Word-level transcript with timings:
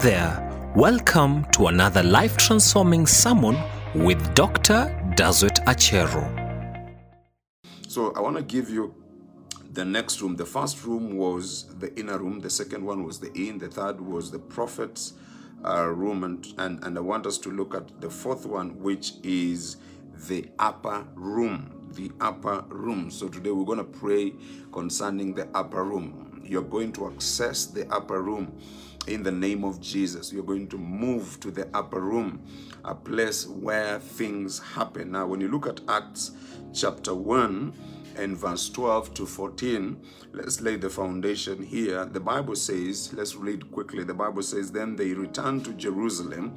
there. 0.00 0.72
Welcome 0.74 1.46
to 1.52 1.68
another 1.68 2.02
life 2.02 2.36
transforming 2.36 3.06
sermon 3.06 3.56
with 3.94 4.34
Dr. 4.34 4.94
Dazwet 5.16 5.64
Achero. 5.64 6.22
So 7.88 8.12
I 8.12 8.20
want 8.20 8.36
to 8.36 8.42
give 8.42 8.68
you 8.68 8.94
the 9.72 9.84
next 9.84 10.20
room. 10.20 10.36
The 10.36 10.44
first 10.44 10.84
room 10.84 11.16
was 11.16 11.74
the 11.78 11.94
inner 11.98 12.18
room. 12.18 12.40
The 12.40 12.50
second 12.50 12.84
one 12.84 13.04
was 13.04 13.18
the 13.18 13.32
inn. 13.34 13.58
The 13.58 13.68
third 13.68 14.00
was 14.00 14.30
the 14.30 14.38
prophet's 14.38 15.14
uh, 15.64 15.86
room. 15.86 16.24
And, 16.24 16.46
and, 16.58 16.82
and 16.84 16.98
I 16.98 17.00
want 17.00 17.26
us 17.26 17.38
to 17.38 17.50
look 17.50 17.74
at 17.74 18.00
the 18.00 18.10
fourth 18.10 18.44
one, 18.44 18.78
which 18.80 19.14
is 19.22 19.76
the 20.28 20.48
upper 20.58 21.06
room. 21.14 21.88
The 21.92 22.10
upper 22.20 22.64
room. 22.68 23.10
So 23.10 23.28
today 23.28 23.50
we're 23.50 23.64
going 23.64 23.78
to 23.78 23.84
pray 23.84 24.34
concerning 24.72 25.34
the 25.34 25.48
upper 25.54 25.84
room. 25.84 26.42
You're 26.44 26.62
going 26.62 26.92
to 26.92 27.08
access 27.08 27.66
the 27.66 27.90
upper 27.92 28.20
room 28.20 28.52
in 29.06 29.22
the 29.22 29.32
name 29.32 29.64
of 29.64 29.80
Jesus. 29.80 30.32
You're 30.32 30.44
going 30.44 30.68
to 30.68 30.78
move 30.78 31.38
to 31.40 31.50
the 31.50 31.68
upper 31.74 32.00
room, 32.00 32.44
a 32.84 32.94
place 32.94 33.46
where 33.46 33.98
things 33.98 34.58
happen. 34.58 35.12
Now, 35.12 35.26
when 35.26 35.40
you 35.40 35.48
look 35.48 35.66
at 35.66 35.80
Acts 35.88 36.32
chapter 36.72 37.14
1 37.14 37.72
and 38.16 38.36
verse 38.36 38.68
12 38.70 39.14
to 39.14 39.26
14, 39.26 40.00
let's 40.32 40.60
lay 40.60 40.76
the 40.76 40.90
foundation 40.90 41.62
here. 41.62 42.04
The 42.04 42.20
Bible 42.20 42.56
says, 42.56 43.12
let's 43.12 43.34
read 43.36 43.70
quickly. 43.70 44.04
The 44.04 44.14
Bible 44.14 44.42
says, 44.42 44.72
Then 44.72 44.96
they 44.96 45.12
returned 45.12 45.64
to 45.66 45.72
Jerusalem 45.72 46.56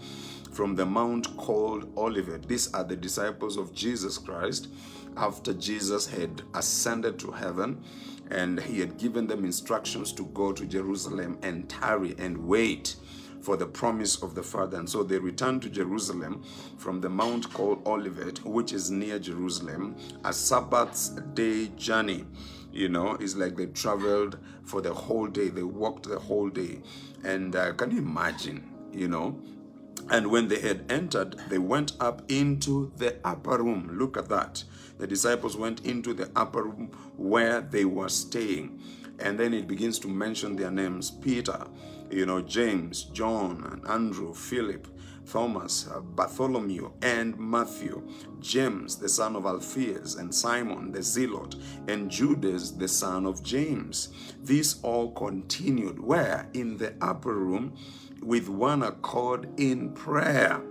from 0.51 0.75
the 0.75 0.85
mount 0.85 1.35
called 1.37 1.91
Olivet. 1.97 2.47
These 2.47 2.73
are 2.73 2.83
the 2.83 2.95
disciples 2.95 3.57
of 3.57 3.73
Jesus 3.73 4.17
Christ 4.17 4.69
after 5.17 5.53
Jesus 5.53 6.07
had 6.07 6.41
ascended 6.53 7.19
to 7.19 7.31
heaven 7.31 7.83
and 8.31 8.59
he 8.59 8.79
had 8.79 8.97
given 8.97 9.27
them 9.27 9.45
instructions 9.45 10.11
to 10.13 10.25
go 10.27 10.51
to 10.51 10.65
Jerusalem 10.65 11.37
and 11.41 11.69
tarry 11.69 12.15
and 12.17 12.37
wait 12.37 12.95
for 13.41 13.55
the 13.57 13.65
promise 13.65 14.21
of 14.21 14.35
the 14.35 14.43
Father. 14.43 14.77
And 14.77 14.89
so 14.89 15.03
they 15.03 15.17
returned 15.17 15.61
to 15.63 15.69
Jerusalem 15.69 16.43
from 16.77 17.01
the 17.01 17.09
mount 17.09 17.51
called 17.53 17.85
Olivet, 17.87 18.43
which 18.45 18.73
is 18.73 18.91
near 18.91 19.19
Jerusalem, 19.19 19.95
a 20.25 20.33
Sabbath's 20.33 21.09
day 21.33 21.67
journey. 21.77 22.25
You 22.71 22.89
know, 22.89 23.13
it's 23.19 23.35
like 23.35 23.55
they 23.55 23.67
traveled 23.67 24.37
for 24.63 24.81
the 24.81 24.93
whole 24.93 25.27
day, 25.27 25.49
they 25.49 25.63
walked 25.63 26.07
the 26.07 26.19
whole 26.19 26.49
day. 26.49 26.81
And 27.23 27.55
uh, 27.55 27.73
can 27.73 27.91
you 27.91 27.99
imagine, 27.99 28.69
you 28.91 29.07
know? 29.07 29.39
And 30.11 30.31
when 30.31 30.47
they 30.47 30.59
had 30.59 30.91
entered, 30.91 31.35
they 31.49 31.57
went 31.57 31.93
up 31.99 32.23
into 32.29 32.91
the 32.97 33.17
upper 33.23 33.61
room. 33.61 33.89
Look 33.97 34.17
at 34.17 34.29
that. 34.29 34.63
The 34.99 35.07
disciples 35.07 35.57
went 35.57 35.85
into 35.85 36.13
the 36.13 36.29
upper 36.35 36.63
room 36.63 36.91
where 37.15 37.61
they 37.61 37.85
were 37.85 38.09
staying. 38.09 38.81
And 39.19 39.39
then 39.39 39.53
it 39.53 39.67
begins 39.67 39.97
to 39.99 40.07
mention 40.07 40.55
their 40.55 40.71
names 40.71 41.09
Peter, 41.09 41.65
you 42.11 42.25
know, 42.25 42.41
James, 42.41 43.05
John, 43.05 43.67
and 43.71 43.87
Andrew, 43.87 44.33
Philip, 44.33 44.87
Thomas, 45.29 45.87
uh, 45.87 45.99
Bartholomew, 45.99 46.91
and 47.01 47.37
Matthew, 47.37 48.07
James, 48.39 48.97
the 48.97 49.07
son 49.07 49.35
of 49.35 49.45
Alphaeus, 49.45 50.15
and 50.15 50.33
Simon, 50.33 50.91
the 50.91 51.03
zealot, 51.03 51.55
and 51.87 52.09
Judas, 52.09 52.71
the 52.71 52.87
son 52.87 53.25
of 53.25 53.43
James. 53.43 54.09
These 54.43 54.81
all 54.81 55.11
continued 55.11 55.99
where? 55.99 56.49
In 56.53 56.77
the 56.77 56.93
upper 57.01 57.35
room 57.35 57.73
with 58.21 58.49
one 58.49 58.83
accord 58.83 59.49
in 59.57 59.93
prayer 59.93 60.61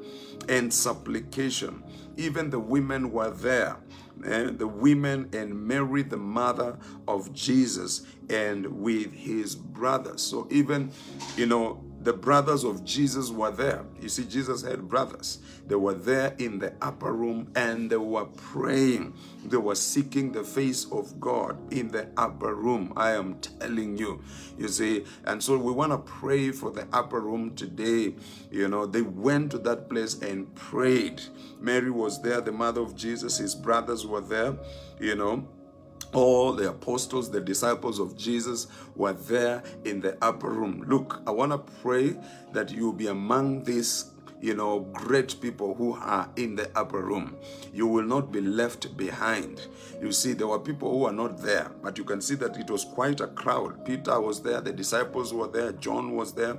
and 0.48 0.73
supplication. 0.73 1.83
Even 2.17 2.51
the 2.51 2.59
women 2.59 3.11
were 3.11 3.31
there. 3.31 3.77
And 4.24 4.58
the 4.58 4.66
women 4.66 5.28
and 5.33 5.66
Mary, 5.66 6.02
the 6.02 6.16
mother 6.16 6.78
of 7.06 7.33
Jesus, 7.33 8.02
and 8.28 8.66
with 8.80 9.12
his 9.12 9.55
brothers. 9.55 10.22
So, 10.22 10.47
even, 10.50 10.92
you 11.36 11.47
know, 11.47 11.83
the 12.01 12.13
brothers 12.13 12.65
of 12.65 12.85
Jesus 12.85 13.31
were 13.31 13.51
there. 13.51 13.85
You 14.01 14.09
see, 14.09 14.25
Jesus 14.25 14.63
had 14.63 14.89
brothers. 14.89 15.41
They 15.67 15.75
were 15.75 15.95
there 15.95 16.35
in 16.39 16.59
the 16.59 16.73
upper 16.81 17.13
room 17.13 17.51
and 17.57 17.91
they 17.91 17.97
were 17.97 18.27
praying. 18.27 19.14
They 19.45 19.57
were 19.57 19.75
seeking 19.75 20.33
the 20.33 20.45
face 20.45 20.87
of 20.92 21.19
God 21.20 21.73
in 21.73 21.89
the 21.89 22.08
upper 22.17 22.55
room. 22.55 22.92
I 22.97 23.13
am 23.13 23.41
telling 23.41 23.98
you. 23.98 24.23
You 24.57 24.69
see, 24.69 25.05
and 25.25 25.42
so 25.42 25.58
we 25.58 25.73
want 25.73 25.92
to 25.92 25.98
pray 25.98 26.53
for 26.53 26.70
the 26.70 26.87
upper 26.92 27.20
room 27.20 27.55
today. 27.57 28.14
You 28.51 28.69
know, 28.69 28.87
they 28.87 29.03
went 29.03 29.51
to 29.53 29.58
that 29.58 29.89
place 29.89 30.14
and 30.20 30.55
prayed. 30.55 31.23
Mary 31.61 31.91
was 31.91 32.23
there, 32.23 32.41
the 32.41 32.53
mother 32.53 32.81
of 32.81 32.95
Jesus, 32.95 33.39
his 33.39 33.55
brothers 33.55 34.07
were 34.07 34.20
there, 34.20 34.57
you 35.01 35.17
know 35.17 35.47
all 36.13 36.52
the 36.52 36.70
apostles, 36.70 37.30
the 37.30 37.41
disciples 37.41 37.98
of 37.98 38.17
Jesus 38.17 38.67
were 38.96 39.13
there 39.13 39.63
in 39.85 40.01
the 40.01 40.17
upper 40.23 40.51
room. 40.51 40.85
Look, 40.86 41.20
I 41.27 41.30
want 41.30 41.52
to 41.52 41.58
pray 41.83 42.17
that 42.52 42.70
you'll 42.70 42.92
be 42.92 43.08
among 43.08 43.64
these 43.64 44.13
you 44.41 44.55
know, 44.55 44.81
great 44.93 45.41
people 45.41 45.75
who 45.75 45.95
are 45.95 46.29
in 46.37 46.57
the 46.57 46.71
upper 46.77 47.01
room. 47.01 47.37
You 47.73 47.87
will 47.87 48.05
not 48.05 48.31
be 48.33 48.41
left 48.41 48.97
behind. 48.97 49.67
You 50.01 50.13
see, 50.13 50.33
there 50.33 50.47
were 50.47 50.61
people 50.61 50.91
who 50.91 50.99
were 50.99 51.13
not 51.13 51.39
there, 51.39 51.71
but 51.83 51.99
you 51.99 52.05
can 52.05 52.21
see 52.21 52.35
that 52.37 52.57
it 52.57 52.71
was 52.71 52.85
quite 52.85 53.21
a 53.21 53.27
crowd. 53.27 53.85
Peter 53.85 54.21
was 54.21 54.43
there, 54.43 54.61
the 54.61 54.73
disciples 54.73 55.35
were 55.35 55.49
there, 55.49 55.73
John 55.73 56.15
was 56.15 56.33
there, 56.33 56.59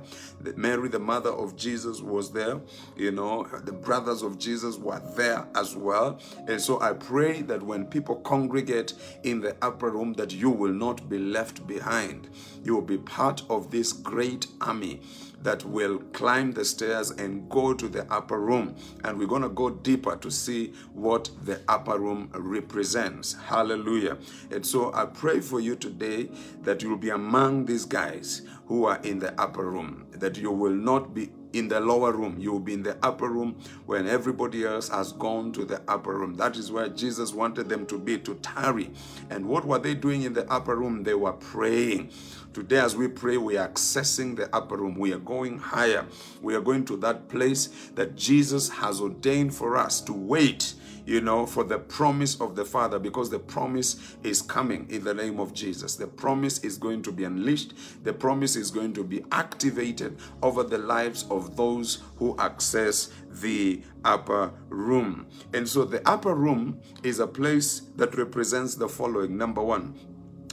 Mary, 0.56 0.88
the 0.88 0.98
mother 0.98 1.30
of 1.30 1.56
Jesus, 1.56 2.00
was 2.00 2.32
there. 2.32 2.60
You 2.96 3.12
know, 3.12 3.46
the 3.64 3.72
brothers 3.72 4.22
of 4.22 4.38
Jesus 4.38 4.76
were 4.76 5.00
there 5.16 5.46
as 5.54 5.74
well. 5.76 6.18
And 6.46 6.60
so 6.60 6.80
I 6.80 6.92
pray 6.92 7.42
that 7.42 7.62
when 7.62 7.86
people 7.86 8.16
congregate 8.16 8.94
in 9.22 9.40
the 9.40 9.56
upper 9.62 9.90
room, 9.90 10.12
that 10.14 10.32
you 10.32 10.50
will 10.50 10.72
not 10.72 11.08
be 11.08 11.18
left 11.18 11.66
behind. 11.66 12.28
You 12.62 12.74
will 12.74 12.82
be 12.82 12.98
part 12.98 13.42
of 13.48 13.70
this 13.70 13.92
great 13.92 14.46
army 14.60 15.00
that 15.42 15.64
will 15.64 15.98
climb 16.12 16.52
the 16.52 16.64
stairs 16.64 17.10
and 17.10 17.48
go 17.48 17.74
to 17.74 17.88
the 17.88 18.10
upper 18.12 18.38
room. 18.38 18.74
And 19.04 19.18
we're 19.18 19.26
going 19.26 19.42
to 19.42 19.48
go 19.48 19.70
deeper 19.70 20.16
to 20.16 20.30
see 20.30 20.72
what 20.92 21.30
the 21.44 21.60
upper 21.68 21.98
room 21.98 22.30
represents. 22.34 23.34
Hallelujah. 23.34 24.18
And 24.50 24.64
so 24.64 24.92
I 24.94 25.06
pray 25.06 25.40
for 25.40 25.60
you 25.60 25.76
today 25.76 26.28
that 26.62 26.82
you'll 26.82 26.96
be 26.96 27.10
among 27.10 27.66
these 27.66 27.84
guys 27.84 28.42
who 28.66 28.84
are 28.84 29.00
in 29.02 29.18
the 29.18 29.38
upper 29.40 29.68
room, 29.68 30.06
that 30.12 30.36
you 30.36 30.50
will 30.50 30.74
not 30.74 31.14
be 31.14 31.30
in 31.52 31.68
the 31.68 31.80
lower 31.80 32.12
room. 32.12 32.36
You 32.38 32.52
will 32.52 32.60
be 32.60 32.74
in 32.74 32.82
the 32.82 32.96
upper 33.02 33.28
room 33.28 33.58
when 33.86 34.06
everybody 34.06 34.64
else 34.64 34.88
has 34.88 35.12
gone 35.12 35.52
to 35.52 35.64
the 35.64 35.82
upper 35.88 36.16
room. 36.16 36.36
That 36.36 36.56
is 36.56 36.70
where 36.70 36.88
Jesus 36.88 37.32
wanted 37.34 37.68
them 37.68 37.86
to 37.86 37.98
be, 37.98 38.18
to 38.18 38.34
tarry. 38.36 38.90
And 39.30 39.46
what 39.46 39.64
were 39.64 39.78
they 39.78 39.94
doing 39.94 40.22
in 40.22 40.32
the 40.32 40.50
upper 40.50 40.76
room? 40.76 41.02
They 41.02 41.14
were 41.14 41.32
praying. 41.32 42.10
Today, 42.52 42.78
as 42.78 42.96
we 42.96 43.06
pray, 43.06 43.36
we 43.36 43.56
are 43.56 43.68
accessing 43.68 44.36
the 44.36 44.54
upper 44.54 44.76
room. 44.76 44.96
We 44.96 45.12
are 45.12 45.18
going 45.18 45.58
higher. 45.58 46.04
We 46.42 46.56
are 46.56 46.60
going 46.60 46.84
to 46.86 46.96
that 46.96 47.28
place 47.28 47.68
that 47.94 48.16
Jesus 48.16 48.68
has 48.68 49.00
ordained 49.00 49.54
for 49.54 49.76
us 49.76 50.00
to 50.02 50.12
wait 50.12 50.74
you 51.10 51.20
know, 51.20 51.44
for 51.44 51.64
the 51.64 51.78
promise 51.78 52.40
of 52.40 52.54
the 52.54 52.64
Father, 52.64 52.98
because 52.98 53.30
the 53.30 53.38
promise 53.38 54.16
is 54.22 54.42
coming 54.42 54.86
in 54.90 55.02
the 55.02 55.12
name 55.12 55.40
of 55.40 55.52
Jesus. 55.52 55.96
The 55.96 56.06
promise 56.06 56.60
is 56.60 56.76
going 56.78 57.02
to 57.02 57.12
be 57.12 57.24
unleashed, 57.24 57.74
the 58.04 58.12
promise 58.12 58.54
is 58.54 58.70
going 58.70 58.92
to 58.94 59.02
be 59.02 59.24
activated 59.32 60.18
over 60.42 60.62
the 60.62 60.78
lives 60.78 61.24
of 61.30 61.56
those 61.56 62.02
who 62.16 62.36
access 62.38 63.10
the 63.28 63.82
upper 64.04 64.52
room. 64.68 65.26
And 65.52 65.68
so 65.68 65.84
the 65.84 66.06
upper 66.08 66.34
room 66.34 66.80
is 67.02 67.18
a 67.18 67.26
place 67.26 67.82
that 67.96 68.16
represents 68.16 68.74
the 68.74 68.88
following 68.88 69.36
number 69.36 69.62
one, 69.62 69.94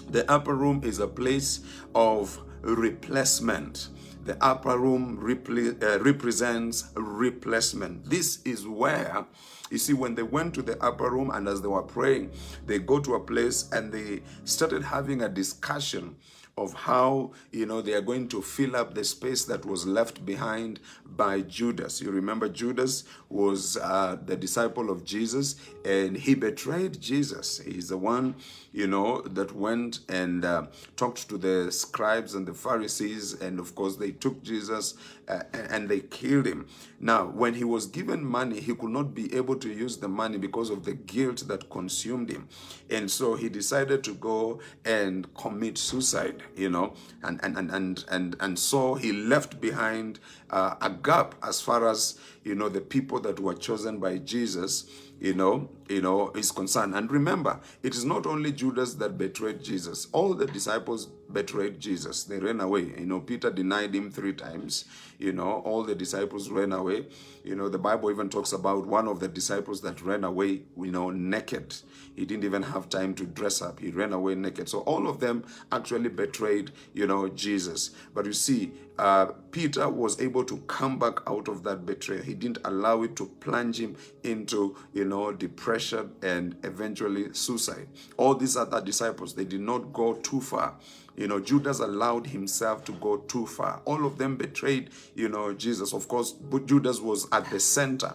the 0.10 0.30
upper 0.32 0.56
room 0.56 0.82
is 0.84 1.00
a 1.00 1.08
place 1.08 1.62
of 1.94 2.40
replacement. 2.62 3.90
The 4.26 4.38
upper 4.44 4.78
room 4.78 5.18
uh, 5.20 6.00
represents 6.00 6.90
replacement. 6.96 8.10
This 8.10 8.42
is 8.44 8.68
where, 8.68 9.26
you 9.72 9.78
see, 9.78 9.94
when 9.94 10.16
they 10.16 10.24
went 10.24 10.54
to 10.56 10.62
the 10.62 10.82
upper 10.84 11.10
room 11.10 11.32
and 11.32 11.48
as 11.48 11.62
they 11.62 11.70
were 11.70 11.84
praying, 11.84 12.32
they 12.66 12.80
go 12.80 13.00
to 13.00 13.16
a 13.16 13.20
place 13.20 13.70
and 13.72 13.92
they 13.92 14.22
started 14.44 14.84
having 14.84 15.22
a 15.22 15.30
discussion 15.30 16.18
of 16.58 16.74
how 16.74 17.32
you 17.52 17.66
know 17.66 17.82
they 17.82 17.94
are 17.94 18.02
going 18.02 18.28
to 18.28 18.42
fill 18.42 18.76
up 18.76 18.96
the 18.96 19.04
space 19.04 19.46
that 19.46 19.66
was 19.66 19.86
left 19.86 20.26
behind 20.26 20.80
by 21.06 21.42
Judas. 21.42 22.02
You 22.02 22.12
remember 22.12 22.50
Judas 22.50 23.04
was 23.30 23.78
uh, 23.78 24.18
the 24.26 24.36
disciple 24.36 24.90
of 24.90 25.04
Jesus 25.04 25.56
and 25.86 26.18
he 26.18 26.36
betrayed 26.36 27.00
Jesus. 27.00 27.60
He's 27.60 27.90
the 27.90 27.98
one 27.98 28.36
you 28.78 28.86
know 28.86 29.22
that 29.22 29.56
went 29.56 30.02
and 30.08 30.46
uh, 30.46 30.68
talked 30.96 31.28
to 31.30 31.38
the 31.38 31.72
scribes 31.72 32.36
and 32.36 32.48
the 32.48 32.54
Pharisees, 32.54 33.34
and 33.42 33.60
of 33.60 33.74
course 33.74 33.96
they 33.96 34.12
took 34.12 34.44
Jesus 34.44 34.94
uh, 35.28 35.44
and 35.52 35.90
they 35.90 36.02
killed 36.02 36.46
him. 36.46 36.68
Now, 37.00 37.26
when 37.26 37.56
he 37.56 37.64
was 37.64 37.88
given 37.88 38.24
money, 38.24 38.60
he 38.60 38.76
could 38.76 38.92
not 38.92 39.16
be 39.16 39.34
able 39.36 39.56
to 39.56 39.70
use 39.70 39.98
the 39.98 40.08
money 40.08 40.38
because 40.38 40.70
of 40.70 40.86
the 40.86 40.94
guilt 40.94 41.48
that 41.48 41.70
consumed 41.70 42.30
him, 42.30 42.48
and 42.90 43.10
so 43.10 43.36
he 43.36 43.50
decided 43.50 44.04
to 44.04 44.14
go 44.14 44.60
and 44.86 45.34
commit 45.34 45.78
suicide 45.78 46.44
you 46.56 46.70
know 46.70 46.94
and 47.24 47.40
and 47.44 47.58
and 47.58 47.72
and 47.72 48.06
and, 48.10 48.36
and 48.40 48.60
so 48.60 48.96
he 48.96 49.12
left 49.12 49.60
behind 49.62 50.20
uh, 50.50 50.76
a 50.82 50.90
gap 50.90 51.36
as 51.44 51.62
far 51.62 51.88
as 51.88 52.20
you 52.44 52.56
know 52.56 52.70
the 52.70 52.82
people 52.82 53.20
that 53.20 53.40
were 53.40 53.54
chosen 53.56 54.00
by 54.00 54.18
jesus 54.18 54.86
you 55.20 55.34
know, 55.34 55.70
you 55.90 56.02
know, 56.02 56.32
is 56.36 56.52
concerned. 56.52 56.96
And 56.96 57.12
remember, 57.12 57.60
it 57.84 57.96
is 57.96 58.06
not 58.06 58.26
only 58.26 58.52
Judas 58.52 58.96
that 58.96 59.18
betrayed 59.18 59.64
Jesus. 59.64 60.08
All 60.12 60.34
the 60.34 60.46
disciples 60.46 61.08
betrayed 61.32 61.80
Jesus. 61.80 62.24
They 62.24 62.40
ran 62.40 62.60
away. 62.60 62.94
You 62.98 63.06
know, 63.06 63.20
Peter 63.20 63.50
denied 63.50 63.96
him 63.96 64.12
three 64.12 64.34
times. 64.34 64.86
You 65.20 65.34
know, 65.34 65.62
all 65.66 65.84
the 65.84 65.96
disciples 65.96 66.50
ran 66.50 66.72
away. 66.72 67.08
You 67.44 67.56
know, 67.56 67.70
the 67.70 67.80
Bible 67.80 68.12
even 68.12 68.30
talks 68.30 68.54
about 68.54 68.86
one 68.86 69.08
of 69.08 69.20
the 69.20 69.28
disciples 69.28 69.82
that 69.82 70.02
ran 70.02 70.24
away, 70.24 70.62
you 70.78 70.92
know, 70.92 71.10
naked. 71.10 71.76
He 72.16 72.26
didn't 72.26 72.44
even 72.44 72.64
have 72.64 72.90
time 72.90 73.14
to 73.16 73.26
dress 73.26 73.62
up. 73.62 73.80
He 73.80 73.90
ran 73.90 74.14
away 74.14 74.36
naked. 74.36 74.70
So 74.70 74.80
all 74.80 75.08
of 75.08 75.20
them 75.20 75.46
actually 75.72 76.10
betrayed, 76.10 76.72
you 76.94 77.08
know, 77.08 77.30
Jesus. 77.30 77.92
But 78.14 78.26
you 78.26 78.34
see, 78.34 78.72
uh, 78.98 79.28
Peter 79.52 79.88
was 79.88 80.20
able 80.20 80.44
to 80.46 80.58
come 80.68 80.98
back 80.98 81.20
out 81.28 81.48
of 81.48 81.64
that 81.64 81.86
betrayal. 81.86 82.24
He 82.24 82.34
didn't 82.34 82.60
allow 82.66 83.04
it 83.04 83.16
to 83.18 83.28
plunge 83.40 83.80
him 83.80 83.96
into, 84.24 84.76
you 84.94 85.06
know, 85.06 85.32
depression 85.32 85.77
and 86.22 86.56
eventually 86.64 87.34
suicide. 87.34 87.88
All 88.18 88.36
these 88.36 88.58
other 88.58 88.82
disciples, 88.82 89.34
they 89.34 89.46
did 89.46 89.62
not 89.62 89.94
go 89.94 90.14
too 90.16 90.42
far. 90.42 90.76
You 91.16 91.28
know, 91.28 91.40
Judas 91.40 91.80
allowed 91.80 92.28
himself 92.28 92.86
to 92.86 92.92
go 92.94 93.18
too 93.18 93.48
far. 93.48 93.82
All 93.86 94.06
of 94.06 94.18
them 94.18 94.36
betrayed, 94.36 94.92
you 95.16 95.30
know, 95.30 95.54
Jesus. 95.54 95.94
Of 95.94 96.08
course, 96.08 96.32
but 96.32 96.68
Judas 96.68 97.00
was 97.00 97.28
at 97.32 97.50
the 97.50 97.60
center, 97.60 98.14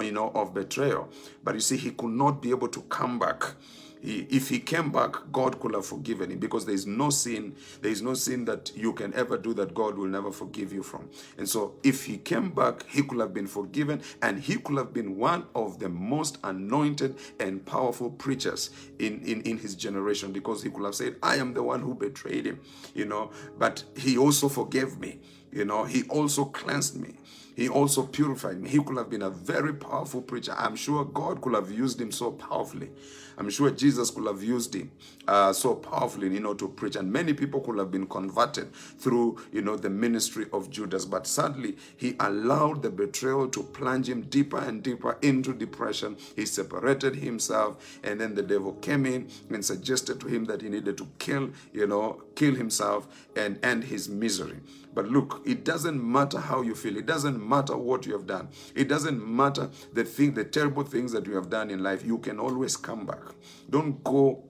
you 0.00 0.12
know, 0.12 0.30
of 0.34 0.54
betrayal. 0.54 1.08
But 1.42 1.54
you 1.54 1.60
see, 1.60 1.76
he 1.76 1.90
could 1.90 2.10
not 2.10 2.40
be 2.40 2.50
able 2.50 2.68
to 2.68 2.80
come 2.82 3.18
back 3.18 3.54
if 4.04 4.50
he 4.50 4.58
came 4.58 4.92
back, 4.92 5.14
God 5.32 5.58
could 5.60 5.74
have 5.74 5.86
forgiven 5.86 6.30
him 6.30 6.38
because 6.38 6.66
there 6.66 6.74
is 6.74 6.86
no 6.86 7.08
sin, 7.10 7.56
there 7.80 7.90
is 7.90 8.02
no 8.02 8.14
sin 8.14 8.44
that 8.44 8.70
you 8.76 8.92
can 8.92 9.14
ever 9.14 9.38
do 9.38 9.54
that 9.54 9.74
God 9.74 9.96
will 9.96 10.08
never 10.08 10.30
forgive 10.30 10.72
you 10.72 10.82
from. 10.82 11.08
And 11.38 11.48
so, 11.48 11.74
if 11.82 12.04
he 12.04 12.18
came 12.18 12.50
back, 12.50 12.86
he 12.88 13.02
could 13.02 13.18
have 13.20 13.32
been 13.32 13.46
forgiven 13.46 14.02
and 14.20 14.38
he 14.38 14.56
could 14.56 14.76
have 14.76 14.92
been 14.92 15.16
one 15.16 15.46
of 15.54 15.78
the 15.78 15.88
most 15.88 16.38
anointed 16.44 17.16
and 17.40 17.64
powerful 17.64 18.10
preachers 18.10 18.70
in, 18.98 19.20
in, 19.22 19.40
in 19.42 19.58
his 19.58 19.74
generation 19.74 20.32
because 20.32 20.62
he 20.62 20.70
could 20.70 20.84
have 20.84 20.94
said, 20.94 21.16
I 21.22 21.36
am 21.36 21.54
the 21.54 21.62
one 21.62 21.80
who 21.80 21.94
betrayed 21.94 22.46
him, 22.46 22.60
you 22.94 23.06
know, 23.06 23.30
but 23.58 23.84
he 23.96 24.18
also 24.18 24.48
forgave 24.48 24.98
me, 24.98 25.20
you 25.50 25.64
know, 25.64 25.84
he 25.84 26.02
also 26.04 26.44
cleansed 26.44 27.00
me. 27.00 27.14
He 27.56 27.68
also 27.68 28.02
purified 28.04 28.60
me. 28.60 28.68
He 28.68 28.82
could 28.82 28.96
have 28.96 29.08
been 29.08 29.22
a 29.22 29.30
very 29.30 29.72
powerful 29.74 30.20
preacher. 30.20 30.54
I'm 30.58 30.74
sure 30.74 31.04
God 31.04 31.40
could 31.40 31.54
have 31.54 31.70
used 31.70 32.00
him 32.00 32.10
so 32.10 32.32
powerfully. 32.32 32.90
I'm 33.38 33.50
sure 33.50 33.70
Jesus 33.70 34.10
could 34.10 34.26
have 34.26 34.42
used 34.42 34.74
him 34.74 34.90
uh, 35.26 35.52
so 35.52 35.74
powerfully, 35.74 36.32
you 36.32 36.40
know, 36.40 36.54
to 36.54 36.68
preach. 36.68 36.96
And 36.96 37.12
many 37.12 37.32
people 37.32 37.60
could 37.60 37.78
have 37.78 37.90
been 37.90 38.06
converted 38.06 38.72
through, 38.74 39.40
you 39.52 39.62
know, 39.62 39.76
the 39.76 39.90
ministry 39.90 40.46
of 40.52 40.70
Judas. 40.70 41.04
But 41.04 41.26
sadly, 41.26 41.76
he 41.96 42.16
allowed 42.20 42.82
the 42.82 42.90
betrayal 42.90 43.48
to 43.48 43.62
plunge 43.62 44.08
him 44.08 44.22
deeper 44.22 44.58
and 44.58 44.82
deeper 44.82 45.16
into 45.22 45.52
depression. 45.52 46.16
He 46.36 46.46
separated 46.46 47.16
himself, 47.16 47.98
and 48.02 48.20
then 48.20 48.34
the 48.34 48.42
devil 48.42 48.72
came 48.74 49.06
in 49.06 49.28
and 49.50 49.64
suggested 49.64 50.20
to 50.20 50.26
him 50.28 50.44
that 50.46 50.62
he 50.62 50.68
needed 50.68 50.98
to 50.98 51.08
kill, 51.18 51.50
you 51.72 51.86
know, 51.86 52.22
kill 52.34 52.54
himself 52.54 53.08
and 53.36 53.64
end 53.64 53.84
his 53.84 54.08
misery. 54.08 54.60
But 54.94 55.08
look, 55.08 55.42
it 55.44 55.64
doesn't 55.64 56.02
matter 56.02 56.38
how 56.38 56.62
you 56.62 56.74
feel. 56.74 56.96
It 56.96 57.06
doesn't 57.06 57.46
matter 57.46 57.76
what 57.76 58.06
you 58.06 58.12
have 58.12 58.26
done. 58.26 58.48
It 58.76 58.88
doesn't 58.88 59.26
matter 59.26 59.70
the 59.92 60.04
thing, 60.04 60.34
the 60.34 60.44
terrible 60.44 60.84
things 60.84 61.10
that 61.12 61.26
you 61.26 61.34
have 61.34 61.50
done 61.50 61.70
in 61.70 61.82
life. 61.82 62.04
You 62.04 62.18
can 62.18 62.38
always 62.38 62.76
come 62.76 63.04
back. 63.04 63.23
Don't 63.70 64.02
go 64.04 64.44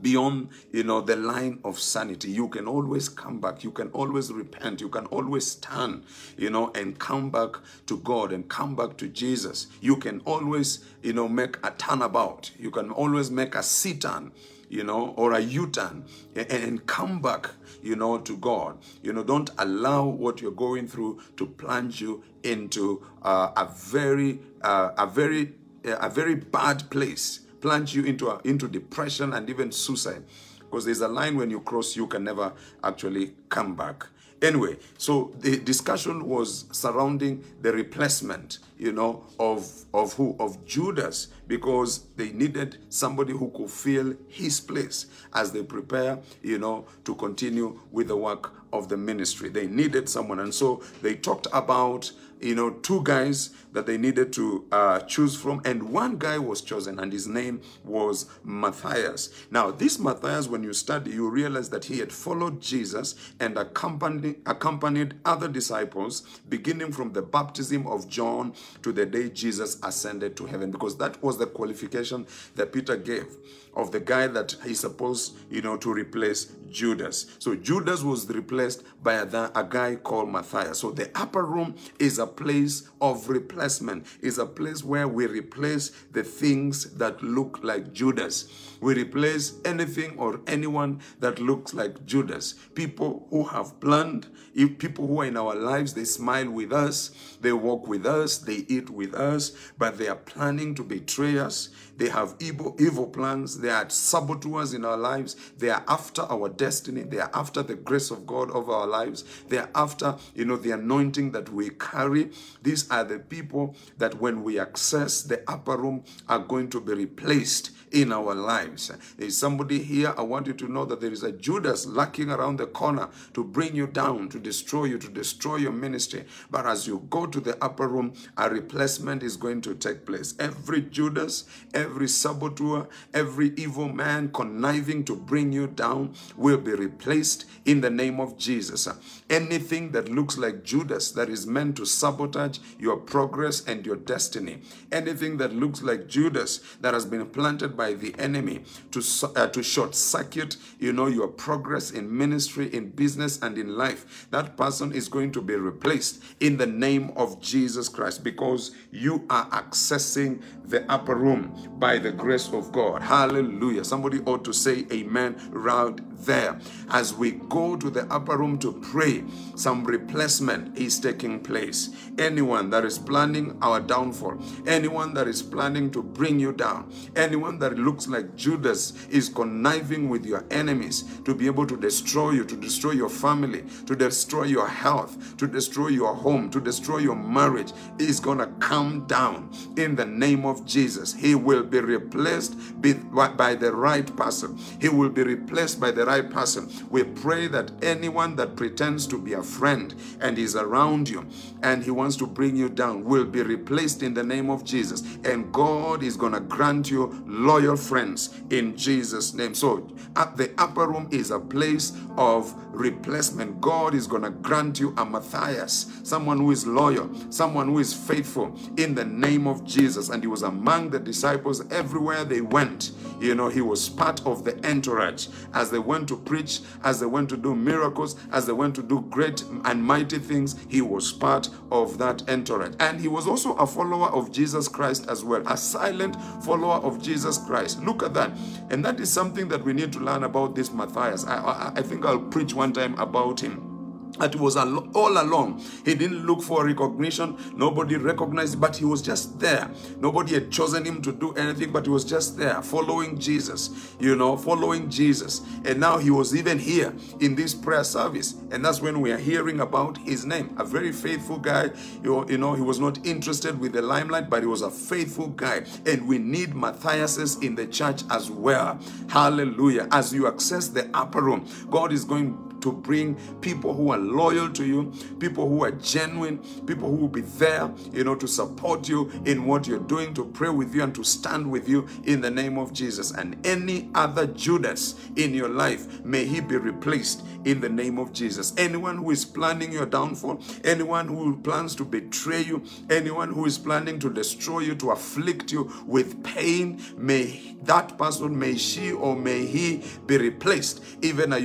beyond 0.00 0.48
you 0.72 0.82
know 0.82 1.00
the 1.00 1.16
line 1.16 1.58
of 1.64 1.78
sanity. 1.78 2.30
You 2.30 2.48
can 2.48 2.66
always 2.66 3.08
come 3.08 3.40
back. 3.40 3.62
You 3.64 3.70
can 3.70 3.88
always 3.88 4.32
repent. 4.32 4.80
You 4.80 4.88
can 4.88 5.06
always 5.06 5.56
turn 5.56 6.04
you 6.36 6.50
know 6.50 6.70
and 6.74 6.98
come 6.98 7.30
back 7.30 7.56
to 7.86 7.98
god 7.98 8.32
and 8.32 8.48
come 8.48 8.74
back 8.74 8.96
to 8.98 9.08
jesus. 9.08 9.66
You 9.80 9.96
can 9.96 10.20
always 10.24 10.84
you 11.02 11.12
know 11.12 11.28
make 11.28 11.58
a 11.64 11.72
turnabout. 11.72 12.50
You 12.58 12.70
can 12.70 12.90
always 12.90 13.30
make 13.30 13.54
a 13.54 13.62
sit-turn 13.62 14.32
you 14.68 14.84
know 14.84 15.08
or 15.16 15.32
a 15.32 15.40
u-turn 15.40 16.04
and, 16.34 16.86
come 16.86 17.20
back 17.20 17.50
you 17.82 17.96
know 17.96 18.18
to 18.18 18.36
god. 18.38 18.78
You 19.02 19.12
know 19.12 19.22
don't 19.22 19.50
allow 19.58 20.06
what 20.06 20.40
you're 20.40 20.52
going 20.52 20.88
through 20.88 21.20
to 21.36 21.46
plunge 21.46 22.00
you 22.00 22.24
into 22.42 23.04
uh, 23.22 23.50
a 23.56 23.66
very 23.66 24.40
uh, 24.62 24.92
a 24.96 25.06
very 25.06 25.52
a 25.84 26.08
very 26.08 26.36
bad 26.36 26.88
place 26.90 27.40
plunge 27.62 27.94
you 27.94 28.04
into, 28.04 28.28
a, 28.28 28.40
into 28.44 28.68
depression 28.68 29.32
and 29.32 29.48
even 29.48 29.72
suicide. 29.72 30.24
Because 30.58 30.84
there's 30.84 31.00
a 31.00 31.08
line 31.08 31.36
when 31.36 31.50
you 31.50 31.60
cross, 31.60 31.96
you 31.96 32.06
can 32.06 32.24
never 32.24 32.52
actually 32.82 33.34
come 33.48 33.74
back. 33.74 34.06
Anyway, 34.42 34.76
so 34.98 35.32
the 35.38 35.56
discussion 35.60 36.26
was 36.26 36.64
surrounding 36.72 37.44
the 37.60 37.72
replacement, 37.72 38.58
you 38.76 38.90
know, 38.90 39.24
of 39.38 39.84
of 39.94 40.14
who 40.14 40.34
of 40.40 40.66
Judas 40.66 41.28
because 41.46 42.06
they 42.16 42.32
needed 42.32 42.78
somebody 42.88 43.32
who 43.32 43.50
could 43.50 43.70
fill 43.70 44.16
his 44.26 44.58
place 44.58 45.06
as 45.32 45.52
they 45.52 45.62
prepare, 45.62 46.18
you 46.42 46.58
know, 46.58 46.86
to 47.04 47.14
continue 47.14 47.78
with 47.92 48.08
the 48.08 48.16
work 48.16 48.52
of 48.72 48.88
the 48.88 48.96
ministry. 48.96 49.48
They 49.48 49.68
needed 49.68 50.08
someone, 50.08 50.40
and 50.40 50.52
so 50.52 50.82
they 51.02 51.14
talked 51.14 51.46
about 51.52 52.10
you 52.42 52.54
know, 52.54 52.70
two 52.70 53.02
guys 53.04 53.50
that 53.72 53.86
they 53.86 53.96
needed 53.96 54.32
to 54.34 54.66
uh, 54.72 55.00
choose 55.00 55.34
from, 55.34 55.62
and 55.64 55.82
one 55.82 56.18
guy 56.18 56.38
was 56.38 56.60
chosen, 56.60 56.98
and 56.98 57.12
his 57.12 57.26
name 57.26 57.60
was 57.84 58.26
Matthias. 58.44 59.30
Now, 59.50 59.70
this 59.70 59.98
Matthias, 59.98 60.48
when 60.48 60.62
you 60.62 60.72
study, 60.72 61.12
you 61.12 61.30
realize 61.30 61.70
that 61.70 61.84
he 61.84 61.98
had 61.98 62.12
followed 62.12 62.60
Jesus 62.60 63.14
and 63.40 63.56
accompanied, 63.56 64.36
accompanied 64.44 65.14
other 65.24 65.48
disciples, 65.48 66.22
beginning 66.48 66.92
from 66.92 67.12
the 67.12 67.22
baptism 67.22 67.86
of 67.86 68.08
John 68.08 68.54
to 68.82 68.92
the 68.92 69.06
day 69.06 69.30
Jesus 69.30 69.78
ascended 69.82 70.36
to 70.36 70.46
heaven, 70.46 70.70
because 70.70 70.96
that 70.98 71.22
was 71.22 71.38
the 71.38 71.46
qualification 71.46 72.26
that 72.56 72.72
Peter 72.72 72.96
gave 72.96 73.26
of 73.74 73.90
the 73.90 74.00
guy 74.00 74.26
that 74.26 74.54
he's 74.66 74.80
supposed, 74.80 75.34
you 75.50 75.62
know, 75.62 75.78
to 75.78 75.90
replace 75.92 76.52
Judas. 76.70 77.26
So 77.38 77.54
Judas 77.54 78.02
was 78.02 78.28
replaced 78.28 78.82
by 79.02 79.14
a, 79.14 79.50
a 79.54 79.66
guy 79.68 79.96
called 79.96 80.28
Matthias. 80.30 80.78
So 80.80 80.90
the 80.90 81.10
upper 81.14 81.44
room 81.44 81.74
is 81.98 82.18
a 82.18 82.26
place 82.36 82.88
of 83.00 83.28
replacement, 83.28 84.06
is 84.20 84.38
a 84.38 84.46
place 84.46 84.82
where 84.84 85.08
we 85.08 85.26
replace 85.26 85.90
the 86.12 86.22
things 86.22 86.94
that 86.94 87.22
look 87.22 87.60
like 87.62 87.92
Judas. 87.92 88.71
We 88.82 88.94
replace 88.94 89.54
anything 89.64 90.18
or 90.18 90.40
anyone 90.44 91.02
that 91.20 91.38
looks 91.38 91.72
like 91.72 92.04
Judas. 92.04 92.54
People 92.74 93.28
who 93.30 93.44
have 93.44 93.78
planned, 93.78 94.26
if 94.56 94.76
people 94.78 95.06
who 95.06 95.20
are 95.20 95.26
in 95.26 95.36
our 95.36 95.54
lives, 95.54 95.94
they 95.94 96.04
smile 96.04 96.50
with 96.50 96.72
us, 96.72 97.12
they 97.40 97.52
walk 97.52 97.86
with 97.86 98.04
us, 98.04 98.38
they 98.38 98.64
eat 98.66 98.90
with 98.90 99.14
us, 99.14 99.52
but 99.78 99.98
they 99.98 100.08
are 100.08 100.16
planning 100.16 100.74
to 100.74 100.82
betray 100.82 101.38
us. 101.38 101.68
They 101.96 102.08
have 102.08 102.34
evil, 102.40 102.74
evil 102.80 103.06
plans. 103.06 103.60
They 103.60 103.70
are 103.70 103.88
saboteurs 103.88 104.74
in 104.74 104.84
our 104.84 104.96
lives. 104.96 105.36
They 105.58 105.70
are 105.70 105.84
after 105.86 106.22
our 106.22 106.48
destiny. 106.48 107.02
They 107.02 107.20
are 107.20 107.30
after 107.32 107.62
the 107.62 107.76
grace 107.76 108.10
of 108.10 108.26
God 108.26 108.50
over 108.50 108.72
our 108.72 108.88
lives. 108.88 109.22
They 109.48 109.58
are 109.58 109.70
after, 109.76 110.16
you 110.34 110.44
know, 110.44 110.56
the 110.56 110.72
anointing 110.72 111.30
that 111.32 111.50
we 111.50 111.70
carry. 111.70 112.30
These 112.62 112.90
are 112.90 113.04
the 113.04 113.20
people 113.20 113.76
that 113.98 114.20
when 114.20 114.42
we 114.42 114.58
access 114.58 115.22
the 115.22 115.48
upper 115.48 115.76
room 115.76 116.02
are 116.28 116.40
going 116.40 116.70
to 116.70 116.80
be 116.80 116.94
replaced 116.94 117.70
in 117.92 118.12
our 118.12 118.34
lives. 118.34 118.90
There 119.16 119.26
is 119.26 119.38
somebody 119.38 119.82
here, 119.82 120.14
I 120.16 120.22
want 120.22 120.46
you 120.46 120.54
to 120.54 120.68
know 120.68 120.84
that 120.86 121.00
there 121.00 121.12
is 121.12 121.22
a 121.22 121.32
Judas 121.32 121.86
lurking 121.86 122.30
around 122.30 122.58
the 122.58 122.66
corner 122.66 123.08
to 123.34 123.44
bring 123.44 123.74
you 123.74 123.86
down, 123.86 124.28
to 124.30 124.38
destroy 124.38 124.84
you, 124.84 124.98
to 124.98 125.08
destroy 125.08 125.56
your 125.56 125.72
ministry. 125.72 126.24
But 126.50 126.66
as 126.66 126.86
you 126.86 127.06
go 127.10 127.26
to 127.26 127.40
the 127.40 127.62
upper 127.62 127.88
room, 127.88 128.14
a 128.36 128.48
replacement 128.48 129.22
is 129.22 129.36
going 129.36 129.60
to 129.62 129.74
take 129.74 130.06
place. 130.06 130.34
Every 130.38 130.82
Judas, 130.82 131.44
every 131.74 132.08
saboteur, 132.08 132.88
every 133.12 133.52
evil 133.56 133.88
man 133.88 134.30
conniving 134.32 135.04
to 135.04 135.16
bring 135.16 135.52
you 135.52 135.66
down 135.66 136.14
will 136.36 136.58
be 136.58 136.72
replaced 136.72 137.44
in 137.64 137.80
the 137.80 137.90
name 137.90 138.20
of 138.20 138.38
Jesus. 138.38 138.88
Anything 139.28 139.92
that 139.92 140.08
looks 140.08 140.38
like 140.38 140.64
Judas 140.64 141.10
that 141.12 141.28
is 141.28 141.46
meant 141.46 141.76
to 141.76 141.86
sabotage 141.86 142.58
your 142.78 142.96
progress 142.96 143.64
and 143.66 143.84
your 143.84 143.96
destiny, 143.96 144.60
anything 144.90 145.36
that 145.38 145.54
looks 145.54 145.82
like 145.82 146.08
Judas 146.08 146.60
that 146.80 146.94
has 146.94 147.06
been 147.06 147.26
planted 147.26 147.76
by 147.76 147.81
the 147.90 148.14
enemy 148.18 148.60
to, 148.92 149.02
uh, 149.34 149.48
to 149.48 149.62
short 149.62 149.94
circuit, 149.94 150.56
you 150.78 150.92
know, 150.92 151.06
your 151.06 151.28
progress 151.28 151.90
in 151.90 152.16
ministry, 152.16 152.72
in 152.74 152.90
business, 152.90 153.40
and 153.42 153.58
in 153.58 153.76
life, 153.76 154.26
that 154.30 154.56
person 154.56 154.92
is 154.92 155.08
going 155.08 155.32
to 155.32 155.42
be 155.42 155.54
replaced 155.54 156.22
in 156.40 156.56
the 156.56 156.66
name 156.66 157.12
of 157.16 157.40
Jesus 157.40 157.88
Christ 157.88 158.22
because 158.22 158.70
you 158.90 159.24
are 159.28 159.48
accessing 159.50 160.42
the 160.64 160.90
upper 160.90 161.14
room 161.14 161.52
by 161.78 161.98
the 161.98 162.10
grace 162.12 162.48
of 162.52 162.72
God. 162.72 163.02
Hallelujah. 163.02 163.84
Somebody 163.84 164.20
ought 164.20 164.44
to 164.44 164.52
say 164.52 164.86
amen 164.92 165.36
right 165.50 165.98
there. 166.24 166.58
As 166.90 167.14
we 167.14 167.32
go 167.32 167.76
to 167.76 167.90
the 167.90 168.04
upper 168.12 168.36
room 168.36 168.58
to 168.60 168.72
pray, 168.72 169.24
some 169.54 169.84
replacement 169.84 170.76
is 170.78 170.98
taking 171.00 171.40
place. 171.40 171.90
Anyone 172.18 172.70
that 172.70 172.84
is 172.84 172.98
planning 172.98 173.58
our 173.62 173.80
downfall, 173.80 174.40
anyone 174.66 175.14
that 175.14 175.28
is 175.28 175.42
planning 175.42 175.90
to 175.90 176.02
bring 176.02 176.38
you 176.38 176.52
down, 176.52 176.92
anyone 177.16 177.58
that 177.58 177.71
looks 177.78 178.08
like 178.08 178.36
Judas 178.36 179.06
is 179.08 179.28
conniving 179.28 180.08
with 180.08 180.24
your 180.24 180.44
enemies 180.50 181.04
to 181.24 181.34
be 181.34 181.46
able 181.46 181.66
to 181.66 181.76
destroy 181.76 182.32
you, 182.32 182.44
to 182.44 182.56
destroy 182.56 182.92
your 182.92 183.08
family, 183.08 183.64
to 183.86 183.94
destroy 183.94 184.44
your 184.44 184.68
health, 184.68 185.36
to 185.36 185.46
destroy 185.46 185.88
your 185.88 186.14
home, 186.14 186.50
to 186.50 186.60
destroy 186.60 186.98
your 186.98 187.16
marriage, 187.16 187.72
is 187.98 188.20
going 188.20 188.38
to 188.38 188.46
come 188.58 189.06
down 189.06 189.50
in 189.76 189.96
the 189.96 190.06
name 190.06 190.44
of 190.44 190.64
Jesus. 190.66 191.14
He 191.14 191.34
will 191.34 191.62
be 191.62 191.80
replaced 191.80 192.56
by 192.80 193.54
the 193.54 193.72
right 193.72 194.16
person. 194.16 194.58
He 194.80 194.88
will 194.88 195.10
be 195.10 195.22
replaced 195.22 195.80
by 195.80 195.90
the 195.90 196.04
right 196.04 196.28
person. 196.28 196.70
We 196.90 197.04
pray 197.04 197.48
that 197.48 197.70
anyone 197.82 198.36
that 198.36 198.56
pretends 198.56 199.06
to 199.08 199.18
be 199.18 199.34
a 199.34 199.42
friend 199.42 199.94
and 200.20 200.38
is 200.38 200.56
around 200.56 201.08
you 201.08 201.26
and 201.62 201.82
he 201.82 201.90
wants 201.90 202.16
to 202.16 202.26
bring 202.26 202.56
you 202.56 202.68
down 202.68 203.04
will 203.04 203.24
be 203.24 203.42
replaced 203.42 204.02
in 204.02 204.14
the 204.14 204.22
name 204.22 204.50
of 204.50 204.64
Jesus. 204.64 205.02
And 205.24 205.52
God 205.52 206.02
is 206.02 206.16
going 206.16 206.32
to 206.32 206.40
grant 206.40 206.90
you 206.90 207.22
loyal 207.62 207.76
friends 207.76 208.34
in 208.50 208.76
Jesus' 208.76 209.34
name. 209.34 209.54
So, 209.54 209.88
at 210.16 210.36
the 210.36 210.52
upper 210.58 210.88
room 210.88 211.08
is 211.10 211.30
a 211.30 211.38
place 211.38 211.92
of 212.16 212.54
replacement. 212.72 213.60
God 213.60 213.94
is 213.94 214.06
going 214.06 214.22
to 214.22 214.30
grant 214.30 214.80
you 214.80 214.94
a 214.96 215.04
Matthias, 215.04 216.00
someone 216.02 216.38
who 216.38 216.50
is 216.50 216.66
loyal, 216.66 217.10
someone 217.30 217.68
who 217.68 217.78
is 217.78 217.94
faithful 217.94 218.58
in 218.76 218.94
the 218.94 219.04
name 219.04 219.46
of 219.46 219.64
Jesus. 219.64 220.08
And 220.08 220.22
he 220.22 220.26
was 220.26 220.42
among 220.42 220.90
the 220.90 220.98
disciples 220.98 221.62
everywhere 221.70 222.24
they 222.24 222.40
went. 222.40 222.92
You 223.20 223.34
know, 223.34 223.48
he 223.48 223.60
was 223.60 223.88
part 223.88 224.24
of 224.26 224.44
the 224.44 224.54
entourage 224.68 225.28
as 225.54 225.70
they 225.70 225.78
went 225.78 226.08
to 226.08 226.16
preach, 226.16 226.60
as 226.82 226.98
they 226.98 227.06
went 227.06 227.28
to 227.30 227.36
do 227.36 227.54
miracles, 227.54 228.16
as 228.32 228.46
they 228.46 228.52
went 228.52 228.74
to 228.76 228.82
do 228.82 229.02
great 229.10 229.42
and 229.64 229.82
mighty 229.82 230.18
things. 230.18 230.56
He 230.68 230.80
was 230.80 231.12
part 231.12 231.48
of 231.70 231.98
that 231.98 232.28
entourage. 232.28 232.74
And 232.80 233.00
he 233.00 233.08
was 233.08 233.26
also 233.26 233.54
a 233.54 233.66
follower 233.66 234.08
of 234.08 234.32
Jesus 234.32 234.66
Christ 234.66 235.08
as 235.08 235.24
well, 235.24 235.46
a 235.46 235.56
silent 235.56 236.16
follower 236.42 236.76
of 236.76 237.00
Jesus 237.02 237.38
Christ. 237.46 237.82
Look 237.82 238.02
at 238.02 238.14
that. 238.14 238.32
And 238.70 238.84
that 238.84 239.00
is 239.00 239.12
something 239.12 239.48
that 239.48 239.64
we 239.64 239.72
need 239.72 239.92
to 239.92 239.98
learn 239.98 240.24
about 240.24 240.54
this 240.54 240.72
Matthias. 240.72 241.26
I, 241.26 241.36
I, 241.36 241.72
I 241.76 241.82
think 241.82 242.04
I'll 242.04 242.20
preach 242.20 242.54
one 242.54 242.72
time 242.72 242.98
about 242.98 243.40
him 243.40 243.71
that 244.18 244.36
was 244.36 244.56
all 244.56 245.20
along. 245.20 245.62
He 245.84 245.94
didn't 245.94 246.26
look 246.26 246.42
for 246.42 246.64
recognition. 246.66 247.36
Nobody 247.56 247.96
recognized, 247.96 248.60
but 248.60 248.76
he 248.76 248.84
was 248.84 249.02
just 249.02 249.40
there. 249.40 249.70
Nobody 249.98 250.34
had 250.34 250.50
chosen 250.50 250.84
him 250.84 251.00
to 251.02 251.12
do 251.12 251.32
anything, 251.34 251.72
but 251.72 251.86
he 251.86 251.90
was 251.90 252.04
just 252.04 252.36
there, 252.36 252.62
following 252.62 253.18
Jesus, 253.18 253.94
you 253.98 254.14
know, 254.14 254.36
following 254.36 254.90
Jesus. 254.90 255.40
And 255.64 255.80
now 255.80 255.98
he 255.98 256.10
was 256.10 256.36
even 256.36 256.58
here 256.58 256.94
in 257.20 257.34
this 257.34 257.54
prayer 257.54 257.84
service. 257.84 258.34
And 258.50 258.64
that's 258.64 258.80
when 258.80 259.00
we 259.00 259.12
are 259.12 259.18
hearing 259.18 259.60
about 259.60 259.98
his 259.98 260.24
name. 260.24 260.54
A 260.58 260.64
very 260.64 260.92
faithful 260.92 261.38
guy. 261.38 261.70
You, 262.02 262.38
know, 262.38 262.54
he 262.54 262.62
was 262.62 262.78
not 262.78 263.04
interested 263.06 263.58
with 263.58 263.72
the 263.72 263.82
limelight, 263.82 264.28
but 264.28 264.42
he 264.42 264.46
was 264.46 264.62
a 264.62 264.70
faithful 264.70 265.28
guy. 265.28 265.64
And 265.86 266.06
we 266.06 266.18
need 266.18 266.54
Matthiases 266.54 267.36
in 267.42 267.54
the 267.54 267.66
church 267.66 268.02
as 268.10 268.30
well. 268.30 268.78
Hallelujah. 269.08 269.88
As 269.90 270.12
you 270.12 270.26
access 270.26 270.68
the 270.68 270.88
upper 270.94 271.22
room, 271.22 271.46
God 271.70 271.92
is 271.92 272.04
going 272.04 272.51
to 272.62 272.72
bring 272.72 273.14
people 273.40 273.74
who 273.74 273.90
are 273.90 273.98
loyal 273.98 274.50
to 274.50 274.64
you, 274.64 274.92
people 275.18 275.48
who 275.48 275.64
are 275.64 275.72
genuine, 275.72 276.38
people 276.66 276.88
who 276.88 276.96
will 276.96 277.08
be 277.08 277.20
there, 277.20 277.70
you 277.92 278.04
know, 278.04 278.14
to 278.14 278.26
support 278.26 278.88
you 278.88 279.10
in 279.24 279.44
what 279.44 279.66
you're 279.66 279.78
doing, 279.78 280.14
to 280.14 280.24
pray 280.24 280.48
with 280.48 280.74
you 280.74 280.82
and 280.82 280.94
to 280.94 281.04
stand 281.04 281.50
with 281.50 281.68
you 281.68 281.86
in 282.04 282.20
the 282.20 282.30
name 282.30 282.58
of 282.58 282.72
Jesus. 282.72 283.10
And 283.12 283.44
any 283.46 283.90
other 283.94 284.26
Judas 284.26 284.94
in 285.16 285.34
your 285.34 285.48
life, 285.48 286.04
may 286.04 286.24
he 286.24 286.40
be 286.40 286.56
replaced 286.56 287.24
in 287.44 287.60
the 287.60 287.68
name 287.68 287.98
of 287.98 288.12
Jesus. 288.12 288.52
Anyone 288.56 288.98
who 288.98 289.10
is 289.10 289.24
planning 289.24 289.72
your 289.72 289.86
downfall, 289.86 290.40
anyone 290.64 291.08
who 291.08 291.36
plans 291.38 291.74
to 291.76 291.84
betray 291.84 292.42
you, 292.42 292.62
anyone 292.90 293.32
who 293.32 293.46
is 293.46 293.58
planning 293.58 293.98
to 294.00 294.10
destroy 294.10 294.60
you, 294.60 294.74
to 294.76 294.90
afflict 294.90 295.52
you 295.52 295.72
with 295.86 296.22
pain, 296.24 296.80
may 296.96 297.56
that 297.62 297.96
person, 297.96 298.38
may 298.38 298.56
she 298.56 298.92
or 298.92 299.14
may 299.14 299.46
he 299.46 299.84
be 300.06 300.18
replaced 300.18 300.82
even 301.02 301.32
as 301.32 301.42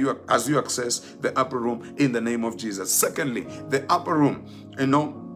you, 0.48 0.58
access 0.58 1.00
the 1.22 1.38
upper 1.38 1.60
room 1.60 1.96
in 1.98 2.12
the 2.12 2.22
name 2.22 2.44
of 2.44 2.58
Jesus. 2.58 2.92
Secondly, 2.92 3.42
the 3.70 3.86
upper 3.92 4.16
room, 4.16 4.46
you 4.80 4.88
know, 4.88 5.27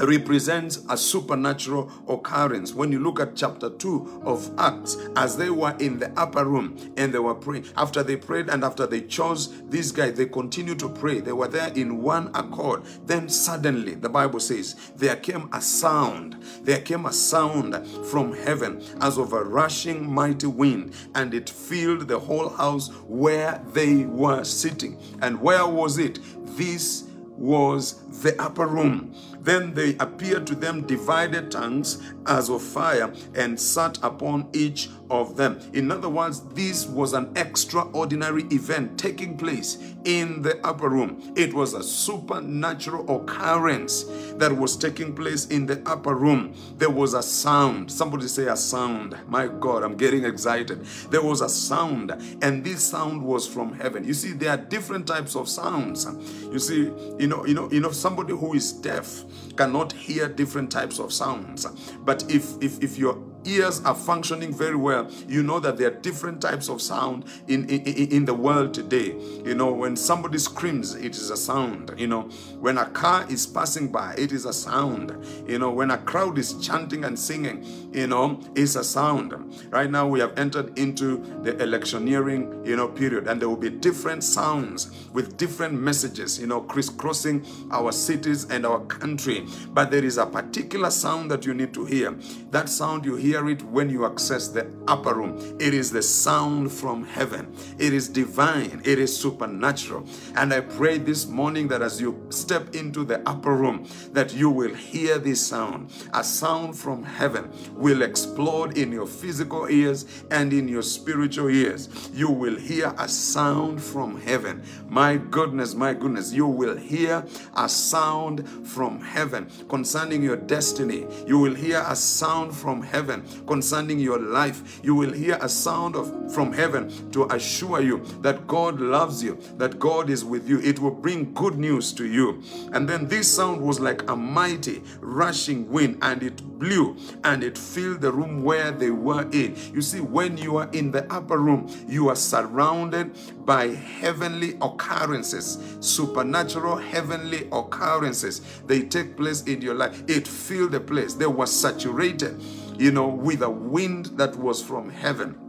represents 0.00 0.84
a 0.88 0.96
supernatural 0.96 1.90
occurrence. 2.08 2.72
When 2.72 2.92
you 2.92 3.00
look 3.00 3.20
at 3.20 3.36
chapter 3.36 3.70
2 3.70 4.22
of 4.24 4.50
Acts, 4.58 4.96
as 5.16 5.36
they 5.36 5.50
were 5.50 5.76
in 5.78 5.98
the 5.98 6.10
upper 6.18 6.44
room 6.44 6.76
and 6.96 7.12
they 7.12 7.18
were 7.18 7.34
praying, 7.34 7.66
after 7.76 8.02
they 8.02 8.16
prayed 8.16 8.48
and 8.48 8.64
after 8.64 8.86
they 8.86 9.02
chose 9.02 9.62
this 9.64 9.90
guy, 9.90 10.10
they 10.10 10.26
continued 10.26 10.78
to 10.80 10.88
pray. 10.88 11.20
They 11.20 11.32
were 11.32 11.48
there 11.48 11.72
in 11.74 12.02
one 12.02 12.30
accord. 12.34 12.84
Then 13.06 13.28
suddenly, 13.28 13.94
the 13.94 14.08
Bible 14.08 14.40
says, 14.40 14.92
there 14.96 15.16
came 15.16 15.48
a 15.52 15.60
sound. 15.60 16.42
There 16.62 16.80
came 16.80 17.06
a 17.06 17.12
sound 17.12 17.86
from 18.06 18.32
heaven 18.32 18.82
as 19.00 19.18
of 19.18 19.32
a 19.32 19.42
rushing 19.42 20.10
mighty 20.10 20.46
wind, 20.46 20.94
and 21.14 21.34
it 21.34 21.48
filled 21.48 22.08
the 22.08 22.18
whole 22.18 22.48
house 22.48 22.88
where 23.06 23.62
they 23.72 24.04
were 24.04 24.44
sitting. 24.44 24.98
And 25.20 25.40
where 25.40 25.66
was 25.66 25.98
it? 25.98 26.18
This 26.56 27.04
was 27.36 28.22
the 28.22 28.40
upper 28.40 28.66
room. 28.66 29.14
Then 29.42 29.74
they 29.74 29.96
appeared 29.98 30.46
to 30.48 30.54
them 30.54 30.86
divided 30.86 31.50
tongues 31.50 31.98
as 32.26 32.48
of 32.48 32.62
fire 32.62 33.12
and 33.34 33.58
sat 33.60 33.98
upon 34.02 34.48
each 34.52 34.88
of 35.12 35.36
them. 35.36 35.60
In 35.74 35.92
other 35.92 36.08
words, 36.08 36.40
this 36.54 36.86
was 36.86 37.12
an 37.12 37.30
extraordinary 37.36 38.44
event 38.44 38.98
taking 38.98 39.36
place 39.36 39.76
in 40.04 40.40
the 40.40 40.58
upper 40.66 40.88
room. 40.88 41.34
It 41.36 41.52
was 41.52 41.74
a 41.74 41.82
supernatural 41.82 43.22
occurrence 43.22 44.04
that 44.36 44.50
was 44.50 44.74
taking 44.76 45.14
place 45.14 45.46
in 45.46 45.66
the 45.66 45.82
upper 45.84 46.14
room. 46.14 46.54
There 46.78 46.90
was 46.90 47.12
a 47.12 47.22
sound. 47.22 47.92
Somebody 47.92 48.26
say 48.26 48.46
a 48.46 48.56
sound. 48.56 49.16
My 49.28 49.48
God, 49.48 49.82
I'm 49.82 49.96
getting 49.96 50.24
excited. 50.24 50.84
There 51.10 51.22
was 51.22 51.42
a 51.42 51.48
sound, 51.48 52.10
and 52.40 52.64
this 52.64 52.82
sound 52.82 53.22
was 53.22 53.46
from 53.46 53.74
heaven. 53.74 54.04
You 54.04 54.14
see, 54.14 54.32
there 54.32 54.50
are 54.50 54.56
different 54.56 55.06
types 55.06 55.36
of 55.36 55.46
sounds. 55.46 56.06
You 56.50 56.58
see, 56.58 56.90
you 57.18 57.26
know, 57.26 57.44
you 57.44 57.52
know, 57.54 57.70
you 57.70 57.80
know, 57.80 57.90
somebody 57.90 58.32
who 58.32 58.54
is 58.54 58.72
deaf 58.72 59.24
cannot 59.56 59.92
hear 59.92 60.26
different 60.26 60.72
types 60.72 60.98
of 60.98 61.12
sounds. 61.12 61.66
But 62.04 62.24
if 62.30 62.62
if 62.62 62.82
if 62.82 62.96
you're 62.96 63.18
ears 63.44 63.82
are 63.84 63.94
functioning 63.94 64.52
very 64.52 64.76
well, 64.76 65.10
you 65.28 65.42
know 65.42 65.60
that 65.60 65.76
there 65.76 65.88
are 65.88 66.00
different 66.00 66.40
types 66.40 66.68
of 66.68 66.80
sound 66.80 67.24
in, 67.48 67.68
in, 67.68 67.82
in 68.10 68.24
the 68.24 68.34
world 68.34 68.74
today. 68.74 69.14
You 69.44 69.54
know, 69.54 69.72
when 69.72 69.96
somebody 69.96 70.38
screams, 70.38 70.94
it 70.94 71.16
is 71.16 71.30
a 71.30 71.36
sound. 71.36 71.92
You 71.96 72.06
know, 72.06 72.22
when 72.60 72.78
a 72.78 72.86
car 72.86 73.26
is 73.28 73.46
passing 73.46 73.88
by, 73.88 74.14
it 74.16 74.32
is 74.32 74.44
a 74.44 74.52
sound. 74.52 75.16
You 75.46 75.58
know, 75.58 75.70
when 75.70 75.90
a 75.90 75.98
crowd 75.98 76.38
is 76.38 76.54
chanting 76.64 77.04
and 77.04 77.18
singing, 77.18 77.81
you 77.92 78.06
know, 78.06 78.40
it's 78.54 78.76
a 78.76 78.84
sound. 78.84 79.34
Right 79.70 79.90
now, 79.90 80.06
we 80.06 80.20
have 80.20 80.38
entered 80.38 80.78
into 80.78 81.18
the 81.42 81.56
electioneering, 81.62 82.64
you 82.64 82.76
know, 82.76 82.88
period, 82.88 83.28
and 83.28 83.40
there 83.40 83.48
will 83.48 83.56
be 83.56 83.70
different 83.70 84.24
sounds 84.24 84.90
with 85.12 85.36
different 85.36 85.74
messages, 85.74 86.38
you 86.38 86.46
know, 86.46 86.60
crisscrossing 86.62 87.44
our 87.70 87.92
cities 87.92 88.50
and 88.50 88.64
our 88.64 88.80
country. 88.86 89.46
But 89.68 89.90
there 89.90 90.04
is 90.04 90.18
a 90.18 90.26
particular 90.26 90.90
sound 90.90 91.30
that 91.30 91.44
you 91.44 91.54
need 91.54 91.74
to 91.74 91.84
hear. 91.84 92.12
That 92.50 92.68
sound 92.68 93.04
you 93.04 93.16
hear 93.16 93.48
it 93.48 93.62
when 93.62 93.90
you 93.90 94.06
access 94.06 94.48
the 94.48 94.66
upper 94.88 95.14
room. 95.14 95.56
It 95.60 95.74
is 95.74 95.90
the 95.90 96.02
sound 96.02 96.72
from 96.72 97.04
heaven. 97.04 97.54
It 97.78 97.92
is 97.92 98.08
divine. 98.08 98.80
It 98.84 98.98
is 98.98 99.14
supernatural. 99.16 100.06
And 100.34 100.52
I 100.52 100.60
pray 100.60 100.98
this 100.98 101.26
morning 101.26 101.68
that 101.68 101.82
as 101.82 102.00
you 102.00 102.26
step 102.30 102.74
into 102.74 103.04
the 103.04 103.20
upper 103.28 103.54
room, 103.54 103.86
that 104.12 104.32
you 104.32 104.48
will 104.48 104.74
hear 104.74 105.18
this 105.18 105.46
sound. 105.46 105.90
A 106.14 106.24
sound 106.24 106.76
from 106.76 107.02
heaven 107.02 107.50
will 107.82 108.02
explode 108.02 108.78
in 108.78 108.92
your 108.92 109.06
physical 109.06 109.66
ears 109.68 110.06
and 110.30 110.52
in 110.52 110.68
your 110.68 110.82
spiritual 110.82 111.50
ears. 111.50 111.88
You 112.14 112.30
will 112.30 112.56
hear 112.56 112.94
a 112.96 113.08
sound 113.08 113.82
from 113.82 114.20
heaven. 114.20 114.62
My 114.88 115.16
goodness, 115.16 115.74
my 115.74 115.92
goodness, 115.92 116.32
you 116.32 116.46
will 116.46 116.76
hear 116.76 117.26
a 117.56 117.68
sound 117.68 118.48
from 118.68 119.00
heaven 119.00 119.50
concerning 119.68 120.22
your 120.22 120.36
destiny. 120.36 121.08
You 121.26 121.40
will 121.40 121.54
hear 121.54 121.84
a 121.84 121.96
sound 121.96 122.54
from 122.54 122.82
heaven 122.82 123.24
concerning 123.48 123.98
your 123.98 124.20
life. 124.20 124.80
You 124.84 124.94
will 124.94 125.12
hear 125.12 125.36
a 125.40 125.48
sound 125.48 125.96
of 125.96 126.32
from 126.32 126.52
heaven 126.52 127.10
to 127.10 127.24
assure 127.34 127.80
you 127.80 128.04
that 128.20 128.46
God 128.46 128.80
loves 128.80 129.24
you, 129.24 129.40
that 129.56 129.80
God 129.80 130.08
is 130.08 130.24
with 130.24 130.48
you. 130.48 130.60
It 130.60 130.78
will 130.78 130.92
bring 130.92 131.34
good 131.34 131.58
news 131.58 131.92
to 131.94 132.06
you. 132.06 132.42
And 132.72 132.88
then 132.88 133.08
this 133.08 133.26
sound 133.34 133.60
was 133.60 133.80
like 133.80 134.08
a 134.08 134.14
mighty 134.14 134.82
rushing 135.00 135.68
wind, 135.68 135.98
and 136.00 136.22
it 136.22 136.40
blew 136.62 136.96
and 137.24 137.42
it 137.42 137.58
filled 137.72 138.00
the 138.00 138.12
room 138.12 138.42
where 138.42 138.70
they 138.70 138.90
were 138.90 139.28
in. 139.32 139.56
You 139.72 139.82
see, 139.82 140.00
when 140.00 140.36
you 140.36 140.56
are 140.56 140.68
in 140.72 140.90
the 140.90 141.10
upper 141.12 141.38
room, 141.38 141.68
you 141.88 142.08
are 142.08 142.16
surrounded 142.16 143.16
by 143.46 143.68
heavenly 143.68 144.56
occurrences, 144.60 145.58
supernatural 145.80 146.76
heavenly 146.76 147.48
occurrences. 147.52 148.40
They 148.66 148.82
take 148.82 149.16
place 149.16 149.42
in 149.44 149.62
your 149.62 149.74
life. 149.74 150.02
It 150.08 150.28
filled 150.28 150.72
the 150.72 150.80
place. 150.80 151.14
They 151.14 151.26
were 151.26 151.46
saturated 151.46 152.40
you 152.78 152.90
know, 152.90 153.08
with 153.08 153.42
a 153.42 153.50
wind 153.50 154.06
that 154.16 154.36
was 154.36 154.62
from 154.62 154.90
heaven. 154.90 155.41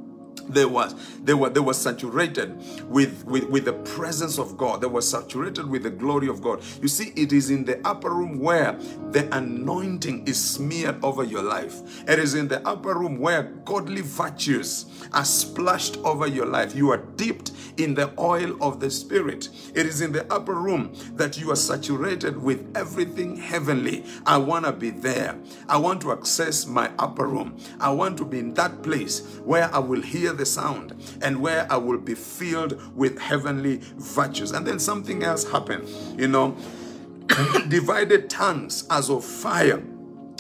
They 0.50 0.66
were 0.66 0.90
they 1.24 1.34
were 1.34 1.50
they 1.50 1.60
were 1.60 1.74
saturated 1.74 2.56
with, 2.90 3.26
with 3.26 3.46
with 3.46 3.66
the 3.66 3.74
presence 3.74 4.38
of 4.38 4.58
god. 4.58 4.82
They 4.82 4.88
were 4.88 5.02
saturated 5.02 5.70
with 5.70 5.84
the 5.84 5.90
glory 5.90 6.28
of 6.28 6.42
god. 6.42 6.62
You 6.82 6.88
see 6.88 7.14
it 7.16 7.32
is 7.34 7.50
in 7.50 7.66
the 7.66 7.86
upper 7.88 8.10
room 8.10 8.40
where 8.40 8.74
the 9.12 9.28
anointing 9.36 10.28
is 10.28 10.44
smeared 10.44 11.04
over 11.04 11.24
your 11.24 11.44
life. 11.44 11.82
It 12.10 12.20
is 12.20 12.34
in 12.34 12.48
the 12.48 12.66
upper 12.68 12.94
room 12.94 13.20
where 13.20 13.44
godly 13.66 14.02
virtues 14.02 14.86
are 15.14 15.26
splashed 15.26 15.98
over 15.98 16.28
your 16.28 16.46
life. 16.46 16.76
You 16.76 16.92
are 16.92 16.98
dipped 16.98 17.52
in 17.78 17.94
the 17.96 18.12
oil 18.20 18.56
of 18.62 18.80
the 18.80 18.90
spirit. 18.90 19.50
It 19.74 19.86
is 19.86 20.02
in 20.02 20.12
the 20.12 20.32
upper 20.32 20.56
room 20.56 20.94
that 21.16 21.40
you 21.40 21.52
are 21.52 21.56
saturated 21.56 22.42
with 22.42 22.76
everything 22.76 23.38
heavenly. 23.38 24.04
I 24.26 24.38
want 24.38 24.66
to 24.66 24.72
be 24.72 24.90
there. 24.90 25.38
I 25.70 25.78
want 25.78 26.02
to 26.02 26.12
access 26.12 26.66
my 26.66 26.92
upper 27.00 27.28
room. 27.28 27.58
I 27.80 27.92
want 27.92 28.18
to 28.18 28.26
be 28.26 28.40
in 28.40 28.54
that 28.56 28.84
place 28.84 29.38
where 29.44 29.74
i 29.74 29.80
will 29.80 30.02
hear 30.02 30.33
the 30.34 30.46
sound 30.46 30.94
and 31.22 31.42
where 31.42 31.72
I 31.72 31.78
will 31.78 31.98
be 31.98 32.16
filled 32.16 32.96
with 32.96 33.20
heavenly 33.20 33.82
virtues. 33.98 34.52
And 34.52 34.66
then 34.66 34.80
something 34.80 35.24
else 35.24 35.50
happened, 35.50 35.88
you 36.20 36.28
know, 36.28 36.58
divided 37.68 38.30
tongues 38.30 38.86
as 38.90 39.10
of 39.10 39.24
fire 39.24 39.82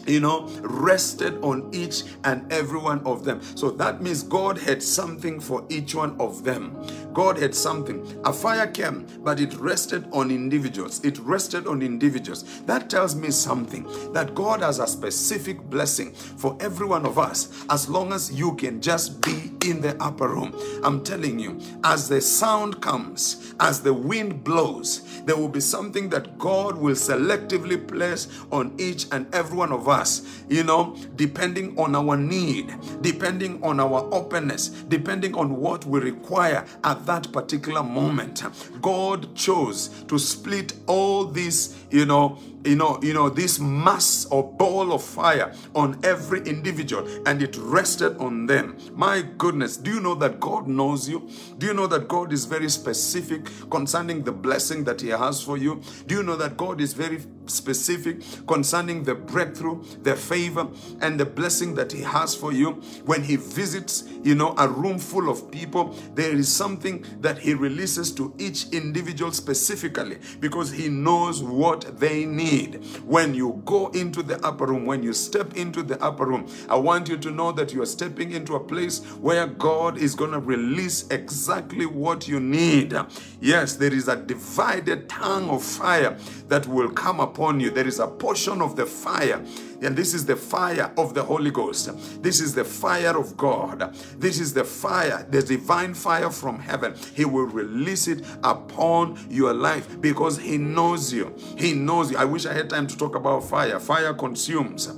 you 0.05 0.19
know, 0.19 0.47
rested 0.61 1.35
on 1.43 1.69
each 1.73 2.03
and 2.23 2.51
every 2.51 2.79
one 2.79 2.99
of 3.05 3.23
them. 3.23 3.41
So 3.55 3.71
that 3.71 4.01
means 4.01 4.23
God 4.23 4.57
had 4.57 4.83
something 4.83 5.39
for 5.39 5.65
each 5.69 5.95
one 5.95 6.19
of 6.19 6.43
them. 6.43 6.75
God 7.13 7.37
had 7.37 7.53
something. 7.53 8.21
A 8.25 8.33
fire 8.33 8.67
came, 8.67 9.05
but 9.19 9.39
it 9.39 9.53
rested 9.55 10.05
on 10.11 10.31
individuals. 10.31 11.03
It 11.03 11.19
rested 11.19 11.67
on 11.67 11.81
individuals. 11.81 12.61
That 12.61 12.89
tells 12.89 13.15
me 13.15 13.31
something 13.31 13.87
that 14.13 14.35
God 14.35 14.61
has 14.61 14.79
a 14.79 14.87
specific 14.87 15.61
blessing 15.69 16.13
for 16.13 16.57
every 16.59 16.87
one 16.87 17.05
of 17.05 17.19
us 17.19 17.65
as 17.69 17.89
long 17.89 18.13
as 18.13 18.31
you 18.31 18.55
can 18.55 18.81
just 18.81 19.21
be 19.21 19.51
in 19.65 19.81
the 19.81 19.95
upper 20.01 20.27
room. 20.27 20.53
I'm 20.83 21.03
telling 21.03 21.39
you, 21.39 21.59
as 21.83 22.09
the 22.09 22.21
sound 22.21 22.81
comes, 22.81 23.53
as 23.59 23.81
the 23.81 23.93
wind 23.93 24.43
blows, 24.43 25.21
there 25.23 25.37
will 25.37 25.49
be 25.49 25.61
something 25.61 26.09
that 26.09 26.37
God 26.37 26.77
will 26.77 26.95
selectively 26.95 27.87
place 27.87 28.27
on 28.51 28.73
each 28.77 29.05
and 29.11 29.33
every 29.33 29.57
one 29.57 29.71
of 29.71 29.87
us, 29.87 30.43
you 30.49 30.63
know, 30.63 30.97
depending 31.15 31.77
on 31.79 31.95
our 31.95 32.17
need, 32.17 32.73
depending 33.01 33.63
on 33.63 33.79
our 33.79 34.07
openness, 34.13 34.69
depending 34.69 35.35
on 35.35 35.57
what 35.57 35.85
we 35.85 35.99
require 35.99 36.65
at 36.83 37.02
that 37.05 37.31
particular 37.31 37.83
moment. 37.83 38.43
God 38.81 39.35
chose 39.35 39.89
to 40.07 40.17
split 40.17 40.73
all 40.87 41.25
these, 41.25 41.82
you 41.93 42.05
know, 42.07 42.39
you 42.65 42.75
know, 42.75 42.99
you 43.03 43.13
know, 43.13 43.29
this 43.29 43.59
mass 43.59 44.25
or 44.25 44.51
ball 44.51 44.93
of 44.93 45.03
fire 45.03 45.53
on 45.75 45.99
every 46.03 46.41
individual 46.41 47.07
and 47.27 47.43
it 47.43 47.55
rested 47.57 48.17
on 48.17 48.47
them. 48.47 48.77
My 48.93 49.21
goodness, 49.37 49.77
do 49.77 49.93
you 49.93 49.99
know 49.99 50.15
that 50.15 50.39
God 50.39 50.67
knows 50.67 51.07
you? 51.07 51.29
Do 51.57 51.67
you 51.67 51.73
know 51.73 51.87
that 51.87 52.07
God 52.07 52.33
is 52.33 52.45
very 52.45 52.69
specific 52.69 53.49
concerning 53.69 54.23
the 54.23 54.31
blessing 54.31 54.83
that 54.85 55.01
He 55.01 55.09
has 55.09 55.43
for 55.43 55.57
you? 55.57 55.81
Do 56.07 56.15
you 56.15 56.23
know 56.23 56.35
that 56.37 56.57
God 56.57 56.81
is 56.81 56.93
very 56.93 57.21
specific 57.45 58.21
concerning 58.47 59.03
the 59.03 59.13
breakthrough, 59.13 59.83
the 60.01 60.15
favor, 60.15 60.67
and 61.01 61.19
the 61.19 61.25
blessing 61.25 61.75
that 61.75 61.91
He 61.91 62.01
has 62.01 62.33
for 62.33 62.53
you? 62.53 62.81
When 63.05 63.23
He 63.23 63.35
visits, 63.35 64.05
you 64.23 64.35
know, 64.35 64.55
a 64.57 64.67
room 64.67 64.97
full 64.97 65.29
of 65.29 65.51
people, 65.51 65.95
there 66.15 66.33
is 66.33 66.51
something 66.51 67.05
that 67.19 67.37
He 67.37 67.53
releases 67.53 68.11
to 68.15 68.33
each 68.37 68.69
individual 68.69 69.31
specifically 69.31 70.19
because 70.39 70.71
He 70.71 70.87
knows 70.89 71.43
what 71.43 71.82
they 71.83 72.25
need. 72.25 72.83
When 73.05 73.33
you 73.33 73.61
go 73.65 73.87
into 73.89 74.23
the 74.23 74.43
upper 74.45 74.65
room, 74.65 74.85
when 74.85 75.03
you 75.03 75.13
step 75.13 75.55
into 75.55 75.83
the 75.83 76.01
upper 76.03 76.25
room, 76.25 76.47
I 76.69 76.75
want 76.75 77.09
you 77.09 77.17
to 77.17 77.31
know 77.31 77.51
that 77.53 77.73
you 77.73 77.81
are 77.81 77.87
stepping 77.87 78.31
into 78.31 78.55
a 78.55 78.59
place 78.59 79.03
where 79.19 79.47
God 79.47 79.97
is 79.97 80.15
going 80.15 80.31
to 80.31 80.39
release 80.39 81.07
exactly 81.09 81.85
what 81.85 82.27
you 82.27 82.39
need. 82.39 82.95
Yes, 83.39 83.75
there 83.75 83.93
is 83.93 84.07
a 84.07 84.15
divided 84.15 85.09
tongue 85.09 85.49
of 85.49 85.63
fire 85.63 86.17
that 86.47 86.67
will 86.67 86.89
come 86.89 87.19
upon 87.19 87.59
you. 87.59 87.69
There 87.69 87.87
is 87.87 87.99
a 87.99 88.07
portion 88.07 88.61
of 88.61 88.75
the 88.75 88.85
fire 88.85 89.43
and 89.83 89.97
this 89.97 90.13
is 90.13 90.25
the 90.25 90.35
fire 90.35 90.91
of 90.97 91.13
the 91.13 91.23
Holy 91.23 91.51
Ghost. 91.51 91.91
This 92.23 92.39
is 92.39 92.53
the 92.53 92.63
fire 92.63 93.17
of 93.17 93.35
God. 93.35 93.93
This 94.17 94.39
is 94.39 94.53
the 94.53 94.63
fire, 94.63 95.25
the 95.29 95.41
divine 95.41 95.93
fire 95.93 96.29
from 96.29 96.59
heaven. 96.59 96.95
He 97.13 97.25
will 97.25 97.45
release 97.45 98.07
it 98.07 98.25
upon 98.43 99.19
your 99.29 99.53
life 99.53 99.99
because 99.99 100.37
He 100.39 100.57
knows 100.57 101.11
you. 101.11 101.35
He 101.57 101.72
knows 101.75 102.11
you. 102.11 102.17
I 102.17 102.25
wish 102.25 102.45
I 102.45 102.53
had 102.53 102.69
time 102.69 102.87
to 102.87 102.97
talk 102.97 103.15
about 103.15 103.43
fire. 103.43 103.79
Fire 103.79 104.13
consumes. 104.13 104.91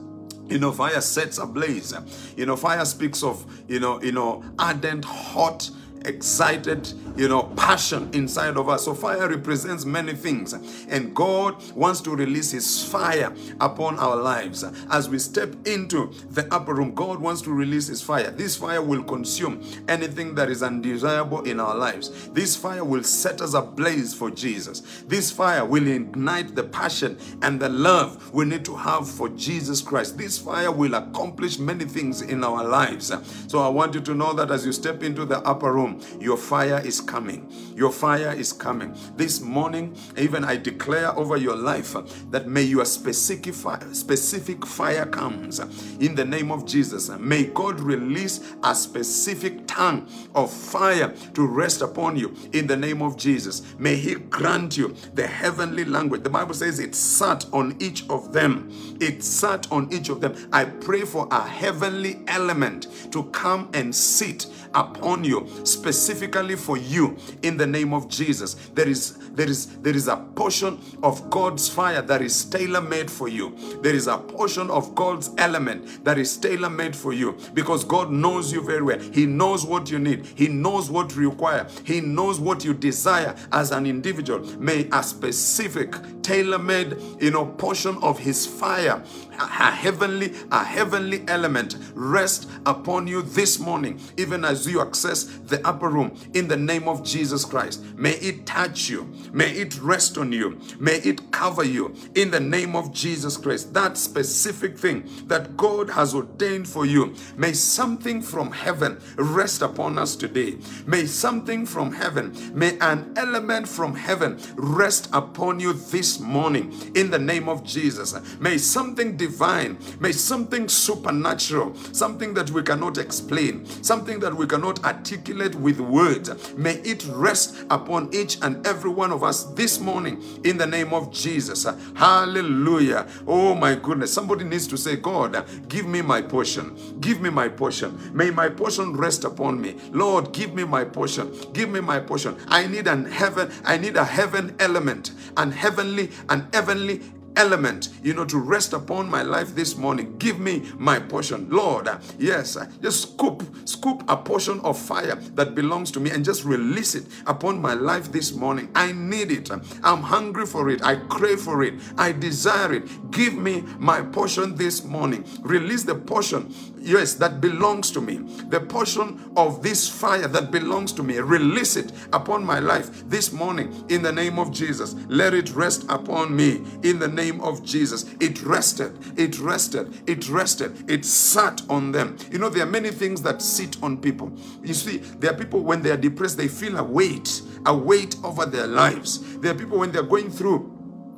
You 0.48 0.60
know, 0.60 0.72
fire 0.72 1.01
sets 1.01 1.38
ablaze. 1.38 1.94
You 2.38 2.46
know, 2.46 2.55
fire 2.55 2.86
speaks 2.86 3.24
of, 3.24 3.46
you 3.67 3.79
know, 3.79 4.01
you 4.01 4.12
know, 4.12 4.44
ardent, 4.60 5.03
hot, 5.03 5.70
excited, 6.05 6.91
you 7.15 7.27
know, 7.27 7.43
passion 7.57 8.09
inside 8.13 8.57
of 8.57 8.69
us. 8.69 8.85
So 8.85 8.93
fire 8.93 9.27
represents 9.27 9.85
many 9.85 10.13
things. 10.13 10.53
And 10.89 11.15
God 11.15 11.61
wants 11.74 12.01
to 12.01 12.15
release 12.15 12.51
his 12.51 12.83
fire 12.83 13.33
upon 13.59 14.00
our 14.00 14.15
lives. 14.15 14.63
As 14.89 15.09
we 15.09 15.20
step 15.20 15.55
into 15.68 16.11
the 16.29 16.48
upper 16.53 16.74
room, 16.74 16.94
God 16.94 17.20
wants 17.20 17.41
to 17.44 17.51
release 17.51 17.87
his 17.87 18.01
fire. 18.01 18.31
This 18.31 18.55
fire 18.55 18.81
will 18.81 19.03
consume 19.03 19.63
anything 19.87 20.35
that 20.35 20.50
is 20.50 20.63
undesirable 20.63 21.41
in 21.44 21.59
our 21.59 21.75
lives. 21.75 22.29
This 22.29 22.55
fire 22.55 22.83
will 22.83 23.03
set 23.03 23.41
us 23.41 23.53
ablaze 23.53 24.13
for 24.13 24.31
Jesus. 24.31 25.03
This 25.07 25.31
fire 25.31 25.65
will 25.65 25.87
ignite 25.87 26.55
the 26.55 26.63
passion 26.63 27.18
and 27.41 27.59
the 27.59 27.70
love 27.70 28.33
we 28.33 28.46
need 28.46 28.65
to 28.65 28.75
have 28.75 29.09
for 29.09 29.29
Jesus 29.29 29.81
Christ. 29.81 30.18
This 30.18 30.37
fire 30.37 30.72
will 30.72 30.96
accomplish 30.96 31.59
many 31.59 31.85
things 31.85 32.22
in 32.22 32.44
our 32.44 32.63
lives. 32.63 33.11
So 33.48 33.59
I 33.59 33.70
want 33.70 33.94
you 33.96 34.01
to 34.01 34.13
know 34.13 34.33
that 34.33 34.51
as 34.51 34.65
you 34.65 34.72
step 34.72 35.03
into 35.03 35.25
the 35.25 35.39
upper 35.39 35.74
room, 35.74 35.95
your 36.20 36.38
fire 36.38 36.81
is 36.84 37.01
coming. 37.01 37.51
Your 37.75 37.92
fire 37.92 38.34
is 38.34 38.53
coming. 38.53 38.96
This 39.16 39.42
morning, 39.42 39.96
even 40.18 40.44
I 40.44 40.58
declare 40.58 41.18
over 41.18 41.38
your 41.38 41.55
life 41.55 41.96
that 42.31 42.48
may 42.48 42.64
your 42.64 42.86
specific 42.86 43.53
fire, 43.53 43.94
specific 43.94 44.66
fire 44.66 45.05
comes 45.05 45.60
in 46.00 46.16
the 46.16 46.25
name 46.25 46.51
of 46.51 46.66
Jesus. 46.66 47.10
May 47.10 47.46
God 47.46 47.79
release 47.79 48.55
a 48.64 48.74
specific 48.75 49.68
tongue 49.68 50.08
of 50.34 50.51
fire 50.51 51.14
to 51.34 51.46
rest 51.46 51.81
upon 51.81 52.16
you 52.16 52.36
in 52.53 52.68
the 52.68 52.77
name 52.77 53.01
of 53.01 53.18
Jesus. 53.18 53.62
May 53.77 53.96
He 53.96 54.16
grant 54.16 54.77
you 54.77 54.96
the 55.14 55.27
heavenly 55.27 55.86
language. 55.86 56.24
The 56.24 56.29
Bible 56.29 56.53
says 56.53 56.79
it 56.79 56.96
sat 56.96 57.46
on 57.53 57.75
each 57.79 58.08
of 58.10 58.34
them. 58.34 58.70
It 59.00 59.24
sat 59.24 59.72
on 59.72 59.92
each 59.94 60.10
of 60.10 60.22
them. 60.22 60.36
I 60.51 60.66
pray 60.66 61.01
for 61.01 61.27
a 61.31 61.48
heavenly 61.48 62.22
element 62.27 62.88
to 63.12 63.24
come 63.25 63.70
and 63.74 63.94
sit 63.94 64.48
upon 64.75 65.24
you 65.24 65.48
specifically 65.64 66.55
for 66.55 66.77
you 66.77 67.18
in 67.42 67.57
the 67.57 67.66
name 67.66 67.94
of 67.94 68.07
Jesus. 68.07 68.55
There 68.74 68.88
is 68.88 69.18
there 69.29 69.50
is 69.50 69.77
there 69.77 69.96
is 69.96 70.07
a 70.07 70.18
portion 70.18 70.79
of 71.01 71.29
God's 71.29 71.68
fire 71.70 72.01
that 72.01 72.22
is 72.22 72.46
tailor-made 72.46 73.09
for 73.09 73.27
you. 73.27 73.55
There 73.81 73.96
is 73.96 74.07
a 74.07 74.18
portion 74.18 74.70
of 74.70 74.94
God's 74.96 75.31
element 75.38 76.03
that 76.03 76.18
is 76.18 76.38
tailor-made 76.38 76.96
for 76.96 77.14
you 77.14 77.38
because 77.53 77.83
God 77.83 78.11
knows 78.11 78.51
you 78.51 78.61
very 78.61 78.81
well. 78.81 79.00
He 79.00 79.25
knows 79.25 79.66
what 79.66 79.90
you 79.90 80.00
need. 80.00 80.25
He 80.35 80.48
knows 80.48 80.90
what 80.90 81.16
you 81.16 81.29
require. 81.29 81.68
He 81.83 82.01
knows 82.01 82.40
what 82.40 82.64
you 82.64 82.74
desire 82.74 83.35
as 83.51 83.72
an 83.72 83.85
individual. 83.85 84.40
May 84.59 84.88
a 84.92 85.03
specific 85.03 85.96
tailor-made, 86.22 86.98
you 87.20 87.31
know, 87.31 87.46
portion 87.46 87.98
of 88.01 88.20
his 88.20 88.46
fire, 88.46 89.03
a 89.39 89.71
heavenly, 89.71 90.33
a 90.51 90.63
heavenly 90.63 91.24
element 91.27 91.77
rest 91.93 92.50
upon 92.65 93.07
you 93.07 93.21
this 93.21 93.59
morning, 93.59 94.00
even 94.17 94.45
as 94.45 94.67
you 94.67 94.81
access 94.81 95.24
the 95.24 95.65
upper 95.67 95.89
room 95.89 96.15
in 96.33 96.48
the 96.48 96.57
name 96.57 96.87
of 96.87 97.03
Jesus 97.03 97.45
Christ. 97.45 97.83
May 97.95 98.13
it 98.13 98.45
touch 98.45 98.89
you. 98.89 99.11
May 99.31 99.51
it 99.51 99.79
rest 99.81 100.17
on 100.17 100.31
you. 100.31 100.59
May 100.79 100.95
it 100.98 101.31
cover 101.31 101.63
you 101.63 101.95
in 102.15 102.31
the 102.31 102.39
name 102.39 102.75
of 102.75 102.93
Jesus 102.93 103.37
Christ. 103.37 103.74
That 103.74 103.98
specific 103.98 104.77
thing 104.77 105.09
that 105.27 105.57
God 105.57 105.89
has 105.89 106.15
ordained 106.15 106.67
for 106.67 106.85
you. 106.85 107.13
May 107.37 107.53
something 107.53 108.21
from 108.21 108.51
heaven 108.51 109.01
rest 109.17 109.61
upon 109.61 109.98
us 109.98 110.15
today. 110.15 110.57
May 110.85 111.05
something 111.05 111.65
from 111.65 111.93
heaven, 111.93 112.33
may 112.53 112.77
an 112.79 113.13
element 113.15 113.67
from 113.67 113.95
heaven 113.95 114.39
rest 114.55 115.09
upon 115.13 115.59
you 115.59 115.74
this 115.74 116.19
morning 116.19 116.74
in 116.95 117.11
the 117.11 117.19
name 117.19 117.50
of 117.50 117.63
Jesus. 117.63 118.15
May 118.39 118.57
something 118.57 119.17
divine, 119.25 119.77
may 120.00 120.11
something 120.11 120.70
supernatural, 120.70 121.75
something 121.92 122.33
that 122.35 122.51
we 122.51 122.61
cannot 122.61 122.98
explain, 123.00 123.66
something 123.83 124.20
that 124.20 124.33
we 124.33 124.46
cannot 124.46 124.83
articulate 124.85 125.55
with 125.55 125.79
words, 125.79 126.29
may 126.55 126.75
it 126.92 127.03
rest 127.07 127.66
upon 127.72 128.14
each 128.14 128.38
and 128.44 128.66
every 128.68 128.92
one 128.92 129.11
of 129.11 129.24
us 129.24 129.46
this 129.55 129.79
morning 129.79 130.22
in 130.44 130.57
the 130.57 130.68
name 130.68 130.94
of 130.94 131.11
Jesus. 131.11 131.66
Hallelujah. 131.96 133.07
Oh 133.25 133.55
my 133.55 133.74
goodness. 133.74 134.14
Somebody 134.14 134.44
needs 134.44 134.68
to 134.68 134.77
say, 134.77 134.96
God, 134.96 135.44
give 135.68 135.88
me 135.88 136.01
my 136.03 136.22
portion. 136.22 136.66
Give 137.01 137.20
me 137.20 137.31
my 137.31 137.50
portion. 137.50 137.90
May 138.14 138.29
my 138.29 138.50
portion 138.50 138.96
rest 138.96 139.24
upon 139.24 139.59
me. 139.59 139.75
Lord, 139.92 140.33
give 140.33 140.53
me 140.53 140.64
my 140.66 140.83
portion. 140.83 141.33
Give 141.53 141.70
me 141.70 141.79
my 141.79 142.00
portion. 142.00 142.38
I 142.48 142.68
need 142.68 142.88
an 142.88 143.05
heaven, 143.05 143.51
I 143.64 143.77
need 143.77 143.98
a 143.98 144.05
heaven 144.05 144.55
element, 144.59 145.11
and 145.38 145.51
heavenly, 145.51 146.11
an 146.29 146.48
heavenly 146.53 147.01
element, 147.37 147.89
you 148.03 148.13
know, 148.13 148.25
to 148.25 148.37
rest 148.37 148.74
upon 148.74 149.09
my 149.09 149.21
life 149.21 149.55
this 149.55 149.75
morning. 149.75 150.17
Give 150.17 150.39
me 150.39 150.63
my 150.77 151.00
portion. 151.00 151.50
Lord, 151.50 151.89
yes, 152.17 152.57
just 152.81 153.13
scoop, 153.13 153.43
scoop 153.65 154.03
a 154.07 154.17
portion 154.17 154.59
of 154.61 154.77
fire 154.77 155.15
that 155.35 155.55
belongs 155.55 155.91
to 155.91 156.00
me 156.00 156.11
and 156.11 156.24
just 156.24 156.45
release 156.45 156.95
it 156.95 157.05
upon 157.27 157.61
my 157.61 157.74
life 157.74 158.11
this 158.11 158.33
morning. 158.33 158.69
I 158.75 158.91
need 158.91 159.31
it. 159.31 159.50
I'm 159.51 160.01
hungry 160.01 160.45
for 160.45 160.69
it. 160.69 160.83
I 160.83 160.95
crave 160.95 161.39
for 161.39 161.63
it. 161.63 161.75
I 161.98 162.11
desire 162.11 162.74
it. 162.74 163.11
Give 163.11 163.33
me 163.33 163.63
my 163.79 164.01
portion 164.01 164.55
this 164.55 164.83
morning. 164.83 165.25
Release 165.41 165.83
the 165.83 165.95
portion, 165.95 166.53
yes, 166.79 167.15
that 167.15 167.41
belongs 167.41 167.91
to 167.91 168.01
me. 168.01 168.17
The 168.50 168.59
portion 168.61 169.31
of 169.35 169.61
this 169.61 169.87
fire 169.89 170.27
that 170.27 170.51
belongs 170.51 170.93
to 170.93 171.03
me. 171.03 171.19
Release 171.19 171.75
it 171.75 171.91
upon 172.13 172.45
my 172.45 172.59
life 172.59 173.07
this 173.09 173.31
morning 173.31 173.85
in 173.89 174.01
the 174.01 174.11
name 174.11 174.39
of 174.39 174.51
Jesus. 174.51 174.95
Let 175.07 175.33
it 175.33 175.51
rest 175.51 175.85
upon 175.89 176.35
me 176.35 176.63
in 176.83 177.00
the 177.00 177.07
name 177.07 177.25
of 177.31 177.64
Jesus. 177.64 178.05
It 178.20 178.42
rested, 178.44 178.98
it 179.18 179.40
rested, 179.40 180.03
it 180.07 180.29
rested, 180.29 180.90
it 180.90 181.05
sat 181.05 181.61
on 181.70 181.92
them. 181.92 182.18
You 182.31 182.40
know, 182.40 182.50
there 182.50 182.64
are 182.64 182.70
many 182.70 182.92
things 182.92 183.22
that 183.24 183.42
sit 183.42 183.81
on 183.83 183.98
people. 183.98 184.31
You 184.64 184.74
see, 184.74 184.98
there 184.98 185.31
are 185.31 185.38
people 185.38 185.61
when 185.61 185.81
they 185.81 185.92
are 185.92 185.98
depressed, 185.98 186.38
they 186.38 186.48
feel 186.48 186.77
a 186.77 186.83
weight, 186.83 187.42
a 187.66 187.75
weight 187.75 188.16
over 188.24 188.46
their 188.46 188.68
lives. 188.68 189.38
There 189.38 189.51
are 189.51 189.57
people 189.57 189.79
when 189.79 189.92
they're 189.92 190.03
going 190.03 190.29
through 190.29 190.72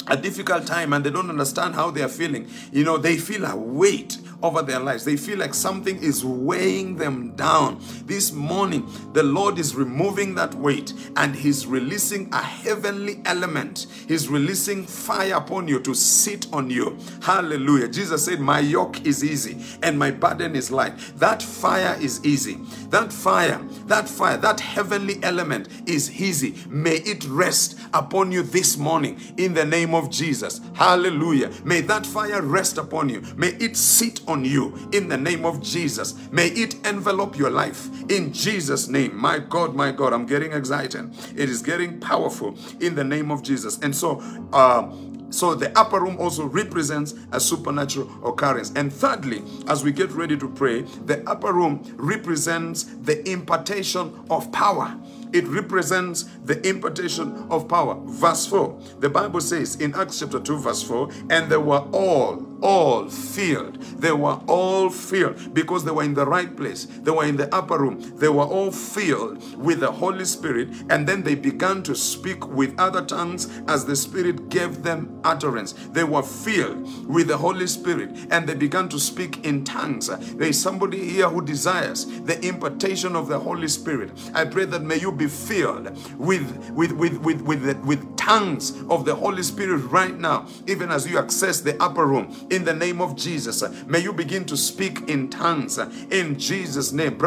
a 0.08 0.18
difficult 0.18 0.66
time 0.66 0.94
and 0.94 1.06
they 1.06 1.10
don't 1.10 1.30
understand 1.30 1.76
how 1.76 1.92
they 1.92 2.02
are 2.02 2.08
feeling, 2.08 2.48
you 2.72 2.84
know, 2.84 2.98
they 2.98 3.18
feel 3.18 3.46
a 3.46 3.56
weight 3.56 4.18
over 4.44 4.62
their 4.62 4.80
lives. 4.80 5.04
They 5.04 5.18
feel 5.18 5.40
like 5.40 5.54
something 5.54 6.02
is 6.02 6.24
weighing 6.24 6.96
them 6.96 7.36
down. 7.36 7.80
This 8.06 8.32
morning, 8.32 8.88
the 9.14 9.24
Lord 9.24 9.58
is 9.58 9.76
removing 9.76 10.36
that 10.36 10.54
weight 10.56 10.94
and 11.16 11.36
He's 11.36 11.66
releasing 11.66 12.32
a 12.34 12.42
heavenly 12.42 13.22
element. 13.26 13.88
He's 14.08 14.28
releasing 14.28 14.86
fire 14.86 15.36
upon 15.36 15.68
you 15.68 15.80
to 15.82 15.94
sit 15.94 16.52
on 16.54 16.70
you. 16.70 16.98
Hallelujah. 17.22 17.88
Jesus 17.88 18.26
said, 18.26 18.40
My 18.40 18.60
yoke 18.60 19.06
is 19.06 19.24
easy 19.24 19.58
and 19.82 19.98
my 19.98 20.12
burden 20.12 20.56
is 20.56 20.72
light. 20.72 20.98
That 21.16 21.42
fire 21.42 21.98
is 22.00 22.24
easy. 22.26 22.58
That 22.90 23.12
fire, 23.12 23.60
that 23.88 24.08
fire, 24.08 24.38
that 24.38 24.60
heavenly 24.60 25.22
element 25.24 25.70
is 25.88 26.20
easy. 26.22 26.56
May 26.70 26.98
it 26.98 27.26
rest 27.26 27.80
upon 27.94 28.32
you 28.32 28.44
this 28.44 28.78
morning 28.78 29.20
in 29.38 29.54
the 29.54 29.66
name 29.66 29.94
of 29.94 30.10
Jesus. 30.10 30.62
Hallelujah. 30.76 31.52
May 31.64 31.82
that 31.82 32.06
fire 32.06 32.42
rest 32.42 32.78
upon 32.78 33.10
you. 33.10 33.22
May 33.36 33.50
it 33.60 33.76
sit 33.76 34.22
on 34.28 34.46
you 34.46 34.74
in 34.92 35.08
the 35.08 35.18
name 35.18 35.46
of 35.46 35.62
Jesus. 35.62 36.16
May 36.32 36.48
it 36.50 36.86
envelop 36.86 37.38
your 37.38 37.50
life 37.50 37.90
in 38.10 38.34
Jesus' 38.34 38.88
name. 38.88 39.16
My 39.16 39.40
God, 39.40 39.76
my 39.76 39.92
God, 39.92 40.14
I'm 40.14 40.26
getting 40.26 40.52
excited. 40.54 41.14
It 41.36 41.50
is 41.50 41.62
getting 41.62 42.00
powerful 42.00 42.58
in 42.80 42.96
the 42.96 43.04
name 43.04 43.32
of 43.32 43.44
Jesus. 43.44 43.80
And 43.80 43.96
so, 43.96 44.22
uh, 44.54 44.92
so 45.30 45.56
the 45.56 45.78
upper 45.78 46.00
room 46.00 46.18
also 46.20 46.46
represents 46.46 47.14
a 47.32 47.40
supernatural 47.40 48.10
occurrence. 48.26 48.72
And 48.76 48.92
thirdly, 48.92 49.44
as 49.68 49.84
we 49.84 49.92
get 49.92 50.12
ready 50.12 50.38
to 50.38 50.48
pray, 50.48 50.82
the 50.82 51.28
upper 51.30 51.52
room 51.52 51.84
represents 51.98 52.84
the 52.84 53.28
impartation 53.30 54.14
of 54.30 54.52
power. 54.52 54.98
It 55.34 55.48
represents 55.48 56.24
the 56.44 56.66
impartation 56.68 57.48
of 57.50 57.68
power. 57.68 58.00
Verse 58.06 58.46
4, 58.48 58.80
the 59.00 59.10
Bible 59.10 59.42
says 59.42 59.76
in 59.76 59.94
Acts 59.96 60.20
chapter 60.20 60.40
2, 60.40 60.60
verse 60.60 60.84
4, 60.84 61.10
and 61.30 61.52
they 61.52 61.58
were 61.58 61.86
all 61.94 62.48
all 62.62 63.10
filled. 63.10 63.82
They 63.82 64.12
were 64.12 64.40
all 64.48 64.90
filled 64.90 65.54
because 65.54 65.84
they 65.84 65.92
were 65.92 66.04
in 66.04 66.14
the 66.14 66.26
right 66.26 66.56
place. 66.56 66.86
They 66.86 67.12
were 67.12 67.26
in 67.26 67.38
the 67.38 67.54
upper 67.54 67.78
room. 67.78 68.00
They 68.18 68.30
were 68.30 68.46
all 68.46 68.72
filled 68.72 69.58
with 69.58 69.80
the 69.80 69.92
Holy 69.92 70.26
Spirit. 70.26 70.70
And 70.90 71.08
then 71.08 71.24
they 71.24 71.36
began 71.36 71.84
to 71.84 71.96
speak 71.96 72.48
with 72.48 72.80
other 72.80 73.04
tongues 73.04 73.62
as 73.68 73.86
the 73.86 73.96
Spirit 73.96 74.50
gave 74.50 74.84
them 74.84 75.20
utterance. 75.24 75.74
They 75.74 76.04
were 76.04 76.24
filled 76.24 77.08
with 77.08 77.28
the 77.28 77.38
Holy 77.38 77.68
Spirit 77.68 78.12
and 78.32 78.48
they 78.48 78.56
began 78.56 78.90
to 78.90 79.00
speak 79.00 79.46
in 79.46 79.64
tongues. 79.64 80.08
There 80.08 80.48
is 80.48 80.62
somebody 80.62 81.04
here 81.10 81.30
who 81.30 81.42
desires 81.42 82.06
the 82.22 82.44
impartation 82.46 83.16
of 83.16 83.28
the 83.28 83.40
Holy 83.40 83.68
Spirit. 83.68 84.12
I 84.34 84.46
pray 84.46 84.66
that 84.66 84.82
may 84.82 85.00
you 85.00 85.12
be 85.18 85.28
filled 85.28 85.90
with, 86.18 86.70
with, 86.72 86.92
with, 86.92 87.18
with, 87.20 87.42
with, 87.42 87.78
with 87.86 88.18
tongues 88.18 88.74
of 88.90 89.06
the 89.06 89.16
Holy 89.16 89.44
Spirit 89.44 89.78
right 89.90 90.18
now, 90.18 90.46
even 90.68 90.92
as 90.92 91.08
you 91.08 91.18
access 91.18 91.62
the 91.62 91.82
upper 91.82 92.06
room 92.06 92.36
in 92.50 92.66
the 92.66 92.74
name 92.74 93.02
of 93.02 93.16
Jesus. 93.16 93.64
May 93.86 94.00
you 94.00 94.12
begin 94.14 94.46
to 94.46 94.58
speak 94.58 95.10
in 95.10 95.30
tongues 95.30 95.78
in 95.78 96.38
Jesus' 96.38 96.92
name. 96.92 97.18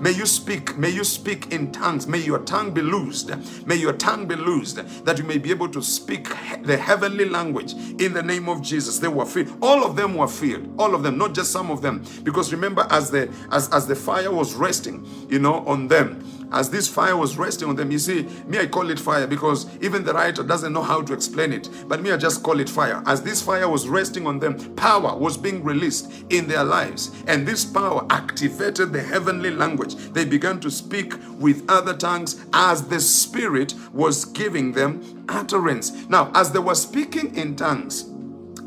May 0.00 0.12
you 0.12 0.26
speak, 0.26 0.76
may 0.78 0.90
you 0.90 1.04
speak 1.04 1.52
in 1.52 1.72
tongues. 1.72 2.06
May 2.06 2.18
your 2.18 2.38
tongue 2.40 2.70
be 2.72 2.82
loosed. 2.82 3.30
May 3.66 3.76
your 3.76 3.92
tongue 3.92 4.26
be 4.26 4.36
loosed 4.36 4.76
that 5.04 5.18
you 5.18 5.24
may 5.24 5.38
be 5.38 5.50
able 5.50 5.68
to 5.68 5.82
speak 5.82 6.28
the 6.62 6.76
heavenly 6.76 7.24
language 7.28 7.72
in 7.98 8.12
the 8.12 8.22
name 8.22 8.48
of 8.48 8.62
Jesus. 8.62 8.98
They 8.98 9.08
were 9.08 9.26
filled. 9.26 9.52
All 9.60 9.84
of 9.84 9.96
them 9.96 10.14
were 10.14 10.28
filled. 10.28 10.72
All 10.78 10.94
of 10.94 11.02
them, 11.02 11.18
not 11.18 11.34
just 11.34 11.50
some 11.50 11.70
of 11.70 11.82
them. 11.82 12.04
Because 12.22 12.52
remember, 12.52 12.86
as 12.90 13.10
the 13.10 13.28
as, 13.50 13.68
as 13.72 13.86
the 13.86 13.96
fire 13.96 14.30
was 14.30 14.54
resting, 14.54 14.85
you 15.28 15.38
know, 15.38 15.66
on 15.66 15.88
them, 15.88 16.24
as 16.52 16.70
this 16.70 16.88
fire 16.88 17.16
was 17.16 17.36
resting 17.36 17.68
on 17.68 17.76
them. 17.76 17.90
You 17.90 17.98
see, 17.98 18.22
me, 18.46 18.58
I 18.58 18.66
call 18.66 18.90
it 18.90 18.98
fire 18.98 19.26
because 19.26 19.66
even 19.80 20.04
the 20.04 20.12
writer 20.12 20.42
doesn't 20.42 20.72
know 20.72 20.82
how 20.82 21.02
to 21.02 21.12
explain 21.12 21.52
it. 21.52 21.68
But 21.86 22.02
me, 22.02 22.12
I 22.12 22.16
just 22.16 22.42
call 22.42 22.60
it 22.60 22.68
fire. 22.68 23.02
As 23.06 23.22
this 23.22 23.42
fire 23.42 23.68
was 23.68 23.88
resting 23.88 24.26
on 24.26 24.38
them, 24.38 24.74
power 24.76 25.16
was 25.16 25.36
being 25.36 25.64
released 25.64 26.10
in 26.30 26.46
their 26.46 26.64
lives. 26.64 27.10
And 27.26 27.46
this 27.46 27.64
power 27.64 28.06
activated 28.10 28.92
the 28.92 29.02
heavenly 29.02 29.50
language. 29.50 29.94
They 29.96 30.24
began 30.24 30.60
to 30.60 30.70
speak 30.70 31.14
with 31.38 31.64
other 31.68 31.94
tongues 31.94 32.44
as 32.52 32.86
the 32.88 33.00
Spirit 33.00 33.74
was 33.92 34.24
giving 34.24 34.72
them 34.72 35.24
utterance. 35.28 36.08
Now, 36.08 36.30
as 36.34 36.52
they 36.52 36.58
were 36.58 36.74
speaking 36.74 37.34
in 37.36 37.56
tongues, 37.56 38.04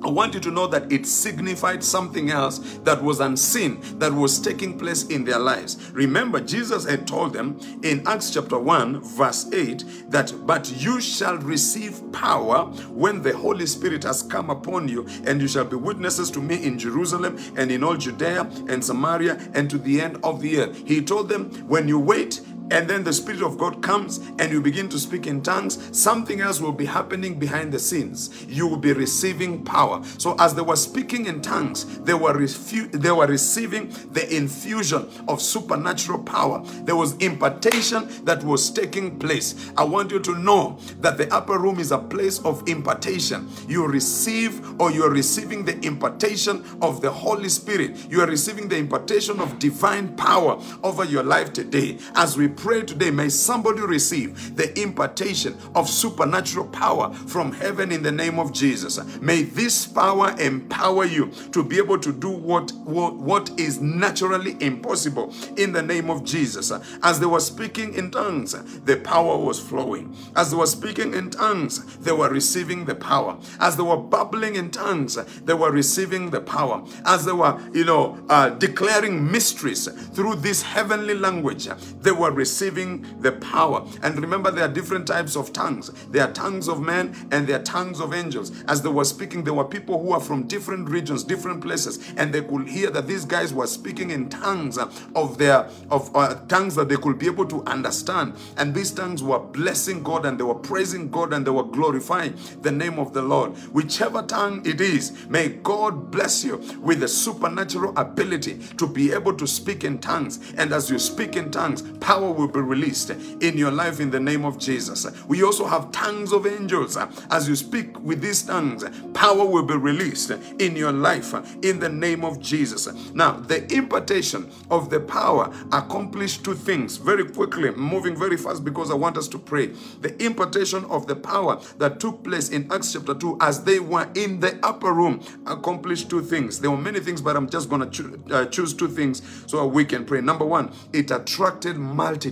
I 0.03 0.09
want 0.09 0.33
you 0.33 0.39
to 0.41 0.51
know 0.51 0.67
that 0.67 0.91
it 0.91 1.05
signified 1.05 1.83
something 1.83 2.31
else 2.31 2.59
that 2.83 3.03
was 3.03 3.19
unseen, 3.19 3.79
that 3.99 4.13
was 4.13 4.39
taking 4.39 4.77
place 4.77 5.03
in 5.07 5.25
their 5.25 5.39
lives. 5.39 5.91
Remember, 5.93 6.39
Jesus 6.39 6.85
had 6.85 7.07
told 7.07 7.33
them 7.33 7.59
in 7.83 8.07
Acts 8.07 8.31
chapter 8.31 8.57
1, 8.57 9.01
verse 9.01 9.51
8, 9.51 9.83
that, 10.09 10.33
But 10.45 10.71
you 10.81 11.01
shall 11.01 11.37
receive 11.37 12.01
power 12.11 12.65
when 12.89 13.21
the 13.21 13.35
Holy 13.35 13.65
Spirit 13.65 14.03
has 14.03 14.23
come 14.23 14.49
upon 14.49 14.87
you, 14.87 15.05
and 15.25 15.41
you 15.41 15.47
shall 15.47 15.65
be 15.65 15.75
witnesses 15.75 16.31
to 16.31 16.39
me 16.39 16.63
in 16.63 16.79
Jerusalem 16.79 17.37
and 17.55 17.71
in 17.71 17.83
all 17.83 17.97
Judea 17.97 18.49
and 18.67 18.83
Samaria 18.83 19.39
and 19.53 19.69
to 19.69 19.77
the 19.77 20.01
end 20.01 20.17
of 20.23 20.41
the 20.41 20.59
earth. 20.61 20.87
He 20.87 21.01
told 21.01 21.29
them, 21.29 21.49
When 21.67 21.87
you 21.87 21.99
wait, 21.99 22.41
and 22.71 22.89
then 22.89 23.03
the 23.03 23.13
Spirit 23.13 23.41
of 23.41 23.57
God 23.57 23.81
comes 23.81 24.17
and 24.39 24.51
you 24.51 24.61
begin 24.61 24.89
to 24.89 24.99
speak 24.99 25.27
in 25.27 25.41
tongues, 25.41 25.77
something 25.97 26.41
else 26.41 26.61
will 26.61 26.71
be 26.71 26.85
happening 26.85 27.39
behind 27.39 27.71
the 27.71 27.79
scenes. 27.79 28.45
You 28.47 28.67
will 28.67 28.77
be 28.77 28.93
receiving 28.93 29.63
power. 29.63 30.03
So 30.17 30.35
as 30.39 30.53
they 30.55 30.61
were 30.61 30.75
speaking 30.75 31.25
in 31.25 31.41
tongues, 31.41 31.85
they 32.01 32.13
were 32.13 32.33
refu- 32.33 32.91
they 32.91 33.11
were 33.11 33.27
receiving 33.27 33.89
the 34.11 34.33
infusion 34.35 35.07
of 35.27 35.41
supernatural 35.41 36.23
power. 36.23 36.63
There 36.83 36.95
was 36.95 37.15
impartation 37.17 38.07
that 38.25 38.43
was 38.43 38.69
taking 38.71 39.19
place. 39.19 39.71
I 39.77 39.83
want 39.83 40.11
you 40.11 40.19
to 40.19 40.35
know 40.37 40.79
that 41.01 41.17
the 41.17 41.33
upper 41.33 41.57
room 41.59 41.79
is 41.79 41.91
a 41.91 41.97
place 41.97 42.39
of 42.39 42.67
impartation. 42.67 43.49
You 43.67 43.87
receive 43.87 44.79
or 44.81 44.91
you 44.91 45.03
are 45.03 45.09
receiving 45.11 45.65
the 45.65 45.79
impartation 45.85 46.63
of 46.81 47.01
the 47.01 47.11
Holy 47.11 47.49
Spirit. 47.49 47.95
You 48.09 48.21
are 48.21 48.27
receiving 48.27 48.67
the 48.67 48.77
impartation 48.77 49.39
of 49.39 49.59
divine 49.59 50.15
power 50.15 50.61
over 50.83 51.03
your 51.03 51.23
life 51.23 51.53
today. 51.53 51.97
As 52.15 52.37
we 52.37 52.47
pray 52.59 52.81
today, 52.83 53.09
may 53.09 53.29
somebody 53.29 53.79
receive 53.79 54.55
the 54.57 54.77
impartation 54.79 55.57
of 55.75 55.89
supernatural 55.89 56.67
power 56.67 57.11
from 57.13 57.53
heaven 57.53 57.91
in 57.91 58.03
the 58.03 58.11
name 58.11 58.37
of 58.37 58.51
Jesus. 58.51 58.99
May 59.21 59.43
this 59.43 59.87
power 59.87 60.35
empower 60.39 61.05
you 61.05 61.31
to 61.53 61.63
be 61.63 61.77
able 61.77 61.97
to 61.99 62.11
do 62.11 62.29
what, 62.29 62.71
what, 62.83 63.15
what 63.15 63.49
is 63.57 63.79
naturally 63.79 64.57
impossible 64.59 65.33
in 65.55 65.71
the 65.71 65.81
name 65.81 66.09
of 66.09 66.25
Jesus. 66.25 66.71
As 67.01 67.19
they 67.19 67.25
were 67.25 67.39
speaking 67.39 67.93
in 67.93 68.11
tongues, 68.11 68.51
the 68.81 68.97
power 68.97 69.37
was 69.37 69.59
flowing. 69.59 70.13
As 70.35 70.51
they 70.51 70.57
were 70.57 70.67
speaking 70.67 71.13
in 71.13 71.29
tongues, 71.29 71.97
they 71.97 72.11
were 72.11 72.29
receiving 72.29 72.85
the 72.85 72.95
power. 72.95 73.37
As 73.61 73.77
they 73.77 73.83
were 73.83 73.97
bubbling 73.97 74.55
in 74.55 74.69
tongues, 74.69 75.15
they 75.43 75.53
were 75.53 75.71
receiving 75.71 76.29
the 76.29 76.41
power. 76.41 76.83
As 77.05 77.23
they 77.23 77.31
were, 77.31 77.57
you 77.73 77.85
know, 77.85 78.19
uh, 78.27 78.49
declaring 78.49 79.31
mysteries 79.31 79.87
through 80.09 80.35
this 80.35 80.61
heavenly 80.61 81.13
language, 81.13 81.69
they 82.01 82.11
were 82.11 82.31
receiving 82.31 82.48
receiving 82.49 83.05
the 83.21 83.31
power. 83.33 83.85
And 84.01 84.19
remember, 84.19 84.49
there 84.49 84.65
are 84.65 84.73
different 84.73 85.05
types 85.05 85.35
of 85.35 85.53
tongues. 85.53 85.91
There 86.09 86.23
are 86.23 86.31
tongues 86.31 86.67
of 86.67 86.81
men 86.81 87.15
and 87.31 87.45
there 87.45 87.59
are 87.59 87.63
tongues 87.63 87.99
of 87.99 88.11
angels. 88.13 88.51
As 88.67 88.81
they 88.81 88.89
were 88.89 89.05
speaking, 89.05 89.43
there 89.43 89.53
were 89.53 89.65
people 89.65 90.01
who 90.01 90.13
are 90.13 90.19
from 90.19 90.47
different 90.47 90.89
regions, 90.89 91.23
different 91.23 91.61
places, 91.61 92.11
and 92.17 92.33
they 92.33 92.41
could 92.41 92.67
hear 92.67 92.89
that 92.89 93.05
these 93.07 93.23
guys 93.23 93.53
were 93.53 93.67
speaking 93.67 94.09
in 94.09 94.29
tongues 94.29 94.79
of 95.15 95.37
their 95.37 95.69
of 95.91 96.15
uh, 96.15 96.35
tongues 96.47 96.73
that 96.75 96.89
they 96.89 96.95
could 96.95 97.19
be 97.19 97.27
able 97.27 97.45
to 97.45 97.63
understand. 97.65 98.33
And 98.57 98.73
these 98.73 98.91
tongues 98.91 99.21
were 99.21 99.39
blessing 99.39 100.01
God 100.01 100.25
and 100.25 100.39
they 100.39 100.43
were 100.43 100.55
praising 100.55 101.11
God 101.11 101.33
and 101.33 101.45
they 101.45 101.51
were 101.51 101.63
glorifying 101.63 102.33
the 102.61 102.71
name 102.71 102.97
of 102.97 103.13
the 103.13 103.21
Lord. 103.21 103.51
Whichever 103.73 104.23
tongue 104.23 104.65
it 104.65 104.81
is, 104.81 105.27
may 105.27 105.49
God 105.49 106.09
bless 106.09 106.43
you 106.43 106.57
with 106.81 107.01
the 107.01 107.07
supernatural 107.07 107.95
ability 107.97 108.57
to 108.77 108.87
be 108.87 109.11
able 109.11 109.35
to 109.35 109.45
speak 109.45 109.83
in 109.83 109.99
tongues. 109.99 110.39
And 110.57 110.73
as 110.73 110.89
you 110.89 110.97
speak 110.97 111.35
in 111.35 111.51
tongues, 111.51 111.83
power 111.99 112.31
will 112.39 112.47
be 112.47 112.61
released 112.61 113.09
in 113.09 113.57
your 113.57 113.71
life 113.71 113.99
in 113.99 114.09
the 114.09 114.19
name 114.19 114.45
of 114.45 114.57
Jesus. 114.57 115.05
We 115.27 115.43
also 115.43 115.65
have 115.65 115.91
tongues 115.91 116.31
of 116.31 116.47
angels. 116.47 116.97
As 117.29 117.47
you 117.47 117.55
speak 117.55 117.99
with 117.99 118.21
these 118.21 118.41
tongues, 118.43 118.85
power 119.13 119.45
will 119.45 119.63
be 119.63 119.75
released 119.75 120.31
in 120.31 120.75
your 120.75 120.91
life 120.91 121.33
in 121.63 121.79
the 121.79 121.89
name 121.89 122.23
of 122.23 122.39
Jesus. 122.39 122.87
Now, 123.13 123.33
the 123.33 123.71
impartation 123.73 124.49
of 124.71 124.89
the 124.89 124.99
power 124.99 125.53
accomplished 125.71 126.43
two 126.43 126.55
things 126.55 126.97
very 126.97 127.25
quickly, 127.25 127.71
moving 127.71 128.15
very 128.15 128.37
fast 128.37 128.63
because 128.63 128.89
I 128.91 128.95
want 128.95 129.17
us 129.17 129.27
to 129.29 129.39
pray. 129.39 129.67
The 130.01 130.15
impartation 130.23 130.85
of 130.85 131.07
the 131.07 131.15
power 131.15 131.59
that 131.77 131.99
took 131.99 132.23
place 132.23 132.49
in 132.49 132.71
Acts 132.71 132.93
chapter 132.93 133.13
2 133.13 133.37
as 133.41 133.63
they 133.63 133.79
were 133.79 134.07
in 134.15 134.39
the 134.39 134.57
upper 134.63 134.93
room 134.93 135.21
accomplished 135.45 136.09
two 136.09 136.21
things. 136.21 136.59
There 136.59 136.71
were 136.71 136.77
many 136.77 136.99
things, 136.99 137.21
but 137.21 137.35
I'm 137.35 137.49
just 137.49 137.69
going 137.69 137.89
to 137.89 137.89
cho- 137.89 138.35
uh, 138.35 138.45
choose 138.45 138.73
two 138.73 138.87
things 138.87 139.21
so 139.47 139.65
we 139.67 139.85
can 139.85 140.05
pray. 140.05 140.21
Number 140.21 140.45
one, 140.45 140.71
it 140.93 141.11
attracted 141.11 141.77
multitudes 141.77 142.28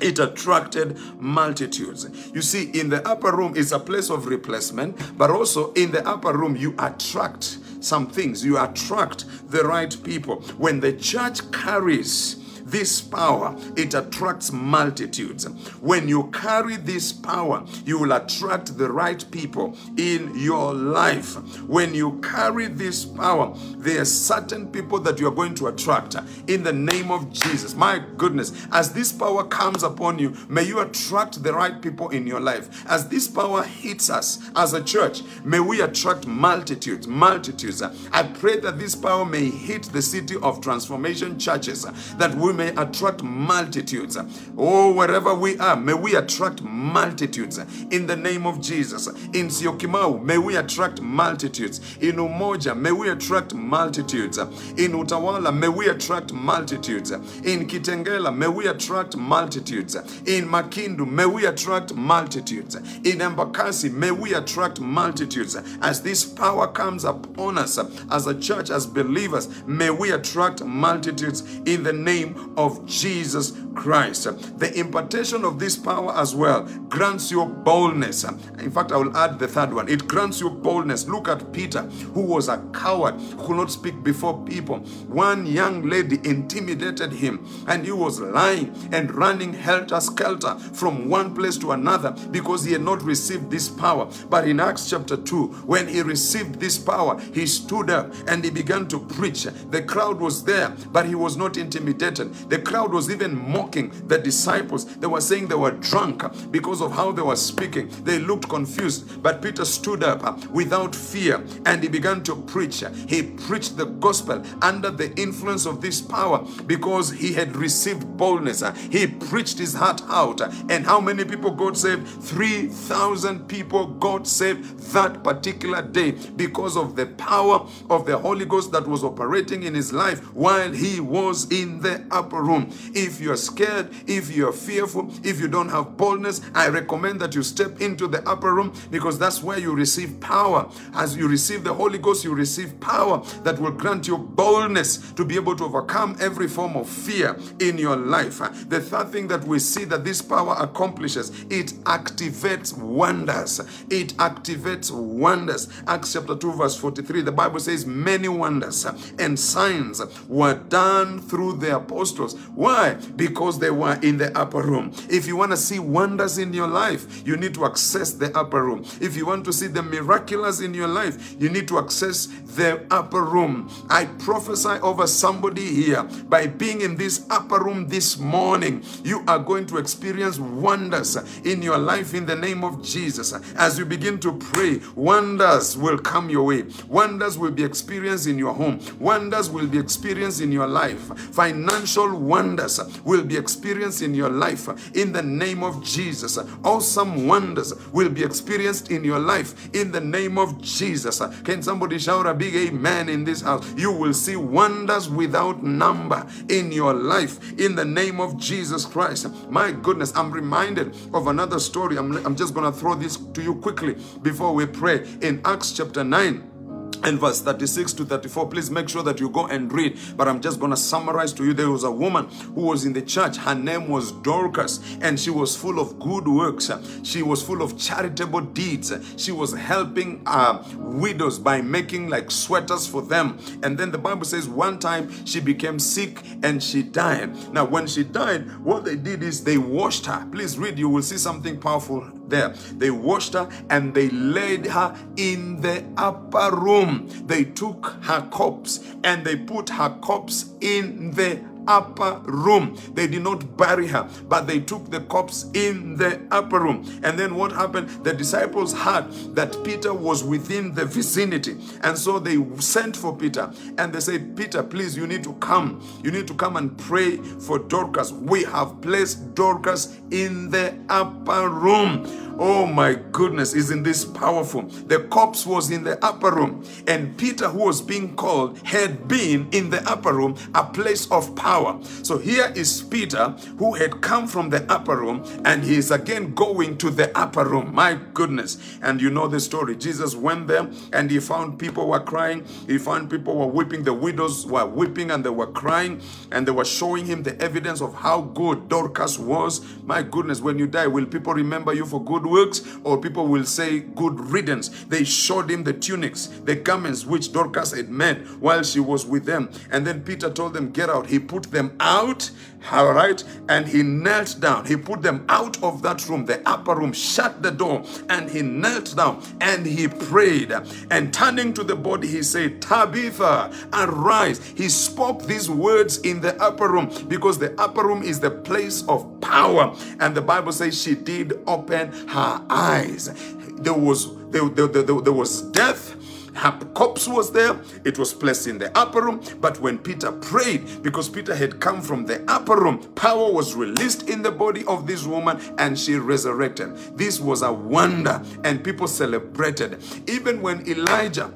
it 0.00 0.18
attracted 0.18 0.98
multitudes. 1.18 2.06
You 2.34 2.42
see, 2.42 2.70
in 2.78 2.88
the 2.88 3.06
upper 3.08 3.34
room 3.34 3.56
is 3.56 3.72
a 3.72 3.78
place 3.78 4.10
of 4.10 4.26
replacement, 4.26 5.16
but 5.16 5.30
also 5.30 5.72
in 5.72 5.90
the 5.90 6.06
upper 6.06 6.36
room, 6.36 6.56
you 6.56 6.74
attract 6.78 7.58
some 7.80 8.06
things. 8.06 8.44
You 8.44 8.58
attract 8.58 9.24
the 9.50 9.64
right 9.64 9.96
people. 10.02 10.42
When 10.58 10.80
the 10.80 10.92
church 10.92 11.50
carries 11.52 12.36
this 12.66 13.00
power, 13.00 13.56
it 13.76 13.94
attracts 13.94 14.50
multitudes. 14.52 15.44
When 15.80 16.08
you 16.08 16.30
carry 16.32 16.76
this 16.76 17.12
power, 17.12 17.64
you 17.84 17.98
will 17.98 18.12
attract 18.12 18.76
the 18.76 18.90
right 18.90 19.24
people 19.30 19.76
in 19.96 20.36
your 20.36 20.74
life. 20.74 21.36
When 21.62 21.94
you 21.94 22.20
carry 22.20 22.66
this 22.66 23.04
power, 23.04 23.54
there 23.76 24.00
are 24.00 24.04
certain 24.04 24.66
people 24.66 24.98
that 25.00 25.20
you 25.20 25.28
are 25.28 25.34
going 25.34 25.54
to 25.56 25.68
attract 25.68 26.16
in 26.48 26.64
the 26.64 26.72
name 26.72 27.10
of 27.12 27.32
Jesus. 27.32 27.74
My 27.74 28.02
goodness, 28.16 28.66
as 28.72 28.92
this 28.92 29.12
power 29.12 29.44
comes 29.44 29.84
upon 29.84 30.18
you, 30.18 30.34
may 30.48 30.64
you 30.64 30.80
attract 30.80 31.42
the 31.42 31.52
right 31.52 31.80
people 31.80 32.08
in 32.08 32.26
your 32.26 32.40
life. 32.40 32.84
As 32.88 33.08
this 33.08 33.28
power 33.28 33.62
hits 33.62 34.10
us 34.10 34.50
as 34.56 34.72
a 34.72 34.82
church, 34.82 35.22
may 35.44 35.60
we 35.60 35.82
attract 35.82 36.26
multitudes, 36.26 37.06
multitudes. 37.06 37.80
I 37.80 38.24
pray 38.24 38.58
that 38.60 38.78
this 38.78 38.96
power 38.96 39.24
may 39.24 39.50
hit 39.50 39.84
the 39.84 40.02
city 40.02 40.36
of 40.42 40.60
transformation 40.60 41.38
churches, 41.38 41.86
that 42.16 42.34
we 42.34 42.55
may 42.56 42.68
attract 42.76 43.22
multitudes. 43.22 44.16
Oh, 44.56 44.92
wherever 44.92 45.34
we 45.34 45.58
are, 45.58 45.76
may 45.76 45.94
we 45.94 46.16
attract 46.16 46.62
multitudes 46.62 47.58
in 47.90 48.06
the 48.06 48.16
name 48.16 48.46
of 48.46 48.60
Jesus. 48.60 49.06
In 49.06 49.48
Syokimau, 49.48 50.22
may 50.22 50.38
we 50.38 50.56
attract 50.56 51.00
multitudes. 51.00 51.96
In 52.00 52.16
Umoja, 52.16 52.76
may 52.76 52.92
we 52.92 53.10
attract 53.10 53.54
multitudes. 53.54 54.38
In 54.38 54.92
Utawala, 54.92 55.56
may 55.56 55.68
we 55.68 55.88
attract 55.88 56.32
multitudes. 56.32 57.10
In 57.10 57.66
Kitengela, 57.66 58.34
may 58.34 58.48
we 58.48 58.66
attract 58.66 59.16
multitudes. 59.16 59.94
In 59.94 60.48
Makindu, 60.48 61.06
may 61.08 61.26
we 61.26 61.46
attract 61.46 61.94
multitudes. 61.94 62.74
In 62.74 63.18
Embakasi, 63.20 63.92
may 63.92 64.10
we 64.10 64.34
attract 64.34 64.80
multitudes. 64.80 65.56
As 65.82 66.02
this 66.02 66.24
power 66.24 66.66
comes 66.68 67.04
upon 67.04 67.58
us 67.58 67.78
as 68.10 68.26
a 68.26 68.38
church, 68.38 68.70
as 68.70 68.86
believers, 68.86 69.48
may 69.66 69.90
we 69.90 70.12
attract 70.12 70.64
multitudes 70.64 71.42
in 71.66 71.82
the 71.82 71.92
name 71.92 72.45
of 72.56 72.84
Jesus 72.86 73.52
Christ. 73.76 74.24
The 74.58 74.72
impartation 74.76 75.44
of 75.44 75.58
this 75.58 75.76
power 75.76 76.12
as 76.16 76.34
well 76.34 76.62
grants 76.88 77.30
you 77.30 77.44
boldness. 77.44 78.24
In 78.24 78.70
fact, 78.70 78.90
I 78.90 78.96
will 78.96 79.16
add 79.16 79.38
the 79.38 79.46
third 79.46 79.72
one. 79.72 79.88
It 79.88 80.08
grants 80.08 80.40
you 80.40 80.50
boldness. 80.50 81.06
Look 81.06 81.28
at 81.28 81.52
Peter, 81.52 81.82
who 82.14 82.22
was 82.22 82.48
a 82.48 82.58
coward, 82.72 83.14
who 83.20 83.46
could 83.46 83.56
not 83.56 83.70
speak 83.70 84.02
before 84.02 84.44
people. 84.44 84.78
One 85.06 85.46
young 85.46 85.88
lady 85.88 86.18
intimidated 86.24 87.12
him, 87.12 87.46
and 87.68 87.84
he 87.84 87.92
was 87.92 88.18
lying 88.18 88.74
and 88.92 89.14
running 89.14 89.52
helter 89.52 90.00
skelter 90.00 90.56
from 90.56 91.08
one 91.08 91.34
place 91.34 91.56
to 91.58 91.72
another 91.72 92.12
because 92.30 92.64
he 92.64 92.72
had 92.72 92.82
not 92.82 93.02
received 93.02 93.50
this 93.50 93.68
power. 93.68 94.08
But 94.28 94.48
in 94.48 94.58
Acts 94.58 94.90
chapter 94.90 95.16
2, 95.16 95.46
when 95.66 95.86
he 95.86 96.00
received 96.02 96.58
this 96.58 96.78
power, 96.78 97.20
he 97.32 97.46
stood 97.46 97.90
up 97.90 98.12
and 98.26 98.42
he 98.42 98.50
began 98.50 98.88
to 98.88 98.98
preach. 98.98 99.44
The 99.44 99.82
crowd 99.82 100.18
was 100.18 100.44
there, 100.44 100.74
but 100.90 101.06
he 101.06 101.14
was 101.14 101.36
not 101.36 101.56
intimidated. 101.56 102.34
The 102.48 102.58
crowd 102.58 102.92
was 102.92 103.10
even 103.10 103.36
mocking 103.66 103.90
the 104.06 104.18
disciples. 104.18 104.84
They 104.96 105.08
were 105.08 105.20
saying 105.20 105.48
they 105.48 105.56
were 105.56 105.72
drunk 105.72 106.22
because 106.52 106.80
of 106.80 106.92
how 106.92 107.10
they 107.10 107.22
were 107.22 107.36
speaking. 107.36 107.88
They 108.04 108.18
looked 108.18 108.48
confused. 108.48 109.22
But 109.22 109.42
Peter 109.42 109.64
stood 109.64 110.04
up 110.04 110.24
uh, 110.24 110.36
without 110.52 110.94
fear 110.94 111.44
and 111.64 111.82
he 111.82 111.88
began 111.88 112.22
to 112.24 112.36
preach. 112.36 112.84
He 113.08 113.22
preached 113.22 113.76
the 113.76 113.86
gospel 113.86 114.42
under 114.62 114.90
the 114.90 115.12
influence 115.20 115.66
of 115.66 115.80
this 115.80 116.00
power 116.00 116.46
because 116.66 117.10
he 117.10 117.32
had 117.32 117.56
received 117.56 118.16
boldness. 118.16 118.62
He 118.90 119.06
preached 119.08 119.58
his 119.58 119.74
heart 119.74 120.00
out. 120.08 120.40
And 120.70 120.84
how 120.84 121.00
many 121.00 121.24
people 121.24 121.50
God 121.50 121.76
saved? 121.76 122.06
3,000 122.06 123.48
people 123.48 123.86
God 123.86 124.28
saved 124.28 124.78
that 124.92 125.24
particular 125.24 125.82
day 125.82 126.12
because 126.36 126.76
of 126.76 126.94
the 126.94 127.06
power 127.06 127.66
of 127.90 128.06
the 128.06 128.16
Holy 128.16 128.44
Ghost 128.44 128.70
that 128.72 128.86
was 128.86 129.02
operating 129.02 129.64
in 129.64 129.74
his 129.74 129.92
life 129.92 130.20
while 130.34 130.70
he 130.72 131.00
was 131.00 131.50
in 131.50 131.80
the 131.80 132.04
upper 132.10 132.42
room. 132.42 132.70
If 132.94 133.20
you're 133.20 133.36
scared, 133.56 133.88
if 134.06 134.30
you're 134.30 134.52
fearful, 134.52 135.10
if 135.24 135.40
you 135.40 135.48
don't 135.48 135.70
have 135.70 135.96
boldness, 135.96 136.42
I 136.54 136.68
recommend 136.68 137.20
that 137.20 137.34
you 137.34 137.42
step 137.42 137.80
into 137.80 138.06
the 138.06 138.26
upper 138.28 138.54
room 138.54 138.74
because 138.90 139.18
that's 139.18 139.42
where 139.42 139.58
you 139.58 139.74
receive 139.74 140.20
power. 140.20 140.70
As 140.92 141.16
you 141.16 141.26
receive 141.26 141.64
the 141.64 141.72
Holy 141.72 141.98
Ghost, 141.98 142.22
you 142.22 142.34
receive 142.34 142.78
power 142.80 143.24
that 143.44 143.58
will 143.58 143.70
grant 143.70 144.08
you 144.08 144.18
boldness 144.18 145.12
to 145.12 145.24
be 145.24 145.36
able 145.36 145.56
to 145.56 145.64
overcome 145.64 146.16
every 146.20 146.48
form 146.48 146.76
of 146.76 146.86
fear 146.86 147.38
in 147.58 147.78
your 147.78 147.96
life. 147.96 148.38
The 148.68 148.80
third 148.80 149.08
thing 149.08 149.28
that 149.28 149.44
we 149.44 149.58
see 149.58 149.84
that 149.84 150.04
this 150.04 150.20
power 150.20 150.54
accomplishes, 150.58 151.30
it 151.48 151.68
activates 151.84 152.76
wonders. 152.76 153.60
It 153.88 154.14
activates 154.18 154.90
wonders. 154.90 155.68
Acts 155.86 156.12
chapter 156.12 156.36
2, 156.36 156.52
verse 156.52 156.76
43, 156.76 157.22
the 157.22 157.32
Bible 157.32 157.60
says, 157.60 157.86
Many 157.86 158.28
wonders 158.28 158.86
and 159.18 159.38
signs 159.38 160.02
were 160.28 160.54
done 160.54 161.22
through 161.22 161.54
the 161.54 161.76
apostles. 161.76 162.34
Why? 162.54 162.94
Because 163.16 163.45
they 163.52 163.70
were 163.70 163.98
in 164.02 164.18
the 164.18 164.36
upper 164.36 164.62
room. 164.62 164.92
If 165.08 165.26
you 165.26 165.36
want 165.36 165.52
to 165.52 165.56
see 165.56 165.78
wonders 165.78 166.38
in 166.38 166.52
your 166.52 166.68
life, 166.68 167.26
you 167.26 167.36
need 167.36 167.54
to 167.54 167.64
access 167.64 168.12
the 168.12 168.36
upper 168.36 168.64
room. 168.64 168.84
If 169.00 169.16
you 169.16 169.26
want 169.26 169.44
to 169.46 169.52
see 169.52 169.68
the 169.68 169.82
miraculous 169.82 170.60
in 170.60 170.74
your 170.74 170.88
life, 170.88 171.36
you 171.40 171.48
need 171.48 171.68
to 171.68 171.78
access 171.78 172.26
the 172.26 172.84
upper 172.90 173.22
room. 173.22 173.70
I 173.88 174.06
prophesy 174.06 174.80
over 174.82 175.06
somebody 175.06 175.66
here 175.66 176.02
by 176.28 176.46
being 176.46 176.80
in 176.80 176.96
this 176.96 177.26
upper 177.30 177.62
room 177.62 177.88
this 177.88 178.18
morning, 178.18 178.82
you 179.04 179.22
are 179.28 179.38
going 179.38 179.66
to 179.66 179.78
experience 179.78 180.38
wonders 180.38 181.16
in 181.44 181.62
your 181.62 181.78
life 181.78 182.14
in 182.14 182.26
the 182.26 182.36
name 182.36 182.64
of 182.64 182.82
Jesus. 182.82 183.32
As 183.56 183.78
you 183.78 183.84
begin 183.84 184.18
to 184.20 184.32
pray, 184.32 184.80
wonders 184.94 185.76
will 185.76 185.98
come 185.98 186.30
your 186.30 186.44
way. 186.44 186.64
Wonders 186.88 187.38
will 187.38 187.50
be 187.50 187.64
experienced 187.64 188.26
in 188.26 188.38
your 188.38 188.54
home. 188.54 188.80
Wonders 188.98 189.50
will 189.50 189.66
be 189.66 189.78
experienced 189.78 190.40
in 190.40 190.52
your 190.52 190.66
life. 190.66 191.00
Financial 191.32 192.16
wonders 192.18 192.80
will 193.04 193.24
experienced 193.36 194.02
in 194.02 194.14
your 194.14 194.30
life 194.30 194.68
in 194.96 195.12
the 195.12 195.22
name 195.22 195.62
of 195.62 195.84
Jesus. 195.84 196.38
Awesome 196.64 197.26
wonders 197.26 197.74
will 197.92 198.08
be 198.08 198.24
experienced 198.24 198.90
in 198.90 199.04
your 199.04 199.18
life 199.18 199.74
in 199.74 199.92
the 199.92 200.00
name 200.00 200.38
of 200.38 200.60
Jesus. 200.60 201.20
Can 201.44 201.62
somebody 201.62 201.98
shout 201.98 202.26
a 202.26 202.34
big 202.34 202.54
amen 202.54 203.08
in 203.08 203.24
this 203.24 203.42
house? 203.42 203.72
You 203.76 203.92
will 203.92 204.14
see 204.14 204.36
wonders 204.36 205.08
without 205.08 205.62
number 205.62 206.26
in 206.48 206.72
your 206.72 206.94
life 206.94 207.58
in 207.58 207.74
the 207.74 207.84
name 207.84 208.20
of 208.20 208.36
Jesus 208.36 208.84
Christ. 208.84 209.26
My 209.50 209.72
goodness, 209.72 210.14
I'm 210.16 210.30
reminded 210.30 210.94
of 211.12 211.26
another 211.26 211.58
story. 211.58 211.96
I'm, 211.96 212.24
I'm 212.26 212.36
just 212.36 212.54
going 212.54 212.70
to 212.70 212.78
throw 212.78 212.94
this 212.94 213.16
to 213.16 213.42
you 213.42 213.54
quickly 213.56 213.96
before 214.22 214.54
we 214.54 214.66
pray. 214.66 215.06
In 215.22 215.40
Acts 215.44 215.72
chapter 215.72 216.04
9, 216.04 216.55
and 217.04 217.18
verse 217.18 217.40
36 217.40 217.92
to 217.94 218.04
34 218.04 218.48
please 218.48 218.70
make 218.70 218.88
sure 218.88 219.02
that 219.02 219.20
you 219.20 219.28
go 219.28 219.46
and 219.46 219.72
read. 219.72 219.98
But 220.16 220.28
i'm 220.28 220.40
just 220.40 220.58
going 220.60 220.70
to 220.70 220.76
summarize 220.76 221.32
to 221.34 221.44
you. 221.44 221.52
There 221.52 221.70
was 221.70 221.84
a 221.84 221.90
woman 221.90 222.26
who 222.54 222.62
was 222.62 222.84
in 222.84 222.92
the 222.92 223.02
church. 223.02 223.36
Her 223.36 223.54
name 223.54 223.88
was 223.88 224.12
dorcas 224.12 224.80
and 225.00 225.18
she 225.18 225.30
was 225.30 225.56
full 225.56 225.78
of 225.78 225.98
good 225.98 226.26
works. 226.28 226.70
She 227.02 227.22
was 227.22 227.42
full 227.42 227.62
of 227.62 227.78
charitable 227.78 228.40
deeds. 228.40 228.92
She 229.16 229.32
was 229.32 229.52
helping 229.52 230.22
uh, 230.26 230.62
widows 230.76 231.38
by 231.38 231.60
making 231.60 232.08
like 232.08 232.30
sweaters 232.30 232.86
for 232.86 233.02
them. 233.02 233.38
And 233.62 233.76
then 233.78 233.90
the 233.90 233.98
bible 233.98 234.24
says 234.24 234.48
one 234.48 234.78
time 234.78 235.10
she 235.24 235.40
became 235.40 235.78
sick 235.78 236.22
and 236.42 236.62
she 236.62 236.82
died. 236.82 237.52
Now 237.52 237.64
when 237.64 237.86
she 237.86 238.04
died 238.04 238.56
what 238.58 238.84
they 238.84 238.96
did 238.96 239.22
is 239.22 239.44
they 239.44 239.58
washed 239.58 240.06
her. 240.06 240.26
Please 240.30 240.58
read. 240.58 240.78
You 240.78 240.88
will 240.88 241.02
see 241.02 241.18
something 241.18 241.58
powerful 241.58 242.15
there. 242.28 242.50
They 242.76 242.90
washed 242.90 243.34
her 243.34 243.48
and 243.70 243.94
they 243.94 244.10
laid 244.10 244.66
her 244.66 244.96
in 245.16 245.60
the 245.60 245.84
upper 245.96 246.54
room. 246.54 247.08
They 247.26 247.44
took 247.44 247.96
her 248.02 248.26
corpse 248.30 248.80
and 249.04 249.24
they 249.24 249.36
put 249.36 249.70
her 249.70 249.90
corpse 250.00 250.46
in 250.60 251.12
the 251.12 251.40
upper 251.66 252.20
room. 252.24 252.76
They 252.94 253.06
did 253.06 253.22
not 253.22 253.56
bury 253.56 253.86
her, 253.88 254.08
but 254.28 254.46
they 254.46 254.60
took 254.60 254.90
the 254.90 255.00
corpse 255.00 255.50
in 255.54 255.96
the 255.96 256.20
upper 256.30 256.60
room. 256.60 257.00
And 257.02 257.18
then 257.18 257.34
what 257.34 257.52
happened? 257.52 257.88
The 258.04 258.12
disciples 258.12 258.72
heard 258.74 259.10
that 259.34 259.62
Peter 259.64 259.92
was 259.94 260.24
within 260.24 260.74
the 260.74 260.84
vicinity. 260.84 261.56
And 261.82 261.96
so 261.98 262.18
they 262.18 262.36
sent 262.60 262.96
for 262.96 263.16
Peter 263.16 263.52
and 263.78 263.92
they 263.92 264.00
said, 264.00 264.36
Peter, 264.36 264.62
please, 264.62 264.96
you 264.96 265.06
need 265.06 265.24
to 265.24 265.34
come. 265.34 265.82
You 266.02 266.10
need 266.10 266.26
to 266.28 266.34
come 266.34 266.56
and 266.56 266.76
pray 266.78 267.16
for 267.16 267.58
Dorcas. 267.58 268.12
We 268.12 268.44
have 268.44 268.80
placed 268.80 269.34
Dorcas 269.34 269.96
in 270.10 270.50
the 270.50 270.76
upper 270.88 271.48
room. 271.48 272.25
Oh 272.38 272.66
my 272.66 272.94
goodness, 273.12 273.54
isn't 273.54 273.82
this 273.82 274.04
powerful? 274.04 274.62
The 274.62 275.00
corpse 275.04 275.46
was 275.46 275.70
in 275.70 275.84
the 275.84 276.04
upper 276.04 276.30
room, 276.30 276.64
and 276.86 277.16
Peter, 277.16 277.48
who 277.48 277.64
was 277.64 277.80
being 277.80 278.14
called, 278.14 278.58
had 278.66 279.08
been 279.08 279.48
in 279.52 279.70
the 279.70 279.82
upper 279.90 280.12
room, 280.12 280.36
a 280.54 280.62
place 280.64 281.10
of 281.10 281.34
power. 281.34 281.78
So 282.02 282.18
here 282.18 282.52
is 282.54 282.82
Peter, 282.82 283.30
who 283.58 283.74
had 283.74 284.02
come 284.02 284.26
from 284.26 284.50
the 284.50 284.70
upper 284.70 284.96
room, 284.96 285.24
and 285.46 285.64
he 285.64 285.76
is 285.76 285.90
again 285.90 286.34
going 286.34 286.76
to 286.78 286.90
the 286.90 287.16
upper 287.16 287.44
room. 287.44 287.74
My 287.74 287.98
goodness. 288.12 288.58
And 288.82 289.00
you 289.00 289.08
know 289.08 289.28
the 289.28 289.40
story. 289.40 289.74
Jesus 289.74 290.14
went 290.14 290.46
there 290.46 290.68
and 290.92 291.10
he 291.10 291.20
found 291.20 291.58
people 291.58 291.88
were 291.88 292.00
crying, 292.00 292.44
he 292.66 292.76
found 292.76 293.10
people 293.10 293.36
were 293.36 293.46
weeping, 293.46 293.82
the 293.84 293.94
widows 293.94 294.44
were 294.46 294.66
weeping 294.66 295.10
and 295.10 295.24
they 295.24 295.30
were 295.30 295.46
crying, 295.46 296.02
and 296.32 296.46
they 296.46 296.52
were 296.52 296.64
showing 296.66 297.06
him 297.06 297.22
the 297.22 297.40
evidence 297.40 297.80
of 297.80 297.94
how 297.94 298.20
good 298.20 298.68
Dorcas 298.68 299.18
was. 299.18 299.62
My 299.84 300.02
goodness, 300.02 300.42
when 300.42 300.58
you 300.58 300.66
die, 300.66 300.86
will 300.86 301.06
people 301.06 301.32
remember 301.32 301.72
you 301.72 301.86
for 301.86 302.02
good 302.04 302.25
works 302.26 302.62
or 302.84 303.00
people 303.00 303.26
will 303.26 303.44
say 303.44 303.80
good 303.80 304.18
riddance? 304.20 304.68
They 304.84 305.04
showed 305.04 305.50
him 305.50 305.64
the 305.64 305.72
tunics, 305.72 306.26
the 306.26 306.56
garments 306.56 307.06
which 307.06 307.32
Dorcas 307.32 307.72
had 307.72 307.88
made 307.88 308.18
while 308.40 308.62
she 308.62 308.80
was 308.80 309.06
with 309.06 309.24
them. 309.24 309.50
And 309.70 309.86
then 309.86 310.02
Peter 310.02 310.30
told 310.30 310.54
them, 310.54 310.70
Get 310.70 310.90
out. 310.90 311.06
He 311.06 311.18
put 311.18 311.44
them 311.44 311.76
out 311.80 312.30
all 312.70 312.92
right. 312.92 313.22
And 313.48 313.66
he 313.66 313.82
knelt 313.82 314.40
down. 314.40 314.66
He 314.66 314.76
put 314.76 315.02
them 315.02 315.24
out 315.28 315.62
of 315.62 315.82
that 315.82 316.08
room, 316.08 316.24
the 316.26 316.46
upper 316.48 316.74
room, 316.74 316.92
shut 316.92 317.42
the 317.42 317.50
door, 317.50 317.84
and 318.08 318.28
he 318.28 318.42
knelt 318.42 318.96
down 318.96 319.22
and 319.40 319.66
he 319.66 319.88
prayed. 319.88 320.52
And 320.90 321.12
turning 321.12 321.54
to 321.54 321.64
the 321.64 321.76
body, 321.76 322.08
he 322.08 322.22
said, 322.22 322.62
Tabitha, 322.62 323.52
arise. 323.72 324.44
He 324.56 324.68
spoke 324.68 325.22
these 325.24 325.48
words 325.48 325.98
in 325.98 326.20
the 326.20 326.40
upper 326.42 326.68
room 326.68 326.90
because 327.08 327.38
the 327.38 327.58
upper 327.60 327.86
room 327.86 328.02
is 328.02 328.20
the 328.20 328.30
place 328.30 328.84
of 328.88 329.20
power. 329.20 329.74
And 330.00 330.16
the 330.16 330.22
Bible 330.22 330.52
says 330.52 330.80
she 330.80 330.94
did 330.94 331.40
open 331.46 331.92
her 332.08 332.44
eyes. 332.50 333.10
There 333.58 333.74
was 333.74 334.14
there, 334.30 334.48
there, 334.48 334.66
there, 334.66 335.00
there 335.00 335.12
was 335.12 335.42
death 335.42 335.96
her 336.36 336.58
corpse 336.74 337.08
was 337.08 337.32
there. 337.32 337.58
It 337.84 337.98
was 337.98 338.12
placed 338.12 338.46
in 338.46 338.58
the 338.58 338.76
upper 338.76 339.02
room. 339.02 339.20
But 339.40 339.60
when 339.60 339.78
Peter 339.78 340.12
prayed, 340.12 340.82
because 340.82 341.08
Peter 341.08 341.34
had 341.34 341.60
come 341.60 341.80
from 341.80 342.06
the 342.06 342.22
upper 342.30 342.56
room, 342.56 342.78
power 342.94 343.32
was 343.32 343.54
released 343.54 344.08
in 344.08 344.22
the 344.22 344.30
body 344.30 344.64
of 344.66 344.86
this 344.86 345.04
woman 345.04 345.40
and 345.58 345.78
she 345.78 345.96
resurrected. 345.96 346.76
This 346.96 347.20
was 347.20 347.42
a 347.42 347.52
wonder 347.52 348.22
and 348.44 348.62
people 348.62 348.86
celebrated. 348.86 349.82
Even 350.06 350.42
when 350.42 350.66
Elijah 350.68 351.32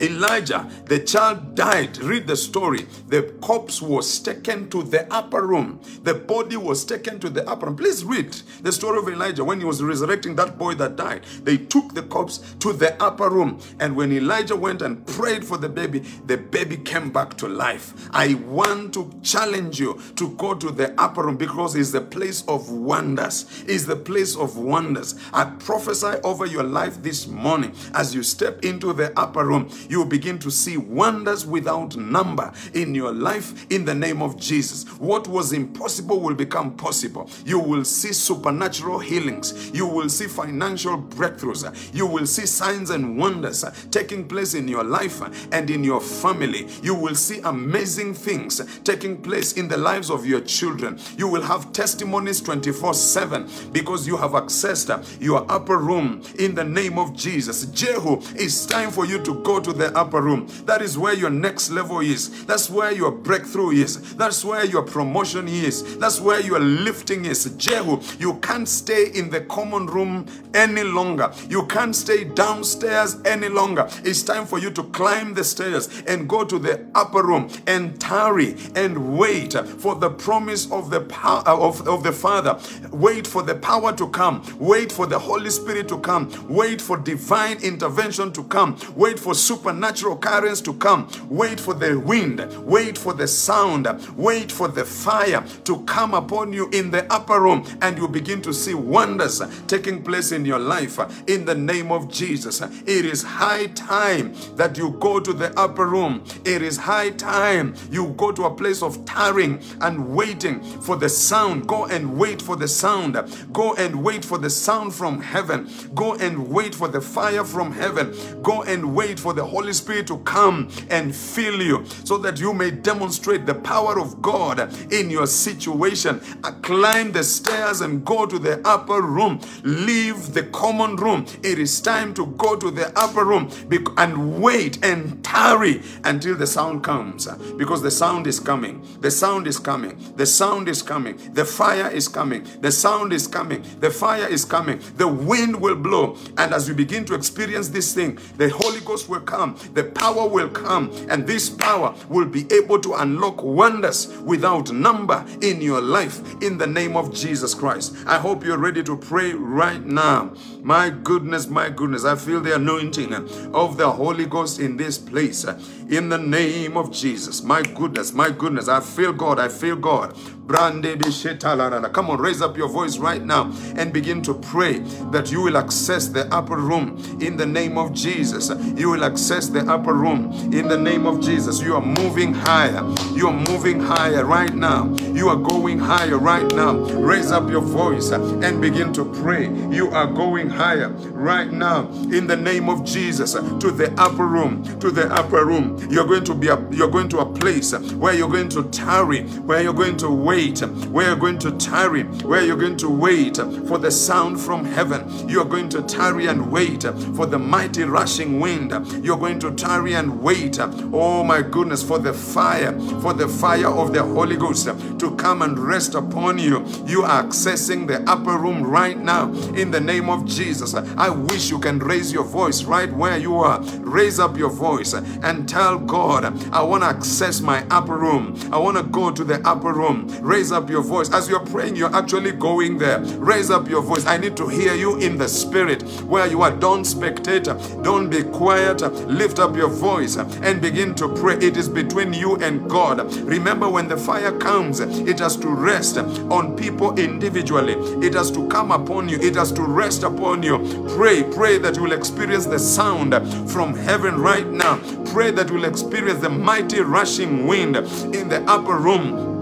Elijah, 0.00 0.68
the 0.86 0.98
child 1.00 1.54
died. 1.54 1.96
Read 1.98 2.26
the 2.26 2.36
story. 2.36 2.86
The 3.08 3.22
corpse 3.40 3.80
was 3.80 4.18
taken 4.20 4.68
to 4.70 4.82
the 4.82 5.12
upper 5.12 5.46
room. 5.46 5.80
The 6.02 6.14
body 6.14 6.56
was 6.56 6.84
taken 6.84 7.20
to 7.20 7.30
the 7.30 7.48
upper 7.48 7.66
room. 7.66 7.76
Please 7.76 8.04
read 8.04 8.32
the 8.62 8.72
story 8.72 8.98
of 8.98 9.08
Elijah 9.08 9.44
when 9.44 9.60
he 9.60 9.64
was 9.64 9.82
resurrecting 9.82 10.34
that 10.36 10.58
boy 10.58 10.74
that 10.74 10.96
died. 10.96 11.24
They 11.44 11.58
took 11.58 11.94
the 11.94 12.02
corpse 12.02 12.38
to 12.60 12.72
the 12.72 13.00
upper 13.02 13.30
room. 13.30 13.60
And 13.80 13.96
when 13.96 14.12
Elijah 14.12 14.56
went 14.56 14.82
and 14.82 15.06
prayed 15.06 15.44
for 15.44 15.56
the 15.58 15.68
baby, 15.68 16.00
the 16.26 16.38
baby 16.38 16.76
came 16.76 17.10
back 17.10 17.36
to 17.38 17.48
life. 17.48 17.94
I 18.12 18.34
want 18.34 18.94
to 18.94 19.12
challenge 19.22 19.78
you 19.80 20.00
to 20.16 20.30
go 20.36 20.54
to 20.54 20.70
the 20.70 20.92
upper 21.00 21.22
room 21.22 21.36
because 21.36 21.76
it's 21.76 21.92
the 21.92 22.00
place 22.00 22.44
of 22.48 22.70
wonders. 22.70 23.64
It's 23.68 23.84
the 23.84 23.96
place 23.96 24.36
of 24.36 24.56
wonders. 24.56 25.14
I 25.32 25.44
prophesy 25.44 26.18
over 26.24 26.46
your 26.46 26.64
life 26.64 27.02
this 27.02 27.26
morning 27.28 27.72
as 27.94 28.14
you 28.14 28.22
step 28.22 28.64
into 28.64 28.92
the 28.92 29.18
upper 29.18 29.44
room 29.44 29.70
begin 30.02 30.38
to 30.38 30.50
see 30.50 30.78
wonders 30.78 31.44
without 31.46 31.94
number 31.94 32.50
in 32.72 32.94
your 32.94 33.12
life 33.12 33.66
in 33.70 33.84
the 33.84 33.94
name 33.94 34.22
of 34.22 34.38
Jesus. 34.40 34.88
What 34.98 35.28
was 35.28 35.52
impossible 35.52 36.20
will 36.20 36.34
become 36.34 36.74
possible. 36.74 37.28
You 37.44 37.58
will 37.58 37.84
see 37.84 38.14
supernatural 38.14 38.98
healings. 39.00 39.70
You 39.74 39.86
will 39.86 40.08
see 40.08 40.26
financial 40.26 40.96
breakthroughs. 40.96 41.94
You 41.94 42.06
will 42.06 42.26
see 42.26 42.46
signs 42.46 42.88
and 42.88 43.18
wonders 43.18 43.62
taking 43.90 44.26
place 44.26 44.54
in 44.54 44.68
your 44.68 44.84
life 44.84 45.20
and 45.52 45.68
in 45.68 45.84
your 45.84 46.00
family. 46.00 46.68
You 46.82 46.94
will 46.94 47.14
see 47.14 47.40
amazing 47.44 48.14
things 48.14 48.60
taking 48.84 49.20
place 49.20 49.52
in 49.52 49.68
the 49.68 49.76
lives 49.76 50.10
of 50.10 50.24
your 50.24 50.40
children. 50.40 50.98
You 51.18 51.28
will 51.28 51.42
have 51.42 51.72
testimonies 51.72 52.40
24 52.40 52.94
7 52.94 53.48
because 53.72 54.06
you 54.06 54.16
have 54.16 54.32
accessed 54.32 55.20
your 55.20 55.44
upper 55.50 55.78
room 55.78 56.22
in 56.38 56.54
the 56.54 56.64
name 56.64 56.98
of 56.98 57.14
Jesus. 57.14 57.66
Jehu, 57.66 58.20
it's 58.34 58.64
time 58.66 58.90
for 58.90 59.04
you 59.04 59.22
to 59.22 59.42
go 59.42 59.60
to 59.60 59.72
the 59.78 59.96
upper 59.96 60.20
room. 60.20 60.48
That 60.64 60.82
is 60.82 60.96
where 60.98 61.14
your 61.14 61.30
next 61.30 61.70
level 61.70 62.00
is. 62.00 62.44
That's 62.46 62.70
where 62.70 62.92
your 62.92 63.10
breakthrough 63.10 63.70
is. 63.70 64.14
That's 64.16 64.44
where 64.44 64.64
your 64.64 64.82
promotion 64.82 65.48
is. 65.48 65.96
That's 65.98 66.20
where 66.20 66.40
your 66.40 66.60
lifting 66.60 67.24
is. 67.24 67.44
Jehu, 67.56 68.00
you 68.18 68.34
can't 68.38 68.68
stay 68.68 69.10
in 69.14 69.30
the 69.30 69.42
common 69.42 69.86
room 69.86 70.26
any 70.54 70.84
longer. 70.84 71.32
You 71.48 71.66
can't 71.66 71.94
stay 71.94 72.24
downstairs 72.24 73.16
any 73.24 73.48
longer. 73.48 73.88
It's 74.04 74.22
time 74.22 74.46
for 74.46 74.58
you 74.58 74.70
to 74.72 74.82
climb 74.84 75.34
the 75.34 75.44
stairs 75.44 75.88
and 76.06 76.28
go 76.28 76.44
to 76.44 76.58
the 76.58 76.86
upper 76.94 77.22
room 77.22 77.48
and 77.66 78.00
tarry 78.00 78.56
and 78.74 79.18
wait 79.18 79.52
for 79.52 79.94
the 79.94 80.10
promise 80.10 80.70
of 80.70 80.90
the 80.90 81.00
power 81.02 81.42
uh, 81.46 81.56
of, 81.58 81.86
of 81.86 82.02
the 82.02 82.12
Father. 82.12 82.58
Wait 82.90 83.26
for 83.26 83.42
the 83.42 83.54
power 83.54 83.92
to 83.92 84.08
come. 84.08 84.42
Wait 84.58 84.90
for 84.92 85.06
the 85.06 85.18
Holy 85.18 85.50
Spirit 85.50 85.88
to 85.88 85.98
come. 85.98 86.30
Wait 86.48 86.80
for 86.80 86.96
divine 86.96 87.58
intervention 87.62 88.32
to 88.32 88.44
come. 88.44 88.76
Wait 88.94 89.18
for 89.18 89.34
super 89.34 89.63
supernatural 89.64 90.18
currents 90.18 90.60
to 90.60 90.74
come. 90.74 91.08
Wait 91.30 91.58
for 91.58 91.72
the 91.72 91.98
wind, 91.98 92.46
wait 92.66 92.98
for 92.98 93.14
the 93.14 93.26
sound, 93.26 93.88
wait 94.14 94.52
for 94.52 94.68
the 94.68 94.84
fire 94.84 95.42
to 95.64 95.82
come 95.84 96.12
upon 96.12 96.52
you 96.52 96.68
in 96.72 96.90
the 96.90 97.10
upper 97.10 97.40
room, 97.40 97.64
and 97.80 97.96
you 97.96 98.06
begin 98.06 98.42
to 98.42 98.52
see 98.52 98.74
wonders 98.74 99.40
taking 99.66 100.02
place 100.02 100.32
in 100.32 100.44
your 100.44 100.58
life 100.58 100.98
in 101.26 101.46
the 101.46 101.54
name 101.54 101.90
of 101.90 102.10
Jesus. 102.12 102.60
It 102.60 103.06
is 103.06 103.22
high 103.22 103.68
time 103.68 104.34
that 104.56 104.76
you 104.76 104.90
go 105.00 105.18
to 105.18 105.32
the 105.32 105.58
upper 105.58 105.86
room. 105.86 106.22
It 106.44 106.60
is 106.60 106.76
high 106.76 107.08
time 107.10 107.74
you 107.90 108.08
go 108.18 108.32
to 108.32 108.44
a 108.44 108.54
place 108.54 108.82
of 108.82 109.02
tarrying 109.06 109.62
and 109.80 110.14
waiting 110.14 110.60
for 110.62 110.96
the 110.96 111.08
sound. 111.08 111.66
Go 111.66 111.86
and 111.86 112.18
wait 112.18 112.42
for 112.42 112.54
the 112.54 112.68
sound. 112.68 113.16
Go 113.54 113.72
and 113.76 114.04
wait 114.04 114.26
for 114.26 114.36
the 114.36 114.50
sound 114.50 114.94
from 114.94 115.22
heaven. 115.22 115.70
Go 115.94 116.16
and 116.16 116.48
wait 116.48 116.74
for 116.74 116.88
the 116.88 117.00
fire 117.00 117.44
from 117.44 117.72
heaven. 117.72 118.14
Go 118.42 118.62
and 118.62 118.94
wait 118.94 119.18
for 119.18 119.32
the 119.32 119.53
Holy 119.54 119.72
Spirit 119.72 120.08
to 120.08 120.18
come 120.18 120.68
and 120.90 121.14
fill 121.14 121.62
you 121.62 121.84
so 122.04 122.18
that 122.18 122.40
you 122.40 122.52
may 122.52 122.72
demonstrate 122.72 123.46
the 123.46 123.54
power 123.54 124.00
of 124.00 124.20
God 124.20 124.58
in 124.92 125.10
your 125.10 125.26
situation. 125.28 126.20
Climb 126.62 127.12
the 127.12 127.22
stairs 127.22 127.80
and 127.80 128.04
go 128.04 128.26
to 128.26 128.38
the 128.38 128.60
upper 128.66 129.00
room. 129.00 129.38
Leave 129.62 130.34
the 130.34 130.42
common 130.44 130.96
room. 130.96 131.24
It 131.42 131.58
is 131.58 131.80
time 131.80 132.14
to 132.14 132.26
go 132.36 132.56
to 132.56 132.70
the 132.70 132.86
upper 132.98 133.24
room 133.24 133.48
and 133.96 134.42
wait 134.42 134.84
and 134.84 135.22
tarry 135.24 135.82
until 136.04 136.34
the 136.34 136.46
sound 136.46 136.82
comes 136.82 137.26
because 137.56 137.80
the 137.82 137.90
sound 137.92 138.26
is 138.26 138.40
coming. 138.40 138.82
The 139.00 139.10
sound 139.10 139.46
is 139.46 139.58
coming. 139.58 139.96
The 140.16 140.26
sound 140.26 140.68
is 140.68 140.82
coming. 140.82 141.16
The 141.34 141.44
fire 141.44 141.88
is 141.90 142.08
coming. 142.08 142.44
The 142.60 142.72
sound 142.72 143.12
is 143.12 143.26
coming. 143.28 143.62
The 143.80 143.90
fire 143.90 144.26
is 144.26 144.44
coming. 144.44 144.80
The 144.96 145.06
wind 145.06 145.60
will 145.60 145.76
blow. 145.76 146.16
And 146.38 146.52
as 146.52 146.68
you 146.68 146.74
begin 146.74 147.04
to 147.06 147.14
experience 147.14 147.68
this 147.68 147.94
thing, 147.94 148.18
the 148.36 148.48
Holy 148.48 148.80
Ghost 148.80 149.08
will 149.08 149.20
come 149.20 149.43
come, 149.44 149.72
the 149.74 149.84
power 149.84 150.26
will 150.28 150.48
come, 150.48 150.90
and 151.08 151.26
this 151.26 151.50
power 151.50 151.94
will 152.08 152.26
be 152.26 152.46
able 152.52 152.80
to 152.80 152.94
unlock 152.94 153.42
wonders 153.42 154.08
without 154.18 154.72
number 154.72 155.24
in 155.42 155.60
your 155.60 155.80
life 155.80 156.20
in 156.42 156.58
the 156.58 156.66
name 156.66 156.96
of 156.96 157.12
Jesus 157.12 157.54
Christ. 157.54 157.94
I 158.06 158.18
hope 158.18 158.44
you're 158.44 158.58
ready 158.58 158.82
to 158.84 158.96
pray 158.96 159.32
right 159.32 159.84
now. 159.84 160.32
My 160.64 160.88
goodness, 160.88 161.46
my 161.46 161.68
goodness, 161.68 162.06
I 162.06 162.16
feel 162.16 162.40
the 162.40 162.54
anointing 162.54 163.12
of 163.54 163.76
the 163.76 163.90
Holy 163.90 164.24
Ghost 164.24 164.58
in 164.58 164.78
this 164.78 164.96
place 164.96 165.44
in 165.90 166.08
the 166.08 166.16
name 166.16 166.78
of 166.78 166.90
Jesus. 166.90 167.42
My 167.42 167.60
goodness, 167.60 168.14
my 168.14 168.30
goodness, 168.30 168.66
I 168.66 168.80
feel 168.80 169.12
God, 169.12 169.38
I 169.38 169.48
feel 169.48 169.76
God. 169.76 170.16
Come 170.46 172.10
on, 172.10 172.18
raise 172.18 172.42
up 172.42 172.56
your 172.56 172.68
voice 172.68 172.98
right 172.98 173.22
now 173.22 173.52
and 173.76 173.92
begin 173.92 174.22
to 174.22 174.34
pray 174.34 174.78
that 175.10 175.30
you 175.30 175.42
will 175.42 175.56
access 175.56 176.08
the 176.08 176.26
upper 176.34 176.56
room 176.56 176.98
in 177.20 177.36
the 177.36 177.46
name 177.46 177.78
of 177.78 177.92
Jesus. 177.92 178.50
You 178.76 178.90
will 178.90 179.04
access 179.04 179.48
the 179.48 179.60
upper 179.70 179.94
room 179.94 180.32
in 180.52 180.68
the 180.68 180.78
name 180.78 181.06
of 181.06 181.20
Jesus. 181.22 181.62
You 181.62 181.76
are 181.76 181.84
moving 181.84 182.32
higher. 182.34 182.82
You 183.14 183.28
are 183.28 183.32
moving 183.32 183.80
higher 183.80 184.24
right 184.24 184.54
now. 184.54 184.94
You 185.14 185.28
are 185.28 185.36
going 185.36 185.78
higher 185.78 186.18
right 186.18 186.46
now. 186.54 186.72
Raise 186.72 187.30
up 187.30 187.50
your 187.50 187.62
voice 187.62 188.10
and 188.10 188.60
begin 188.62 188.92
to 188.94 189.04
pray. 189.22 189.48
You 189.70 189.90
are 189.90 190.06
going 190.06 190.50
higher 190.54 190.88
right 190.88 191.50
now 191.52 191.88
in 192.12 192.26
the 192.26 192.36
name 192.36 192.68
of 192.68 192.84
Jesus 192.84 193.32
to 193.32 193.70
the 193.70 193.92
upper 193.98 194.26
room, 194.26 194.62
to 194.80 194.90
the 194.90 195.12
upper 195.12 195.44
room. 195.44 195.76
You're 195.90 196.06
going 196.06 196.24
to 196.24 196.34
be 196.34 196.48
a, 196.48 196.58
you're 196.70 196.90
going 196.90 197.08
to 197.10 197.18
a 197.18 197.26
place 197.26 197.72
where 197.94 198.14
you're 198.14 198.30
going 198.30 198.48
to 198.50 198.64
tarry, 198.70 199.24
where 199.40 199.62
you're 199.62 199.74
going 199.74 199.96
to 199.98 200.10
wait, 200.10 200.60
where 200.60 201.08
you're 201.08 201.16
going 201.16 201.38
to 201.40 201.52
tarry, 201.52 202.04
where 202.04 202.44
you're 202.44 202.56
going 202.56 202.76
to 202.78 202.88
wait 202.88 203.36
for 203.36 203.78
the 203.78 203.90
sound 203.90 204.40
from 204.40 204.64
heaven. 204.64 205.28
You're 205.28 205.44
going 205.44 205.68
to 205.70 205.82
tarry 205.82 206.26
and 206.26 206.50
wait 206.50 206.82
for 206.82 207.26
the 207.26 207.38
mighty 207.38 207.84
rushing 207.84 208.40
wind. 208.40 208.70
You're 209.04 209.18
going 209.18 209.40
to 209.40 209.50
tarry 209.52 209.94
and 209.94 210.22
wait. 210.22 210.58
Oh 210.60 211.24
my 211.24 211.42
goodness, 211.42 211.82
for 211.82 211.98
the 211.98 212.12
fire, 212.12 212.78
for 213.00 213.12
the 213.12 213.28
fire 213.28 213.68
of 213.68 213.92
the 213.92 214.02
Holy 214.02 214.36
Ghost 214.36 214.66
to 214.66 215.16
come 215.16 215.42
and 215.42 215.58
rest 215.58 215.94
upon 215.94 216.38
you. 216.38 216.64
You 216.86 217.02
are 217.02 217.24
accessing 217.24 217.86
the 217.86 218.08
upper 218.10 218.38
room 218.38 218.62
right 218.62 218.98
now 218.98 219.32
in 219.54 219.70
the 219.70 219.80
name 219.80 220.08
of 220.08 220.24
Jesus. 220.24 220.43
I 220.44 221.08
wish 221.08 221.50
you 221.50 221.58
can 221.58 221.78
raise 221.78 222.12
your 222.12 222.24
voice 222.24 222.64
right 222.64 222.92
where 222.92 223.16
you 223.16 223.38
are. 223.38 223.62
Raise 223.80 224.20
up 224.20 224.36
your 224.36 224.50
voice 224.50 224.92
and 224.92 225.48
tell 225.48 225.78
God, 225.78 226.24
I 226.52 226.62
want 226.62 226.82
to 226.82 226.88
access 226.88 227.40
my 227.40 227.66
upper 227.70 227.96
room. 227.96 228.38
I 228.52 228.58
want 228.58 228.76
to 228.76 228.82
go 228.82 229.10
to 229.10 229.24
the 229.24 229.40
upper 229.48 229.72
room. 229.72 230.06
Raise 230.20 230.52
up 230.52 230.68
your 230.68 230.82
voice. 230.82 231.10
As 231.12 231.28
you're 231.30 231.44
praying, 231.46 231.76
you're 231.76 231.94
actually 231.94 232.32
going 232.32 232.76
there. 232.76 233.00
Raise 233.00 233.50
up 233.50 233.68
your 233.68 233.80
voice. 233.80 234.04
I 234.06 234.18
need 234.18 234.36
to 234.36 234.46
hear 234.48 234.74
you 234.74 234.98
in 234.98 235.16
the 235.16 235.28
spirit 235.28 235.82
where 236.02 236.26
you 236.26 236.42
are. 236.42 236.50
Don't 236.50 236.82
spectate. 236.82 237.46
Don't 237.82 238.10
be 238.10 238.22
quiet. 238.22 238.82
Lift 239.08 239.38
up 239.38 239.56
your 239.56 239.70
voice 239.70 240.16
and 240.16 240.60
begin 240.60 240.94
to 240.96 241.08
pray. 241.08 241.36
It 241.36 241.56
is 241.56 241.68
between 241.70 242.12
you 242.12 242.36
and 242.36 242.68
God. 242.68 243.14
Remember, 243.22 243.68
when 243.68 243.88
the 243.88 243.96
fire 243.96 244.36
comes, 244.38 244.80
it 244.80 245.18
has 245.20 245.36
to 245.36 245.48
rest 245.48 245.96
on 245.96 246.54
people 246.56 246.98
individually. 246.98 247.74
It 248.06 248.12
has 248.14 248.30
to 248.32 248.46
come 248.48 248.70
upon 248.72 249.08
you. 249.08 249.18
It 249.20 249.36
has 249.36 249.52
to 249.52 249.62
rest 249.62 250.02
upon 250.02 250.33
you. 250.42 250.58
Pray, 250.96 251.22
pray 251.22 251.58
that 251.58 251.76
you 251.76 251.82
will 251.82 251.92
experience 251.92 252.46
the 252.46 252.58
sound 252.58 253.14
from 253.50 253.74
heaven 253.74 254.20
right 254.20 254.46
now. 254.46 254.76
Pray 255.12 255.30
that 255.30 255.48
you 255.48 255.54
will 255.54 255.64
experience 255.64 256.20
the 256.20 256.30
mighty 256.30 256.80
rushing 256.80 257.46
wind 257.46 257.76
in 257.76 258.28
the 258.28 258.42
upper 258.48 258.76
room 258.76 259.33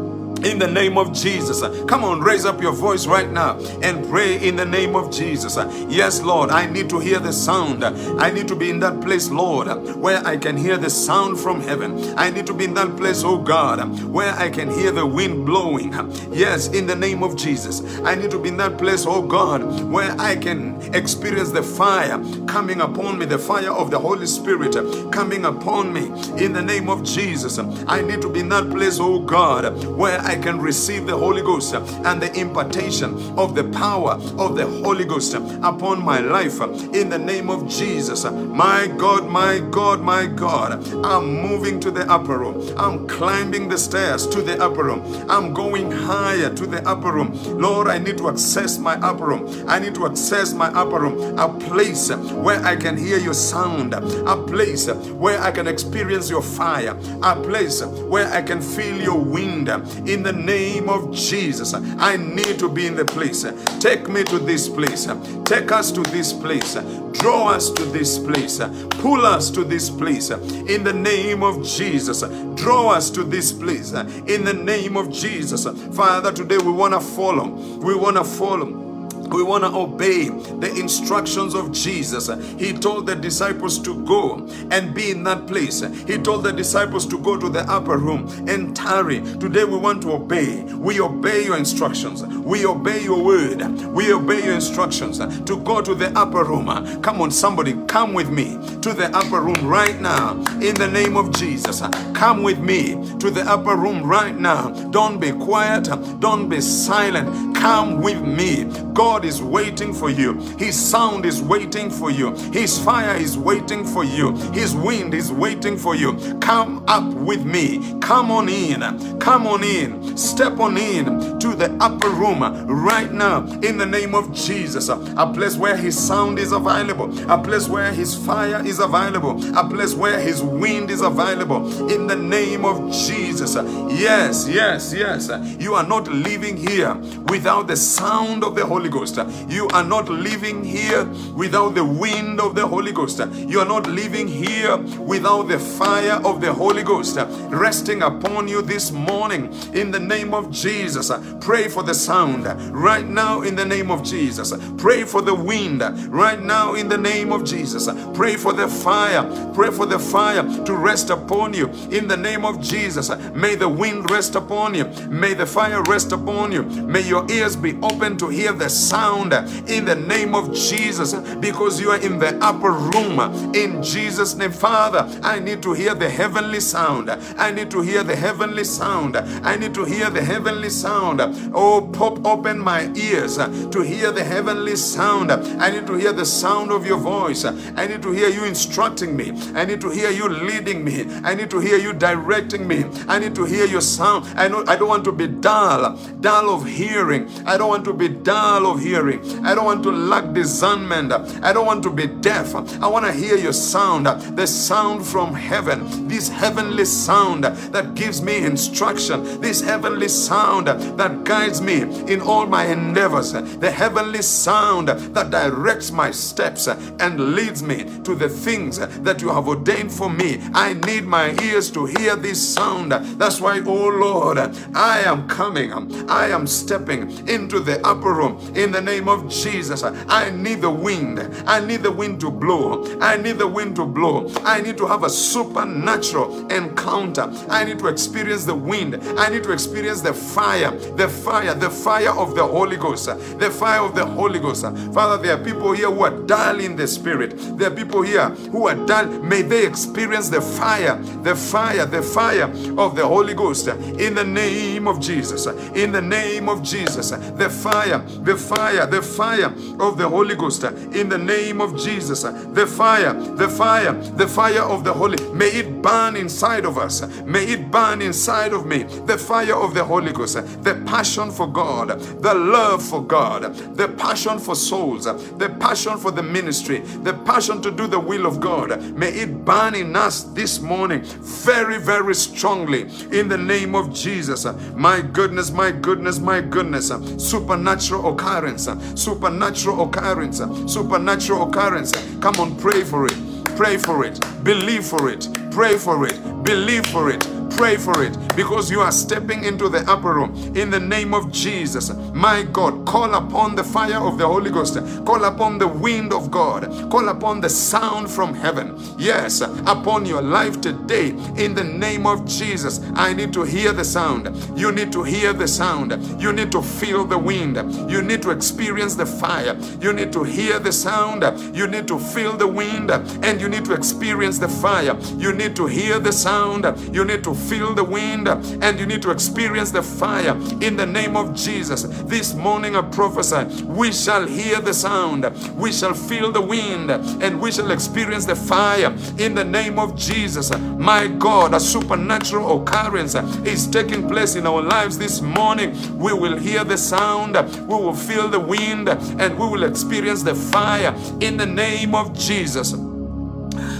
in 0.44 0.58
the 0.58 0.66
name 0.66 0.98
of 0.98 1.12
Jesus. 1.12 1.62
Come 1.86 2.04
on, 2.04 2.20
raise 2.20 2.44
up 2.44 2.60
your 2.60 2.72
voice 2.72 3.06
right 3.06 3.30
now 3.30 3.58
and 3.82 4.06
pray 4.08 4.46
in 4.46 4.56
the 4.56 4.64
name 4.64 4.96
of 4.96 5.10
Jesus. 5.10 5.56
Yes, 5.88 6.20
Lord, 6.22 6.50
I 6.50 6.66
need 6.66 6.88
to 6.90 6.98
hear 6.98 7.18
the 7.18 7.32
sound. 7.32 7.84
I 7.84 8.30
need 8.30 8.48
to 8.48 8.56
be 8.56 8.70
in 8.70 8.80
that 8.80 9.00
place, 9.00 9.30
Lord, 9.30 9.68
where 9.96 10.24
I 10.26 10.36
can 10.36 10.56
hear 10.56 10.76
the 10.76 10.90
sound 10.90 11.38
from 11.38 11.60
heaven. 11.60 12.18
I 12.18 12.30
need 12.30 12.46
to 12.46 12.54
be 12.54 12.64
in 12.64 12.74
that 12.74 12.96
place, 12.96 13.22
oh 13.24 13.38
God, 13.38 14.02
where 14.04 14.34
I 14.34 14.50
can 14.50 14.70
hear 14.70 14.90
the 14.92 15.06
wind 15.06 15.46
blowing. 15.46 15.92
Yes, 16.32 16.68
in 16.68 16.86
the 16.86 16.96
name 16.96 17.22
of 17.22 17.36
Jesus. 17.36 17.82
I 18.00 18.14
need 18.14 18.30
to 18.30 18.38
be 18.38 18.48
in 18.48 18.56
that 18.58 18.78
place, 18.78 19.04
oh 19.06 19.22
God, 19.22 19.62
where 19.90 20.12
I 20.18 20.36
can 20.36 20.94
experience 20.94 21.50
the 21.50 21.62
fire 21.62 22.18
coming 22.46 22.80
upon 22.80 23.18
me, 23.18 23.26
the 23.26 23.38
fire 23.38 23.70
of 23.70 23.90
the 23.90 23.98
Holy 23.98 24.26
Spirit 24.26 24.74
coming 25.12 25.44
upon 25.44 25.92
me 25.92 26.06
in 26.42 26.52
the 26.52 26.62
name 26.62 26.88
of 26.88 27.02
Jesus. 27.04 27.58
I 27.58 28.00
need 28.02 28.20
to 28.22 28.28
be 28.28 28.40
in 28.40 28.48
that 28.50 28.70
place, 28.70 28.98
oh 29.00 29.20
God, 29.20 29.84
where 29.86 30.18
I 30.20 30.31
I 30.32 30.36
can 30.36 30.58
receive 30.62 31.06
the 31.06 31.14
Holy 31.14 31.42
Ghost 31.42 31.74
and 31.74 32.22
the 32.22 32.32
impartation 32.40 33.38
of 33.38 33.54
the 33.54 33.64
power 33.64 34.12
of 34.38 34.56
the 34.56 34.66
Holy 34.66 35.04
Ghost 35.04 35.34
upon 35.34 36.02
my 36.02 36.20
life 36.20 36.58
in 36.94 37.10
the 37.10 37.18
name 37.18 37.50
of 37.50 37.68
Jesus. 37.68 38.24
My 38.24 38.86
God, 38.96 39.28
my 39.28 39.58
God, 39.58 40.00
my 40.00 40.24
God, 40.24 40.88
I'm 41.04 41.34
moving 41.42 41.78
to 41.80 41.90
the 41.90 42.10
upper 42.10 42.38
room. 42.38 42.66
I'm 42.78 43.06
climbing 43.06 43.68
the 43.68 43.76
stairs 43.76 44.26
to 44.28 44.40
the 44.40 44.58
upper 44.58 44.84
room. 44.84 45.02
I'm 45.28 45.52
going 45.52 45.92
higher 45.92 46.48
to 46.54 46.66
the 46.66 46.82
upper 46.88 47.12
room. 47.12 47.32
Lord, 47.60 47.88
I 47.88 47.98
need 47.98 48.16
to 48.16 48.30
access 48.30 48.78
my 48.78 48.94
upper 49.00 49.26
room. 49.26 49.68
I 49.68 49.80
need 49.80 49.94
to 49.96 50.06
access 50.06 50.54
my 50.54 50.68
upper 50.68 50.98
room, 50.98 51.38
a 51.38 51.46
place 51.68 52.10
where 52.10 52.64
I 52.64 52.74
can 52.76 52.96
hear 52.96 53.18
your 53.18 53.34
sound, 53.34 53.92
a 53.92 54.36
place 54.46 54.88
where 54.88 55.38
I 55.42 55.50
can 55.50 55.66
experience 55.66 56.30
your 56.30 56.42
fire, 56.42 56.98
a 57.22 57.36
place 57.36 57.84
where 57.84 58.32
I 58.32 58.40
can 58.40 58.62
feel 58.62 58.98
your 58.98 59.20
wind 59.20 59.68
in 60.12 60.22
the 60.22 60.32
name 60.32 60.88
of 60.88 61.14
Jesus. 61.14 61.74
I 61.74 62.16
need 62.16 62.58
to 62.58 62.68
be 62.68 62.86
in 62.86 62.94
the 62.94 63.04
place. 63.04 63.44
Take 63.80 64.08
me 64.08 64.24
to 64.24 64.38
this 64.38 64.68
place. 64.68 65.08
Take 65.44 65.72
us 65.72 65.90
to 65.92 66.02
this 66.02 66.32
place. 66.32 66.74
Draw 67.12 67.48
us 67.48 67.70
to 67.70 67.84
this 67.86 68.18
place. 68.18 68.58
Pull 69.00 69.24
us 69.26 69.50
to 69.50 69.64
this 69.64 69.90
place. 69.90 70.30
In 70.30 70.84
the 70.84 70.92
name 70.92 71.42
of 71.42 71.64
Jesus. 71.66 72.22
Draw 72.54 72.90
us 72.90 73.10
to 73.10 73.24
this 73.24 73.52
place. 73.52 73.92
In 73.92 74.44
the 74.44 74.54
name 74.54 74.96
of 74.96 75.10
Jesus. 75.10 75.66
Father, 75.94 76.32
today 76.32 76.58
we 76.58 76.72
want 76.72 76.94
to 76.94 77.00
follow. 77.00 77.48
We 77.48 77.94
want 77.94 78.16
to 78.16 78.24
follow 78.24 78.91
we 79.32 79.42
want 79.42 79.64
to 79.64 79.70
obey 79.74 80.28
the 80.28 80.72
instructions 80.78 81.54
of 81.54 81.72
Jesus. 81.72 82.28
He 82.58 82.72
told 82.72 83.06
the 83.06 83.16
disciples 83.16 83.78
to 83.80 84.04
go 84.04 84.46
and 84.70 84.94
be 84.94 85.10
in 85.10 85.24
that 85.24 85.46
place. 85.46 85.80
He 86.06 86.18
told 86.18 86.44
the 86.44 86.52
disciples 86.52 87.06
to 87.06 87.18
go 87.18 87.36
to 87.38 87.48
the 87.48 87.60
upper 87.70 87.98
room 87.98 88.28
and 88.48 88.76
tarry. 88.76 89.20
Today 89.38 89.64
we 89.64 89.76
want 89.78 90.02
to 90.02 90.12
obey. 90.12 90.62
We 90.74 91.00
obey 91.00 91.44
your 91.44 91.56
instructions. 91.56 92.22
We 92.24 92.66
obey 92.66 93.02
your 93.02 93.22
word. 93.24 93.62
We 93.88 94.12
obey 94.12 94.44
your 94.44 94.54
instructions 94.54 95.18
to 95.18 95.56
go 95.64 95.80
to 95.82 95.94
the 95.94 96.10
upper 96.18 96.44
room. 96.44 96.66
Come 97.02 97.20
on, 97.20 97.30
somebody, 97.30 97.74
come 97.86 98.14
with 98.14 98.30
me 98.30 98.54
to 98.82 98.92
the 98.92 99.10
upper 99.14 99.40
room 99.40 99.66
right 99.66 100.00
now 100.00 100.32
in 100.60 100.74
the 100.76 100.88
name 100.88 101.16
of 101.16 101.32
Jesus. 101.36 101.80
Come 102.14 102.42
with 102.42 102.58
me 102.58 102.94
to 103.18 103.30
the 103.30 103.42
upper 103.42 103.76
room 103.76 104.02
right 104.04 104.36
now. 104.38 104.70
Don't 104.90 105.20
be 105.20 105.32
quiet. 105.32 105.84
Don't 106.20 106.48
be 106.48 106.60
silent. 106.60 107.51
Come 107.62 108.02
with 108.02 108.20
me. 108.20 108.64
God 108.92 109.24
is 109.24 109.40
waiting 109.40 109.94
for 109.94 110.10
you. 110.10 110.34
His 110.58 110.74
sound 110.76 111.24
is 111.24 111.40
waiting 111.40 111.90
for 111.90 112.10
you. 112.10 112.34
His 112.52 112.76
fire 112.76 113.14
is 113.14 113.38
waiting 113.38 113.84
for 113.84 114.02
you. 114.02 114.32
His 114.52 114.74
wind 114.74 115.14
is 115.14 115.30
waiting 115.30 115.76
for 115.78 115.94
you. 115.94 116.16
Come 116.40 116.84
up 116.88 117.04
with 117.14 117.44
me. 117.44 117.78
Come 118.00 118.32
on 118.32 118.48
in. 118.48 118.80
Come 119.20 119.46
on 119.46 119.62
in. 119.62 120.16
Step 120.16 120.58
on 120.58 120.76
in 120.76 121.38
to 121.38 121.54
the 121.54 121.72
upper 121.80 122.10
room 122.10 122.40
right 122.66 123.12
now 123.12 123.46
in 123.60 123.78
the 123.78 123.86
name 123.86 124.16
of 124.16 124.34
Jesus. 124.34 124.88
A 124.88 125.32
place 125.32 125.56
where 125.56 125.76
His 125.76 125.96
sound 125.96 126.40
is 126.40 126.50
available. 126.50 127.16
A 127.30 127.40
place 127.40 127.68
where 127.68 127.92
His 127.92 128.16
fire 128.16 128.60
is 128.66 128.80
available. 128.80 129.40
A 129.56 129.68
place 129.68 129.94
where 129.94 130.18
His 130.18 130.42
wind 130.42 130.90
is 130.90 131.00
available 131.00 131.88
in 131.88 132.08
the 132.08 132.16
name 132.16 132.64
of 132.64 132.90
Jesus. 132.90 133.54
Yes, 133.54 134.48
yes, 134.48 134.92
yes. 134.92 135.30
You 135.60 135.74
are 135.74 135.86
not 135.86 136.08
living 136.08 136.56
here 136.56 136.94
without 137.28 137.51
the 137.60 137.76
sound 137.76 138.42
of 138.42 138.54
the 138.54 138.64
Holy 138.64 138.88
Ghost. 138.88 139.18
You 139.48 139.68
are 139.68 139.84
not 139.84 140.08
living 140.08 140.64
here 140.64 141.04
without 141.34 141.74
the 141.74 141.84
wind 141.84 142.40
of 142.40 142.54
the 142.54 142.66
Holy 142.66 142.92
Ghost. 142.92 143.20
You 143.34 143.60
are 143.60 143.66
not 143.66 143.86
living 143.86 144.26
here 144.26 144.78
without 144.78 145.48
the 145.48 145.58
fire 145.58 146.20
of 146.24 146.40
the 146.40 146.52
Holy 146.52 146.82
Ghost 146.82 147.18
resting 147.50 148.02
upon 148.02 148.48
you 148.48 148.62
this 148.62 148.90
morning 148.92 149.52
in 149.74 149.90
the 149.90 150.00
name 150.00 150.32
of 150.32 150.50
Jesus. 150.50 151.10
Pray 151.40 151.68
for 151.68 151.82
the 151.82 151.94
sound 151.94 152.46
right 152.72 153.06
now 153.06 153.42
in 153.42 153.54
the 153.54 153.64
name 153.64 153.90
of 153.90 154.02
Jesus. 154.02 154.52
Pray 154.78 155.04
for 155.04 155.20
the 155.20 155.34
wind 155.34 155.82
right 156.08 156.40
now 156.40 156.74
in 156.74 156.88
the 156.88 156.96
name 156.98 157.32
of 157.32 157.44
Jesus. 157.44 157.88
Pray 158.14 158.36
for 158.36 158.52
the 158.52 158.68
fire. 158.68 159.22
Pray 159.52 159.70
for 159.70 159.86
the 159.86 159.98
fire 159.98 160.42
to 160.64 160.74
rest 160.74 161.10
upon 161.10 161.52
you 161.52 161.66
in 161.90 162.08
the 162.08 162.16
name 162.16 162.44
of 162.44 162.60
Jesus. 162.60 163.10
May 163.34 163.54
the 163.54 163.68
wind 163.68 164.08
rest 164.10 164.34
upon 164.34 164.74
you. 164.74 164.84
May 165.08 165.34
the 165.34 165.46
fire 165.46 165.82
rest 165.82 166.12
upon 166.12 166.52
you. 166.52 166.62
May 166.62 167.02
your 167.02 167.24
ears 167.42 167.56
be 167.56 167.76
open 167.82 168.16
to 168.16 168.28
hear 168.28 168.52
the 168.52 168.70
sound 168.70 169.32
in 169.68 169.84
the 169.84 169.96
name 169.96 170.34
of 170.34 170.54
Jesus 170.54 171.12
because 171.40 171.80
you 171.80 171.90
are 171.90 172.00
in 172.00 172.18
the 172.18 172.38
upper 172.40 172.70
room. 172.70 173.18
In 173.54 173.82
Jesus' 173.82 174.36
name, 174.36 174.52
Father, 174.52 175.08
I 175.22 175.40
need 175.40 175.60
to 175.64 175.72
hear 175.72 175.94
the 175.94 176.08
heavenly 176.08 176.60
sound. 176.60 177.10
I 177.10 177.50
need 177.50 177.70
to 177.72 177.80
hear 177.80 178.04
the 178.04 178.14
heavenly 178.14 178.62
sound. 178.62 179.16
I 179.16 179.56
need 179.56 179.74
to 179.74 179.84
hear 179.84 180.08
the 180.08 180.22
heavenly 180.22 180.70
sound. 180.70 181.20
Oh, 181.52 181.90
pop 181.92 182.24
open 182.24 182.60
my 182.60 182.90
ears 182.94 183.36
to 183.36 183.80
hear 183.82 184.12
the 184.12 184.22
heavenly 184.22 184.76
sound. 184.76 185.32
I 185.32 185.70
need 185.70 185.86
to 185.88 185.94
hear 185.94 186.12
the 186.12 186.26
sound 186.26 186.70
of 186.70 186.86
your 186.86 186.98
voice. 186.98 187.44
I 187.44 187.86
need 187.88 188.02
to 188.02 188.12
hear 188.12 188.28
you 188.28 188.44
instructing 188.44 189.16
me. 189.16 189.32
I 189.54 189.64
need 189.64 189.80
to 189.80 189.90
hear 189.90 190.10
you 190.10 190.28
leading 190.28 190.84
me. 190.84 191.06
I 191.24 191.34
need 191.34 191.50
to 191.50 191.58
hear 191.58 191.78
you 191.78 191.92
directing 191.92 192.68
me. 192.68 192.84
I 193.08 193.18
need 193.18 193.34
to 193.34 193.44
hear 193.44 193.66
your 193.66 193.80
sound. 193.80 194.26
I 194.38 194.46
know 194.46 194.64
I 194.68 194.76
don't 194.76 194.88
want 194.88 195.04
to 195.04 195.12
be 195.12 195.26
dull, 195.26 195.96
dull 196.20 196.50
of 196.54 196.66
hearing. 196.66 197.28
I 197.46 197.56
don't 197.56 197.68
want 197.68 197.84
to 197.86 197.92
be 197.92 198.08
dull 198.08 198.66
of 198.66 198.80
hearing. 198.80 199.20
I 199.44 199.54
don't 199.54 199.64
want 199.64 199.82
to 199.84 199.90
lack 199.90 200.32
discernment. 200.32 201.12
I 201.12 201.52
don't 201.52 201.66
want 201.66 201.82
to 201.84 201.90
be 201.90 202.06
deaf. 202.06 202.54
I 202.54 202.86
want 202.86 203.04
to 203.06 203.12
hear 203.12 203.36
your 203.36 203.52
sound, 203.52 204.06
the 204.06 204.46
sound 204.46 205.06
from 205.06 205.34
heaven, 205.34 206.08
this 206.08 206.28
heavenly 206.28 206.84
sound 206.84 207.44
that 207.44 207.94
gives 207.94 208.22
me 208.22 208.44
instruction, 208.44 209.40
this 209.40 209.60
heavenly 209.60 210.08
sound 210.08 210.66
that 210.68 211.24
guides 211.24 211.60
me 211.60 211.82
in 212.12 212.20
all 212.20 212.46
my 212.46 212.66
endeavors, 212.66 213.32
the 213.32 213.70
heavenly 213.70 214.22
sound 214.22 214.88
that 214.88 215.30
directs 215.30 215.90
my 215.90 216.10
steps 216.10 216.68
and 216.68 217.34
leads 217.34 217.62
me 217.62 217.84
to 218.04 218.14
the 218.14 218.28
things 218.28 218.78
that 218.78 219.20
you 219.20 219.28
have 219.28 219.48
ordained 219.48 219.92
for 219.92 220.10
me. 220.10 220.40
I 220.54 220.74
need 220.74 221.04
my 221.04 221.34
ears 221.42 221.70
to 221.72 221.86
hear 221.86 222.16
this 222.16 222.40
sound. 222.54 222.92
That's 222.92 223.40
why, 223.40 223.60
oh 223.64 223.88
Lord, 223.88 224.38
I 224.74 225.00
am 225.00 225.28
coming, 225.28 225.72
I 226.08 226.28
am 226.28 226.46
stepping 226.46 227.21
into 227.28 227.60
the 227.60 227.84
upper 227.86 228.12
room 228.12 228.38
in 228.54 228.72
the 228.72 228.80
name 228.80 229.08
of 229.08 229.28
Jesus. 229.28 229.82
I 229.82 230.30
need 230.30 230.60
the 230.60 230.70
wind. 230.70 231.20
I 231.46 231.64
need 231.64 231.82
the 231.82 231.90
wind 231.90 232.20
to 232.20 232.30
blow. 232.30 232.84
I 233.00 233.16
need 233.16 233.38
the 233.38 233.46
wind 233.46 233.76
to 233.76 233.86
blow. 233.86 234.30
I 234.44 234.60
need 234.60 234.76
to 234.78 234.86
have 234.86 235.04
a 235.04 235.10
supernatural 235.10 236.46
encounter. 236.52 237.32
I 237.48 237.64
need 237.64 237.78
to 237.80 237.88
experience 237.88 238.44
the 238.44 238.54
wind. 238.54 238.96
I 239.16 239.28
need 239.28 239.44
to 239.44 239.52
experience 239.52 240.00
the 240.00 240.14
fire, 240.14 240.70
the 240.96 241.08
fire, 241.08 241.54
the 241.54 241.70
fire 241.70 242.10
of 242.10 242.34
the 242.34 242.46
Holy 242.46 242.76
Ghost, 242.76 243.06
the 243.38 243.50
fire 243.50 243.80
of 243.80 243.94
the 243.94 244.04
Holy 244.04 244.38
Ghost. 244.38 244.62
Father, 244.92 245.22
there 245.22 245.36
are 245.36 245.44
people 245.44 245.72
here 245.72 245.90
who 245.90 246.02
are 246.04 246.16
dull 246.26 246.60
in 246.60 246.76
the 246.76 246.86
spirit. 246.86 247.34
There 247.58 247.70
are 247.70 247.74
people 247.74 248.02
here 248.02 248.28
who 248.28 248.68
are 248.68 248.74
dull. 248.86 249.06
May 249.06 249.42
they 249.42 249.66
experience 249.66 250.28
the 250.28 250.40
fire, 250.40 250.96
the 251.22 251.34
fire, 251.34 251.86
the 251.86 252.02
fire 252.02 252.50
of 252.78 252.96
the 252.96 253.06
Holy 253.06 253.34
Ghost 253.34 253.68
in 253.68 254.14
the 254.14 254.24
name 254.24 254.86
of 254.86 255.00
Jesus. 255.00 255.46
In 255.46 255.92
the 255.92 256.02
name 256.02 256.48
of 256.48 256.62
Jesus. 256.62 257.01
The 257.10 257.50
fire, 257.50 257.98
the 257.98 258.36
fire, 258.36 258.86
the 258.86 259.02
fire 259.02 259.52
of 259.80 259.98
the 259.98 260.08
Holy 260.08 260.34
Ghost 260.34 260.64
in 260.64 261.08
the 261.08 261.18
name 261.18 261.60
of 261.60 261.76
Jesus. 261.78 262.22
The 262.22 262.66
fire, 262.66 263.12
the 263.12 263.48
fire, 263.48 263.92
the 263.92 264.28
fire 264.28 264.62
of 264.62 264.84
the 264.84 264.92
Holy. 264.92 265.16
May 265.32 265.48
it 265.48 265.82
burn 265.82 266.16
inside 266.16 266.64
of 266.64 266.78
us. 266.78 267.02
May 267.24 267.44
it 267.44 267.70
burn 267.70 268.02
inside 268.02 268.52
of 268.52 268.66
me. 268.66 268.82
The 268.82 269.18
fire 269.18 269.54
of 269.54 269.74
the 269.74 269.84
Holy 269.84 270.12
Ghost. 270.12 270.34
The 270.62 270.82
passion 270.86 271.30
for 271.30 271.46
God. 271.46 271.88
The 272.22 272.34
love 272.34 272.82
for 272.82 273.02
God. 273.02 273.54
The 273.76 273.88
passion 273.88 274.38
for 274.38 274.54
souls. 274.54 275.04
The 275.04 275.56
passion 275.60 275.98
for 275.98 276.10
the 276.10 276.22
ministry. 276.22 276.78
The 276.80 277.14
passion 277.14 277.60
to 277.62 277.70
do 277.70 277.86
the 277.86 277.98
will 277.98 278.26
of 278.26 278.40
God. 278.40 278.80
May 278.94 279.08
it 279.08 279.44
burn 279.44 279.74
in 279.74 279.96
us 279.96 280.22
this 280.22 280.60
morning 280.60 281.02
very, 281.02 281.78
very 281.78 282.14
strongly 282.14 282.82
in 283.10 283.28
the 283.28 283.38
name 283.38 283.74
of 283.74 283.92
Jesus. 283.92 284.46
My 284.74 285.00
goodness, 285.00 285.50
my 285.50 285.72
goodness, 285.72 286.18
my 286.18 286.40
goodness. 286.40 286.91
Supernatural 287.18 288.12
occurrence. 288.12 288.68
Supernatural 288.94 289.82
occurrence. 289.82 290.38
Supernatural 290.72 291.48
occurrence. 291.48 291.92
Come 292.20 292.40
on, 292.40 292.56
pray 292.56 292.84
for 292.84 293.06
it. 293.06 293.16
Pray 293.56 293.76
for 293.76 294.04
it. 294.04 294.18
Believe 294.44 294.84
for 294.84 295.10
it. 295.10 295.28
Pray 295.50 295.76
for 295.76 296.06
it. 296.06 296.42
Believe 296.42 296.86
for 296.86 297.10
it. 297.10 297.26
Pray 297.56 297.76
for 297.76 298.02
it 298.02 298.16
because 298.34 298.70
you 298.70 298.80
are 298.80 298.90
stepping 298.90 299.44
into 299.44 299.68
the 299.68 299.78
upper 299.90 300.14
room 300.14 300.34
in 300.56 300.70
the 300.70 300.80
name 300.80 301.14
of 301.14 301.30
Jesus. 301.30 301.90
My 302.12 302.42
God, 302.42 302.84
call 302.86 303.14
upon 303.14 303.54
the 303.54 303.62
fire 303.62 303.98
of 303.98 304.18
the 304.18 304.26
Holy 304.26 304.50
Ghost, 304.50 304.74
call 305.04 305.24
upon 305.24 305.58
the 305.58 305.68
wind 305.68 306.12
of 306.12 306.30
God, 306.30 306.64
call 306.90 307.08
upon 307.08 307.40
the 307.40 307.48
sound 307.48 308.10
from 308.10 308.34
heaven. 308.34 308.76
Yes, 308.98 309.42
upon 309.42 310.06
your 310.06 310.22
life 310.22 310.60
today 310.60 311.10
in 311.36 311.54
the 311.54 311.64
name 311.64 312.06
of 312.06 312.26
Jesus. 312.26 312.80
I 312.94 313.12
need 313.12 313.32
to 313.34 313.42
hear 313.42 313.72
the 313.72 313.84
sound. 313.84 314.28
You 314.58 314.72
need 314.72 314.90
to 314.92 315.02
hear 315.02 315.32
the 315.32 315.46
sound. 315.46 315.92
You 316.20 316.32
need 316.32 316.50
to 316.52 316.62
feel 316.62 317.04
the 317.04 317.18
wind. 317.18 317.56
You 317.90 318.02
need 318.02 318.22
to 318.22 318.30
experience 318.30 318.94
the 318.94 319.06
fire. 319.06 319.56
You 319.80 319.92
need 319.92 320.12
to 320.14 320.24
hear 320.24 320.58
the 320.58 320.72
sound. 320.72 321.22
You 321.54 321.66
need 321.66 321.86
to 321.88 321.98
feel 321.98 322.32
the 322.36 322.48
wind 322.48 322.90
and 322.90 323.40
you 323.40 323.48
need 323.48 323.64
to 323.66 323.74
experience 323.74 324.38
the 324.38 324.48
fire. 324.48 324.96
You 325.18 325.32
need 325.32 325.54
to 325.56 325.66
hear 325.66 325.98
the 326.00 326.12
sound. 326.12 326.64
You 326.94 327.04
need 327.04 327.22
to 327.24 327.34
feel 327.48 327.74
the 327.74 327.84
wind 327.84 328.28
and 328.28 328.78
you 328.78 328.86
need 328.86 329.02
to 329.02 329.10
experience 329.10 329.70
the 329.70 329.82
fire 329.82 330.36
in 330.60 330.76
the 330.76 330.86
name 330.86 331.16
of 331.16 331.34
Jesus. 331.34 331.82
This 332.04 332.34
morning 332.34 332.76
I 332.76 332.82
prophesy, 332.82 333.64
we 333.64 333.92
shall 333.92 334.26
hear 334.26 334.60
the 334.60 334.74
sound, 334.74 335.24
we 335.56 335.72
shall 335.72 335.94
feel 335.94 336.30
the 336.32 336.40
wind, 336.40 336.90
and 336.90 337.40
we 337.40 337.52
shall 337.52 337.70
experience 337.70 338.24
the 338.26 338.36
fire 338.36 338.94
in 339.18 339.34
the 339.34 339.44
name 339.44 339.78
of 339.78 339.96
Jesus. 339.96 340.50
My 340.78 341.08
God, 341.08 341.54
a 341.54 341.60
supernatural 341.60 342.62
occurrence 342.62 343.14
is 343.44 343.66
taking 343.66 344.08
place 344.08 344.36
in 344.36 344.46
our 344.46 344.62
lives 344.62 344.98
this 344.98 345.20
morning. 345.20 345.70
We 345.98 346.12
will 346.12 346.36
hear 346.36 346.64
the 346.64 346.78
sound, 346.78 347.34
we 347.68 347.74
will 347.74 347.94
feel 347.94 348.28
the 348.28 348.40
wind, 348.40 348.88
and 348.88 349.38
we 349.38 349.46
will 349.46 349.64
experience 349.64 350.22
the 350.22 350.34
fire 350.34 350.94
in 351.20 351.36
the 351.36 351.46
name 351.46 351.94
of 351.94 352.16
Jesus. 352.18 352.74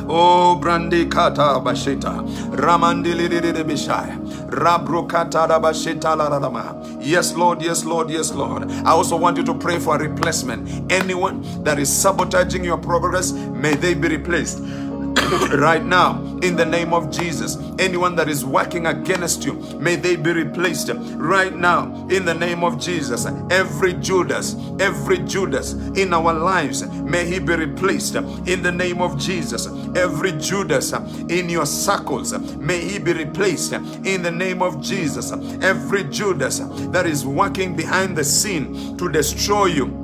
Oh, 0.09 0.59
brandi 0.61 1.11
kata 1.11 1.61
bashita, 1.61 2.23
ramandili 2.57 3.29
bishaya, 3.65 4.17
rabrukata 4.51 5.47
bashita 5.61 6.17
la 6.17 6.29
Yes, 7.01 7.35
Lord, 7.35 7.63
yes, 7.63 7.85
Lord, 7.85 8.11
yes, 8.11 8.33
Lord. 8.33 8.71
I 8.71 8.91
also 8.91 9.17
want 9.17 9.37
you 9.37 9.45
to 9.45 9.55
pray 9.55 9.79
for 9.79 9.97
a 9.97 10.09
replacement. 10.09 10.91
Anyone 10.93 11.43
that 11.65 11.79
is 11.79 11.89
sabotaging 11.91 12.65
your 12.65 12.79
progress, 12.79 13.33
may 13.33 13.75
they 13.75 13.95
be 13.95 14.09
replaced. 14.09 14.59
Right 15.33 15.85
now 15.85 16.21
in 16.43 16.57
the 16.57 16.65
name 16.65 16.93
of 16.93 17.11
Jesus. 17.11 17.57
Anyone 17.79 18.15
that 18.17 18.29
is 18.29 18.45
working 18.45 18.87
against 18.87 19.45
you, 19.45 19.55
may 19.79 19.97
they 19.97 20.17
be 20.17 20.33
replaced 20.33 20.91
right 20.93 21.55
now 21.55 22.07
in 22.09 22.25
the 22.25 22.35
name 22.35 22.63
of 22.63 22.79
Jesus. 22.79 23.27
Every 23.51 23.95
Judas, 23.95 24.57
every 24.79 25.19
Judas 25.19 25.73
in 25.73 26.13
our 26.13 26.33
lives, 26.33 26.87
may 27.03 27.27
he 27.27 27.39
be 27.39 27.55
replaced 27.55 28.15
in 28.15 28.63
the 28.63 28.73
name 28.73 29.01
of 29.01 29.19
Jesus. 29.19 29.67
Every 29.97 30.33
Judas 30.33 30.93
in 30.93 31.49
your 31.49 31.67
circles, 31.67 32.33
may 32.57 32.81
he 32.81 32.99
be 32.99 33.13
replaced 33.13 33.73
in 33.73 34.23
the 34.23 34.31
name 34.31 34.63
of 34.63 34.83
Jesus. 34.83 35.33
Every 35.63 36.05
Judas 36.05 36.61
that 36.91 37.07
is 37.07 37.25
working 37.25 37.75
behind 37.75 38.17
the 38.17 38.25
scene 38.25 38.97
to 38.99 39.09
destroy 39.09 39.67
you 39.67 40.02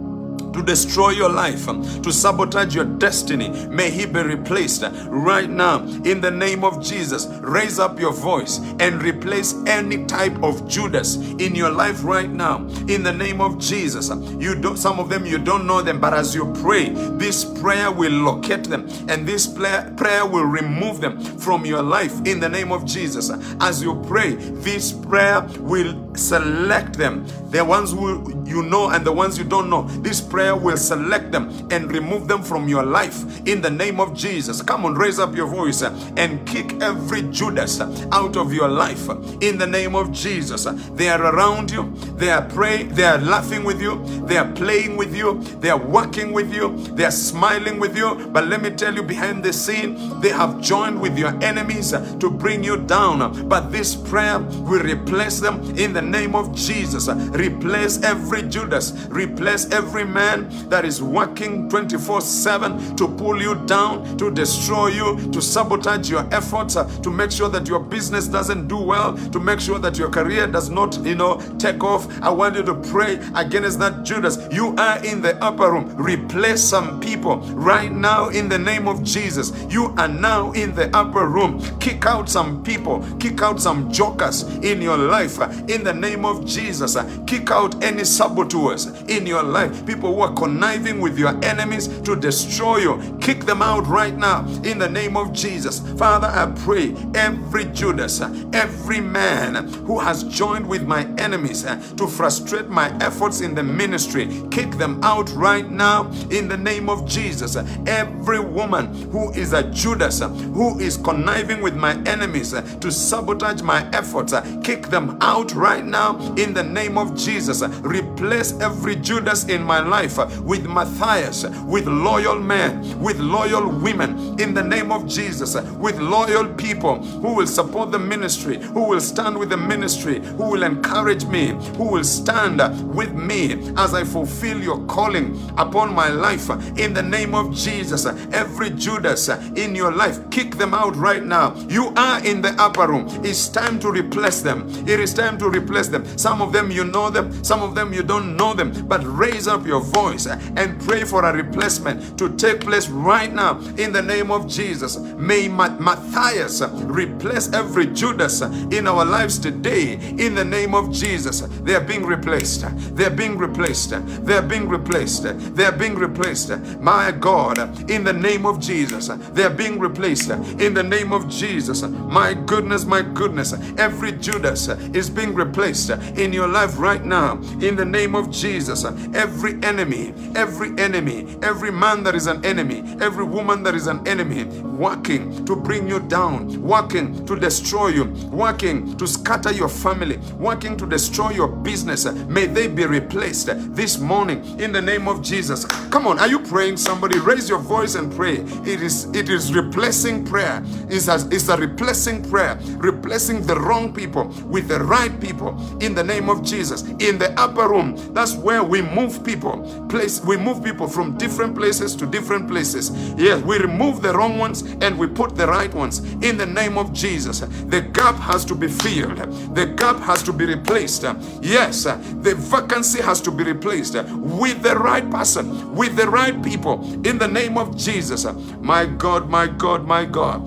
to 0.53 0.63
destroy 0.63 1.11
your 1.11 1.31
life, 1.31 1.69
um, 1.69 1.83
to 2.03 2.13
sabotage 2.13 2.75
your 2.75 2.85
destiny, 2.85 3.49
may 3.69 3.91
he 3.91 4.07
be 4.07 4.21
replaced 4.23 4.83
uh, 4.83 4.91
right 5.09 5.51
now 5.51 5.83
in 6.05 6.21
the 6.21 6.31
name 6.31 6.65
of 6.65 6.83
Jesus. 6.83 7.27
Raise 7.41 7.79
up 7.79 7.99
your 7.99 8.13
voice 8.13 8.59
and 8.81 9.03
replace 9.03 9.55
any 9.67 10.05
type 10.07 10.43
of 10.43 10.69
Judas 10.69 11.17
in 11.17 11.55
your 11.55 11.71
life 11.71 12.05
right 12.05 12.31
now 12.31 12.59
in 12.89 13.03
the 13.03 13.13
name 13.13 13.41
of 13.41 13.59
Jesus. 13.59 14.11
Uh, 14.11 14.21
you 14.39 14.55
don't 14.55 14.77
some 14.77 14.99
of 15.01 15.09
them 15.09 15.27
you 15.27 15.39
don't 15.39 15.67
know 15.67 15.83
them, 15.83 16.01
but 16.01 16.15
as 16.15 16.35
you 16.35 16.53
pray, 16.63 16.91
this 17.19 17.45
prayer 17.61 17.91
will 17.91 18.13
locate 18.13 18.65
them 18.65 18.89
and 19.09 19.27
this 19.27 19.47
prayer, 19.47 20.27
will 20.27 20.45
remove 20.45 21.01
them 21.01 21.21
from 21.21 21.67
your 21.67 21.83
life 21.83 22.13
in 22.27 22.41
the 22.41 22.49
name 22.49 22.73
of 22.73 22.85
Jesus. 22.85 23.31
Uh, 23.31 23.41
as 23.61 23.83
you 23.83 24.01
pray, 24.07 24.35
this 24.35 24.93
prayer 24.93 25.43
will 25.61 26.15
select 26.15 26.95
them, 26.95 27.27
the 27.51 27.65
ones 27.65 27.93
who 27.93 28.45
you 28.47 28.63
know 28.63 28.91
and 28.91 29.05
the 29.05 29.13
ones 29.13 29.39
you 29.39 29.45
don't 29.45 29.69
know. 29.69 29.83
This 30.03 30.21
prayer 30.21 30.38
will 30.39 30.77
select 30.77 31.33
them 31.33 31.49
and 31.71 31.91
remove 31.93 32.29
them 32.29 32.43
from 32.43 32.69
your 32.69 32.85
life 32.85 33.47
in 33.47 33.61
the 33.61 33.71
name 33.71 34.01
of 34.01 34.15
Jesus. 34.15 34.63
Come 34.63 34.85
on, 34.85 34.95
raise 34.95 35.19
up 35.19 35.35
your 35.35 35.47
voice 35.49 35.83
and 35.83 36.47
kick 36.47 36.81
every 36.81 37.23
Judas 37.23 37.81
out 38.13 38.37
of 38.37 38.53
your 38.53 38.69
life 38.69 39.09
in 39.41 39.59
the 39.59 39.67
name 39.67 39.95
of 39.95 40.13
Jesus. 40.13 40.65
They 40.93 41.09
are 41.09 41.23
around 41.35 41.71
you, 41.71 41.93
they 42.17 42.31
are 42.31 42.45
praying, 42.49 42.95
they 42.95 43.05
are 43.05 43.19
laughing 43.19 43.65
with 43.65 43.81
you, 43.81 44.03
they 44.27 44.37
are 44.37 44.51
playing 44.53 44.97
with 44.97 45.15
you, 45.15 45.41
they 45.61 45.71
are 45.71 45.79
working 45.79 46.33
with 46.33 46.53
you, 46.55 46.77
they 46.95 47.05
are 47.05 47.11
smiling 47.11 47.81
with 47.81 47.97
you. 47.97 48.29
But 48.33 48.47
let 48.47 48.63
me 48.63 48.71
tell 48.71 48.95
you, 48.95 49.03
behind 49.03 49.43
the 49.43 49.53
scene, 49.53 50.21
they 50.21 50.31
have 50.31 50.61
joined 50.61 51.01
with 51.01 51.19
your 51.19 51.37
enemies 51.43 51.91
to 51.91 52.31
bring 52.31 52.63
you 52.63 52.77
down. 52.77 53.49
But 53.49 53.73
this 53.73 53.97
prayer 53.97 54.39
will 54.39 54.83
replace 54.83 55.41
them 55.41 55.77
in 55.77 55.93
the 55.93 56.03
name 56.03 56.35
of 56.35 56.55
Jesus. 56.55 57.09
Replace 57.09 58.03
every 58.03 58.43
Judas, 58.43 58.93
replace 59.09 59.71
every 59.71 60.05
man 60.05 60.28
that 60.37 60.85
is 60.85 61.03
working 61.03 61.69
24 61.69 62.21
7 62.21 62.97
to 62.97 63.09
pull 63.09 63.41
you 63.41 63.55
down, 63.67 64.17
to 64.19 64.31
destroy 64.31 64.89
you, 64.89 65.31
to 65.33 65.41
sabotage 65.41 66.11
your 66.11 66.27
efforts, 66.35 66.77
uh, 66.77 66.85
to 67.03 67.11
make 67.11 67.31
sure 67.31 67.49
that 67.49 67.69
your 67.69 67.81
business 67.81 68.27
doesn't 68.29 68.69
do 68.69 68.77
well, 68.79 69.17
to 69.31 69.41
make 69.41 69.61
sure 69.61 69.79
that 69.79 69.99
your 69.99 70.11
career 70.11 70.47
does 70.47 70.71
not, 70.71 71.03
you 71.05 71.15
know, 71.15 71.39
take 71.59 71.83
off. 71.83 72.07
I 72.23 72.31
want 72.31 72.57
you 72.57 72.63
to 72.65 72.75
pray 72.75 73.19
against 73.35 73.79
that 73.81 74.05
Judas. 74.05 74.39
You 74.51 74.75
are 74.77 75.05
in 75.05 75.21
the 75.23 75.37
upper 75.45 75.73
room. 75.73 75.95
Replace 75.97 76.63
some 76.63 77.01
people 77.01 77.39
right 77.55 77.91
now 77.93 78.29
in 78.29 78.49
the 78.49 78.59
name 78.59 78.89
of 78.89 79.03
Jesus. 79.05 79.53
You 79.71 79.95
are 79.99 80.09
now 80.09 80.53
in 80.53 80.75
the 80.75 80.95
upper 80.97 81.27
room. 81.29 81.61
Kick 81.81 82.07
out 82.07 82.29
some 82.29 82.63
people, 82.63 83.05
kick 83.19 83.43
out 83.43 83.61
some 83.61 83.91
jokers 83.93 84.43
in 84.65 84.81
your 84.83 84.97
life 84.99 85.41
uh, 85.41 85.51
in 85.69 85.85
the 85.85 85.95
name 85.95 86.25
of 86.25 86.45
Jesus. 86.47 86.97
Uh, 86.97 87.05
Kick 87.27 87.51
out 87.51 87.83
any 87.85 88.05
saboteurs 88.05 88.87
in 89.09 89.27
your 89.27 89.43
life, 89.43 89.85
people 89.87 90.15
are 90.21 90.33
conniving 90.35 91.01
with 91.01 91.19
your 91.19 91.37
enemies 91.45 91.89
to 92.03 92.17
destroy 92.17 92.79
you. 92.79 93.19
Kick 93.21 93.45
them 93.45 93.63
out 93.63 93.87
right 93.87 94.17
now 94.17 94.47
in 94.65 94.79
the 94.79 94.89
name 94.89 95.17
of 95.17 95.33
Jesus. 95.33 95.81
Father, 95.99 96.29
I 96.29 96.47
pray 96.65 96.95
every 97.15 97.67
Judas, 97.67 98.21
every 98.53 99.01
man 99.01 99.69
who 99.87 99.99
has 99.99 100.25
joined 100.25 100.69
with 100.69 100.83
my 100.87 101.05
enemies 101.19 101.65
eh, 101.65 101.81
to 101.97 102.07
frustrate 102.07 102.69
my 102.69 102.89
efforts 103.01 103.41
in 103.41 103.55
the 103.55 103.63
ministry, 103.63 104.29
kick 104.51 104.71
them 104.73 105.03
out 105.03 105.31
right 105.31 105.71
now 105.71 106.11
in 106.31 106.49
the 106.49 106.57
name 106.57 106.89
of 106.89 107.07
Jesus. 107.07 107.57
Every 107.87 108.41
woman 108.41 108.87
who 109.11 109.31
is 109.33 109.53
a 109.53 109.63
Judas, 109.71 110.21
who 110.21 110.79
is 110.79 110.97
conniving 110.97 111.61
with 111.61 111.77
my 111.77 111.95
enemies 112.05 112.55
eh, 112.55 112.63
to 112.81 112.91
sabotage 112.91 113.63
my 113.63 113.89
efforts, 113.93 114.33
eh, 114.33 114.61
kick 114.63 114.89
them 114.89 115.19
out 115.21 115.55
right 115.55 115.85
now 115.85 116.19
in 116.37 116.55
the 116.55 116.63
name 116.63 116.97
of 116.97 117.17
Jesus. 117.17 117.63
Replace 117.83 118.59
every 118.61 118.97
Judas 118.97 119.45
in 119.45 119.63
my 119.63 119.81
life 119.81 120.08
with 120.17 120.67
Matthias, 120.67 121.45
with 121.67 121.87
loyal 121.87 122.39
men, 122.39 123.01
with 123.01 123.19
loyal 123.19 123.69
women, 123.69 124.39
in 124.41 124.55
the 124.55 124.63
name 124.63 124.91
of 124.93 125.07
Jesus, 125.07 125.55
with 125.79 125.99
loyal 125.99 126.47
people 126.55 127.03
who 127.03 127.35
will 127.35 127.47
support 127.47 127.91
the 127.91 127.99
ministry, 127.99 128.59
who 128.59 128.85
will 128.89 129.01
stand 129.01 129.39
with 129.39 129.51
the 129.51 129.57
ministry, 129.57 130.21
who 130.21 130.51
will 130.51 130.63
encourage 130.63 131.25
me, 131.27 131.49
who 131.77 131.85
will 131.91 132.05
stand 132.05 132.61
with 132.95 133.13
me 133.13 133.73
as 133.77 133.95
I 133.95 134.05
fulfill 134.05 134.63
your 134.63 134.85
calling 134.87 135.39
upon 135.57 135.95
my 135.95 136.09
life. 136.09 136.49
In 136.79 136.95
the 136.95 137.03
name 137.03 137.35
of 137.35 137.55
Jesus, 137.55 138.07
every 138.33 138.71
Judas 138.71 139.29
in 139.29 139.75
your 139.75 139.93
life, 139.93 140.19
kick 140.31 140.57
them 140.57 140.75
out 140.75 140.97
right 140.97 141.23
now. 141.25 141.55
You 141.69 141.93
are 141.97 142.25
in 142.25 142.41
the 142.41 142.51
upper 142.61 142.87
room. 142.89 143.07
It's 143.25 143.49
time 143.49 143.79
to 143.81 143.91
replace 143.91 144.41
them. 144.41 144.69
It 144.89 145.01
is 145.01 145.13
time 145.15 145.39
to 145.39 145.49
replace 145.49 145.89
them. 145.89 146.05
Some 146.19 146.41
of 146.41 146.53
them 146.53 146.71
you 146.71 146.85
know 146.85 147.11
them, 147.11 147.45
some 147.45 147.63
of 147.63 147.75
them 147.75 147.93
you 147.93 148.03
don't 148.03 148.37
know 148.37 148.55
them, 148.55 148.87
but 148.87 149.01
raise 149.05 149.47
up 149.49 149.67
your 149.67 149.81
voice 149.81 149.98
and 149.99 150.81
pray 150.83 151.03
for 151.03 151.25
a 151.25 151.33
replacement 151.33 152.17
to 152.19 152.29
take 152.37 152.61
place 152.61 152.89
right 152.89 153.33
now 153.33 153.59
in 153.77 153.93
the 153.93 154.01
name 154.03 154.31
of 154.31 154.47
Jesus. 154.47 154.97
May 154.97 155.49
Matthias 155.49 156.63
replace 156.63 157.53
every 157.53 157.87
Judas 157.87 158.41
in 158.41 158.87
our 158.87 159.05
lives 159.05 159.39
today 159.39 159.95
in 159.95 160.35
the 160.35 160.45
name 160.45 160.75
of 160.75 160.93
Jesus. 160.93 161.41
They 161.41 161.75
are 161.75 161.81
being 161.81 162.05
replaced. 162.05 162.65
They 162.97 163.07
are 163.07 163.11
being 163.11 163.37
replaced. 163.37 163.91
They 164.25 164.37
are 164.37 164.43
being 164.43 164.69
replaced. 164.69 165.25
They 165.57 165.65
are 165.65 165.73
being 165.73 165.97
replaced. 165.97 166.51
My 166.81 167.11
God, 167.11 167.91
in 167.91 168.05
the 168.05 168.13
name 168.13 168.47
of 168.47 168.61
Jesus, 168.61 169.09
they 169.09 169.43
are 169.43 169.51
being 169.51 169.79
replaced 169.81 170.31
in 170.31 170.75
the 170.75 170.83
name 170.83 171.13
of 171.13 171.29
Jesus. 171.29 171.83
My 171.83 172.35
goodness, 172.35 172.85
my 172.85 173.03
goodness, 173.03 173.53
every 173.79 174.13
Judas 174.13 174.69
is 174.69 175.11
being 175.11 175.35
replaced 175.35 175.91
in 175.91 176.33
your 176.33 176.47
life 176.47 176.79
right 176.79 177.05
now 177.05 177.39
in 177.61 177.75
the 177.75 177.85
name 177.85 178.15
of 178.15 178.31
Jesus. 178.31 178.85
Every 178.85 179.55
enemy, 179.63 179.88
every 180.37 180.71
enemy, 180.79 181.37
every 181.43 181.71
man 181.71 182.03
that 182.05 182.15
is 182.15 182.27
an 182.27 182.45
enemy, 182.45 182.83
every 183.01 183.25
woman 183.25 183.63
that 183.65 183.75
is 183.75 183.87
an 183.87 184.07
enemy, 184.07 184.45
working 184.63 185.45
to 185.47 185.57
bring 185.57 185.89
you 185.89 186.01
down, 186.01 186.61
working 186.63 187.25
to 187.27 187.37
destroy 187.37 187.89
you, 187.89 188.05
working 188.31 188.97
to 188.97 189.07
scatter 189.07 189.53
your 189.53 189.69
family, 189.69 190.19
working 190.39 190.77
to 190.77 190.87
destroy 190.87 191.31
your 191.31 191.49
business, 191.49 192.05
may 192.29 192.47
they 192.47 192.69
be 192.69 192.87
replaced 192.87 193.47
this 193.75 193.99
morning 193.99 194.43
in 194.61 194.73
the 194.73 194.81
name 194.83 195.09
of 195.09 195.23
Jesus. 195.23 195.65
Come 195.91 196.07
on, 196.07 196.19
are 196.19 196.29
you 196.29 196.41
praying? 196.41 196.77
Somebody 196.77 197.19
raise 197.19 197.49
your 197.49 197.59
voice 197.59 197.95
and 197.95 198.13
pray. 198.13 198.37
It 198.67 198.83
is 198.83 199.07
it 199.15 199.29
is 199.29 199.55
replacing 199.55 200.25
prayer. 200.25 200.63
It's 200.89 201.09
a, 201.09 201.27
it's 201.31 201.49
a 201.49 201.57
replacing 201.57 202.29
prayer, 202.29 202.59
replacing 202.79 203.47
the 203.47 203.59
wrong 203.59 203.93
people 203.93 204.25
with 204.47 204.69
the 204.69 204.81
right 204.81 205.19
people 205.21 205.51
in 205.83 205.95
the 205.95 206.05
name 206.05 206.29
of 206.29 206.43
Jesus. 206.43 206.83
In 207.01 207.19
the 207.19 207.33
upper 207.39 207.69
room, 207.69 207.97
that's 208.15 208.35
where 208.35 208.63
we 208.63 208.83
move 208.83 209.25
people. 209.25 209.63
Place 209.89 210.21
we 210.23 210.37
move 210.37 210.63
people 210.63 210.87
from 210.89 211.17
different 211.17 211.57
places 211.57 211.95
to 211.97 212.07
different 212.07 212.49
places. 212.49 212.91
Yes, 213.17 213.43
we 213.43 213.59
remove 213.59 214.03
the 214.03 214.13
wrong 214.13 214.39
ones 214.39 214.63
and 214.83 214.99
we 214.99 215.07
put 215.07 215.35
the 215.37 215.47
right 215.47 215.73
ones 215.73 216.01
in 216.23 216.37
the 216.37 216.47
name 216.47 216.77
of 216.77 216.93
Jesus. 216.93 217.41
The 217.41 217.81
gap 217.81 218.17
has 218.17 218.45
to 218.47 218.55
be 218.55 218.69
filled. 218.69 219.19
The 219.55 219.67
gap 219.67 219.99
has 220.01 220.23
to 220.25 220.33
be 220.33 220.45
replaced. 220.45 221.05
Yes, 221.41 221.85
the 221.85 222.35
vacancy 222.37 223.01
has 223.03 223.21
to 223.23 223.31
be 223.31 223.45
replaced 223.45 223.95
with 223.95 224.63
the 224.63 224.77
right 224.77 225.09
person, 225.11 225.75
with 225.75 225.97
the 225.97 226.09
right 226.09 226.43
people 226.43 226.83
in 227.07 227.19
the 227.19 227.29
name 227.29 227.57
of 227.57 227.77
Jesus. 227.77 228.27
My 228.61 228.85
God, 228.87 229.31
my 229.31 229.47
God, 229.47 229.87
my 229.87 230.05
God. 230.05 230.43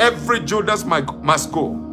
Every 0.00 0.40
Judas 0.40 0.84
must 0.84 1.52
go. 1.52 1.87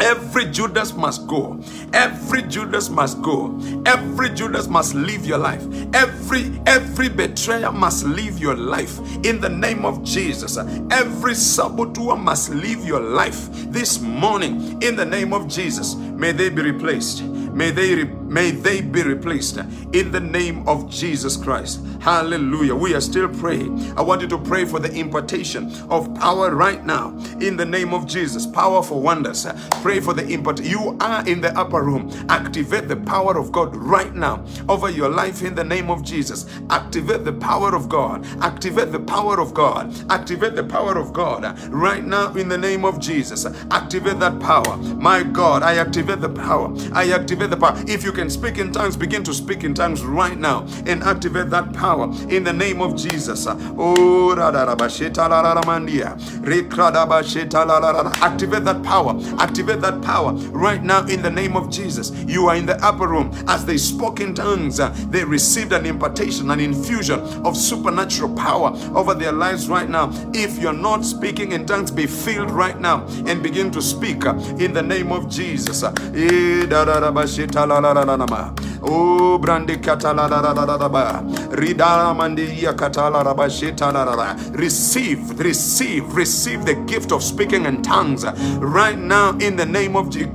Every 0.00 0.46
Judas 0.46 0.94
must 0.94 1.26
go. 1.26 1.60
Every 1.92 2.42
Judas 2.42 2.90
must 2.90 3.22
go. 3.22 3.58
Every 3.86 4.30
Judas 4.30 4.68
must 4.68 4.94
leave 4.94 5.26
your 5.26 5.38
life. 5.38 5.62
Every 5.94 6.52
every 6.66 7.08
betrayer 7.08 7.72
must 7.72 8.04
leave 8.04 8.38
your 8.38 8.56
life 8.56 8.98
in 9.24 9.40
the 9.40 9.48
name 9.48 9.84
of 9.84 10.02
Jesus. 10.04 10.56
Every 10.90 11.34
saboteur 11.34 12.16
must 12.16 12.50
leave 12.50 12.84
your 12.84 13.00
life 13.00 13.48
this 13.72 14.00
morning 14.00 14.82
in 14.82 14.96
the 14.96 15.04
name 15.04 15.32
of 15.32 15.48
Jesus. 15.48 15.94
May 16.24 16.32
they 16.32 16.48
be 16.48 16.62
replaced. 16.62 17.22
May 17.22 17.70
they 17.70 17.94
re- 17.94 18.04
may 18.04 18.50
they 18.50 18.80
be 18.80 19.02
replaced 19.02 19.58
in 19.58 20.10
the 20.10 20.20
name 20.20 20.66
of 20.66 20.90
Jesus 20.90 21.36
Christ. 21.36 21.84
Hallelujah. 22.00 22.74
We 22.74 22.94
are 22.94 23.00
still 23.00 23.28
praying. 23.28 23.92
I 23.96 24.02
want 24.02 24.22
you 24.22 24.28
to 24.28 24.38
pray 24.38 24.64
for 24.64 24.80
the 24.80 24.90
impartation 24.92 25.70
of 25.88 26.12
power 26.14 26.54
right 26.54 26.84
now 26.84 27.16
in 27.40 27.56
the 27.56 27.64
name 27.64 27.94
of 27.94 28.06
Jesus. 28.06 28.46
Power 28.46 28.82
for 28.82 29.00
wonders. 29.00 29.46
Pray 29.82 30.00
for 30.00 30.14
the 30.14 30.26
impart. 30.26 30.62
You 30.62 30.96
are 31.00 31.26
in 31.28 31.40
the 31.40 31.56
upper 31.58 31.82
room. 31.82 32.10
Activate 32.28 32.88
the 32.88 32.96
power 32.96 33.38
of 33.38 33.52
God 33.52 33.76
right 33.76 34.14
now 34.14 34.44
over 34.68 34.90
your 34.90 35.10
life 35.10 35.42
in 35.42 35.54
the 35.54 35.64
name 35.64 35.90
of 35.90 36.02
Jesus. 36.02 36.46
Activate 36.70 37.24
the 37.24 37.32
power 37.34 37.74
of 37.74 37.88
God. 37.88 38.26
Activate 38.42 38.92
the 38.92 39.00
power 39.00 39.40
of 39.40 39.54
God. 39.54 39.94
Activate 40.10 40.56
the 40.56 40.64
power 40.64 40.98
of 40.98 41.12
God 41.12 41.58
right 41.68 42.04
now 42.04 42.34
in 42.34 42.48
the 42.48 42.58
name 42.58 42.84
of 42.84 42.98
Jesus. 42.98 43.46
Activate 43.70 44.18
that 44.20 44.40
power. 44.40 44.76
My 44.76 45.22
God, 45.22 45.62
I 45.62 45.76
activate 45.76 46.13
the 46.20 46.28
power. 46.28 46.74
I 46.92 47.10
activate 47.12 47.50
the 47.50 47.56
power. 47.56 47.82
If 47.86 48.04
you 48.04 48.12
can 48.12 48.30
speak 48.30 48.58
in 48.58 48.72
tongues, 48.72 48.96
begin 48.96 49.22
to 49.24 49.34
speak 49.34 49.64
in 49.64 49.74
tongues 49.74 50.02
right 50.02 50.38
now 50.38 50.66
and 50.86 51.02
activate 51.02 51.50
that 51.50 51.72
power 51.72 52.06
in 52.28 52.44
the 52.44 52.52
name 52.52 52.80
of 52.80 52.96
Jesus. 52.96 53.46
Oh, 53.48 54.32
activate 58.22 58.64
that 58.64 58.82
power. 58.82 59.14
Activate 59.40 59.80
that 59.80 60.02
power 60.02 60.32
right 60.32 60.82
now 60.82 61.06
in 61.06 61.22
the 61.22 61.30
name 61.30 61.56
of 61.56 61.70
Jesus. 61.70 62.10
You 62.26 62.48
are 62.48 62.56
in 62.56 62.66
the 62.66 62.76
upper 62.84 63.08
room. 63.08 63.32
As 63.48 63.64
they 63.64 63.76
spoke 63.76 64.20
in 64.20 64.34
tongues, 64.34 64.80
uh, 64.80 64.90
they 65.10 65.24
received 65.24 65.72
an 65.72 65.86
impartation, 65.86 66.50
an 66.50 66.60
infusion 66.60 67.20
of 67.44 67.56
supernatural 67.56 68.34
power 68.34 68.72
over 68.94 69.14
their 69.14 69.32
lives 69.32 69.68
right 69.68 69.88
now. 69.88 70.10
If 70.34 70.58
you're 70.58 70.72
not 70.72 71.04
speaking 71.04 71.52
in 71.52 71.66
tongues, 71.66 71.90
be 71.90 72.06
filled 72.06 72.50
right 72.50 72.78
now 72.80 73.06
and 73.26 73.42
begin 73.42 73.70
to 73.72 73.82
speak 73.82 74.26
uh, 74.26 74.34
in 74.58 74.72
the 74.72 74.82
name 74.82 75.12
of 75.12 75.28
Jesus. 75.28 75.82
Eh, 76.14 76.66
oh, 78.82 79.38
brandi 79.38 79.76
Receive, 84.52 85.38
receive, 85.40 86.14
receive 86.14 86.64
the 86.64 86.74
gift 86.86 87.12
of 87.12 87.22
speaking 87.22 87.66
in 87.66 87.82
tongues 87.82 88.24
right 88.58 88.98
now 88.98 89.30
in 89.38 89.56
the 89.56 89.66
name 89.66 89.96
of 89.96 90.10
Jesus. 90.10 90.32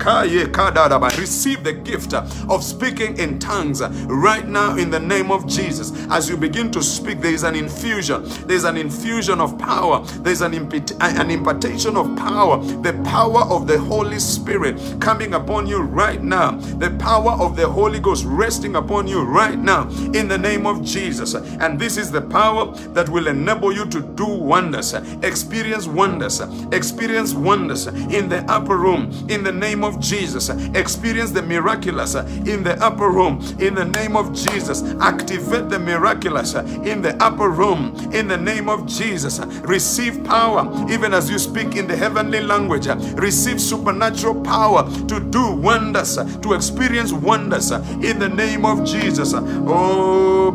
Receive 1.18 1.64
the 1.64 1.74
gift 1.74 2.14
of 2.14 2.64
speaking 2.64 3.18
in 3.18 3.40
tongues 3.40 3.82
right 4.08 4.48
now 4.48 4.76
in 4.78 4.90
the 4.90 5.00
name 5.00 5.32
of 5.32 5.48
Jesus. 5.48 5.92
As 6.10 6.30
you 6.30 6.38
begin 6.38 6.72
to 6.72 6.82
speak, 6.84 7.22
there 7.22 7.34
is 7.34 7.44
an 7.44 7.56
infusion. 7.56 8.24
There's 8.48 8.64
an 8.64 8.78
infusion 8.78 9.40
of 9.42 9.58
power. 9.58 10.04
There's 10.24 10.42
an, 10.42 10.54
an 11.02 11.32
impartation 11.32 11.98
of 11.98 12.16
power. 12.18 12.58
The 12.82 12.94
power 13.06 13.42
of 13.44 13.68
the 13.68 13.80
Holy 13.80 14.20
Spirit 14.20 14.78
coming 15.00 15.34
upon 15.34 15.49
you 15.58 15.82
right 15.82 16.22
now. 16.22 16.52
The 16.52 16.92
power 17.00 17.32
of 17.32 17.56
the 17.56 17.68
Holy 17.68 18.00
Ghost 18.00 18.24
resting 18.26 18.76
upon 18.76 19.08
you 19.08 19.24
right 19.24 19.58
now 19.58 19.90
in 20.14 20.28
the 20.28 20.38
name 20.38 20.68
of 20.68 20.84
Jesus. 20.84 21.34
And 21.34 21.80
this 21.80 21.98
is 21.98 22.12
the 22.12 22.22
power 22.22 22.72
that 22.94 23.10
will 23.10 23.28
enable 23.28 23.72
you 23.74 23.86
to 23.88 24.02
do 24.02 24.28
wonders, 24.28 24.94
experience 25.24 25.88
wonders, 25.88 26.42
experience 26.72 27.34
wonders 27.34 27.88
in 27.88 28.30
the 28.30 28.44
upper 28.48 28.78
room 28.78 29.12
in 29.30 29.44
the 29.44 29.52
name 29.52 29.84
of 29.84 30.00
Jesus. 30.00 30.50
Experience 30.76 31.32
the 31.32 31.42
miraculous 31.42 32.14
in 32.14 32.64
the 32.64 32.78
upper 32.84 33.10
room 33.10 33.42
in 33.60 33.74
the 33.74 33.86
name 33.86 34.16
of 34.16 34.34
Jesus. 34.34 34.84
Activate 35.02 35.70
the 35.70 35.80
miraculous 35.80 36.54
in 36.54 37.02
the 37.02 37.16
upper 37.24 37.50
room 37.50 37.96
in 38.14 38.28
the 38.28 38.38
name 38.38 38.70
of 38.70 38.86
Jesus. 38.86 39.40
Receive 39.64 40.24
power 40.24 40.62
even 40.92 41.14
as 41.14 41.30
you 41.30 41.40
speak 41.40 41.76
in 41.76 41.88
the 41.88 41.96
heavenly 41.96 42.42
language. 42.42 42.88
Receive 43.16 43.60
supernatural 43.60 44.42
power 44.42 44.84
to 45.08 45.20
do 45.20 45.39
wonders, 45.48 46.18
to 46.42 46.54
experience 46.54 47.12
wonders 47.14 47.72
in 47.72 48.20
the 48.20 48.30
name 48.30 48.66
of 48.66 48.84
Jesus. 48.86 49.34
Oh. 49.36 50.52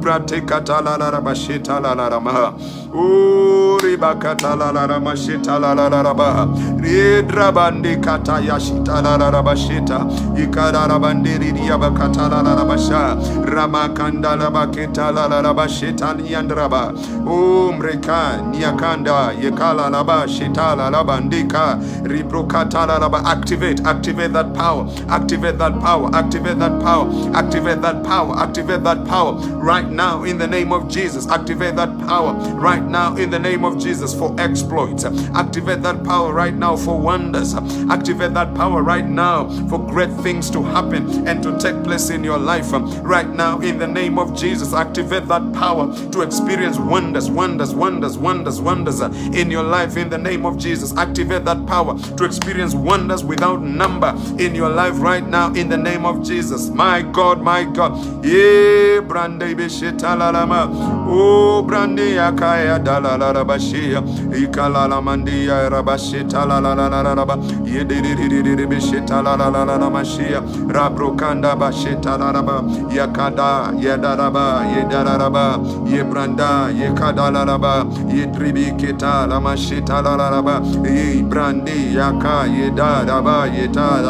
Oh, 2.97 3.79
ribakata 3.83 4.57
la 4.57 4.71
la 4.71 4.87
rama 4.87 5.13
shita 5.13 5.61
la 5.61 5.73
la 5.73 5.89
raba. 5.89 6.47
Riedrabandi 6.81 8.03
kata 8.03 8.41
yashita 8.41 9.03
la 9.03 9.17
la 9.17 9.43
bashita. 9.43 9.99
Ikara 10.37 10.87
rabandiri 10.89 11.53
diabakata 11.53 12.29
la 12.31 12.41
la 12.43 12.65
basha. 12.65 13.17
Ramakanda 13.45 14.37
la 14.39 14.51
baketa 14.51 15.13
la 15.15 15.27
la 15.27 15.55
bashita 15.55 16.15
niandraba. 16.15 16.93
Oh, 17.27 17.73
mreka 17.73 18.43
niakanda 18.51 19.33
yekala 19.41 19.91
la 19.91 20.05
bashita 20.05 20.77
la 20.77 20.89
la 20.89 21.05
bandika. 21.05 21.79
Ribrokata 22.05 22.87
la 22.87 22.99
la 22.99 23.09
Activate, 23.31 23.81
activate 23.87 24.33
that 24.33 24.53
power. 24.55 24.74
Activate 25.09 25.59
that 25.59 25.81
power. 25.81 26.11
Activate 26.15 26.59
that 26.59 26.81
power. 26.83 27.07
Activate 27.35 27.81
that 27.83 28.05
power. 28.05 28.37
Activate 28.39 28.83
that 28.85 29.07
power 29.07 29.35
right 29.59 29.89
now 29.89 30.23
in 30.25 30.35
in 30.35 30.39
the 30.41 30.47
name 30.49 30.73
of 30.73 30.89
Jesus. 30.89 31.29
Activate 31.29 31.77
that 31.77 31.97
power 32.09 32.35
right 32.55 32.83
now 32.83 33.15
in 33.17 33.31
the 33.31 33.39
name 33.39 33.65
of 33.65 33.79
Jesus 33.81 34.13
for 34.13 34.35
exploits. 34.41 35.05
Activate 35.05 35.81
that 35.83 36.03
power 36.03 36.33
right 36.33 36.53
now 36.55 36.77
for 36.77 36.99
wonders. 36.99 37.55
Activate 37.55 38.35
that 38.35 38.53
power 38.57 38.83
right 38.83 39.07
now 39.07 39.49
for 39.69 39.79
great 39.79 40.11
things 40.25 40.51
to 40.51 40.61
happen 40.63 41.29
and 41.29 41.41
to 41.45 41.57
take 41.61 41.85
place 41.85 42.11
in 42.11 42.25
your 42.25 42.39
life. 42.39 42.73
Right 43.03 43.29
now 43.29 43.61
in 43.61 43.79
the 43.79 43.87
name 43.87 44.19
of 44.19 44.37
Jesus. 44.37 44.73
Activate 44.75 45.29
that 45.29 45.53
power 45.53 45.95
to 46.11 46.23
experience 46.23 46.79
wonders, 46.79 47.31
wonders, 47.31 47.73
wonders, 47.73 48.19
wonders, 48.19 48.61
wonders 48.61 49.01
in 49.01 49.53
your 49.53 49.63
life 49.63 49.97
in 49.97 50.11
the 50.11 50.19
name 50.19 50.45
of 50.45 50.59
Jesus. 50.59 50.97
Activate 50.97 51.45
that 51.45 51.65
power 51.67 51.97
to 52.17 52.25
experience 52.25 52.75
wonders 52.75 53.23
without 53.25 53.63
number 53.63 54.13
in 54.39 54.55
your 54.57 54.64
life 54.69 55.01
right 55.01 55.27
now 55.27 55.53
in 55.53 55.69
the 55.69 55.77
name 55.77 56.05
of 56.05 56.23
Jesus. 56.23 56.69
My 56.71 57.03
God, 57.03 57.43
my 57.43 57.65
God. 57.65 58.25
Yeah, 58.25 59.01
brande 59.01 59.55
bishitalalama. 59.57 60.69
Oh, 61.09 61.63
brande 61.63 62.15
yakaya 62.15 62.79
dalalara 62.79 63.45
bashia. 63.45 64.03
Ikalala 64.33 65.03
mandia 65.03 65.69
rabashita 65.71 66.47
la 66.47 66.59
la 66.59 66.75
la 66.75 66.89
la 66.89 67.13
la 67.13 67.25
ba. 67.25 67.37
Yedididididi 67.37 68.67
bishita 68.67 69.23
la 69.23 69.35
la 69.35 69.49
la 69.49 69.65
la 69.65 69.77
la 69.77 69.91
mashia. 69.91 70.41
Rabrokanda 70.69 71.57
bashita 71.57 72.19
la 72.19 72.31
la 72.31 72.43
ba. 72.43 72.63
Yakada 72.91 73.73
yedaraba 73.79 74.65
yedaraba. 74.75 75.59
Yebranda 75.87 76.71
yekada 76.73 77.31
la 77.33 77.59
ba. 77.59 77.85
Yedribi 78.09 78.77
kita 78.79 79.29
la 79.29 79.41
mashita 79.41 80.03
la 80.03 80.17
la 80.17 80.31
la 80.31 80.43
ba. 80.43 80.61
Yebrandi 80.61 81.95
yaka 81.95 82.47
yedaraba 82.47 83.47
yeta 83.47 84.03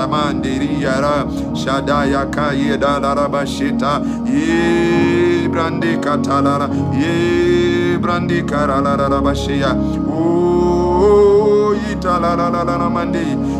mandiri 0.45 0.81
yara. 0.83 1.27
Shada 1.55 2.05
yaka 2.05 2.53
yedaraba 2.53 3.47
shita. 3.47 4.01
Yebrandi 4.27 5.97
katalara. 6.01 6.69
Yebrandi 6.93 8.43
karala 8.47 9.21
bashia. 9.23 9.75
Oh, 10.09 11.75
ita 11.91 12.19
la 12.21 12.35
la 12.35 12.49
la 12.49 12.63
la 12.63 12.77
la 12.77 12.89
mandi. 12.91 13.54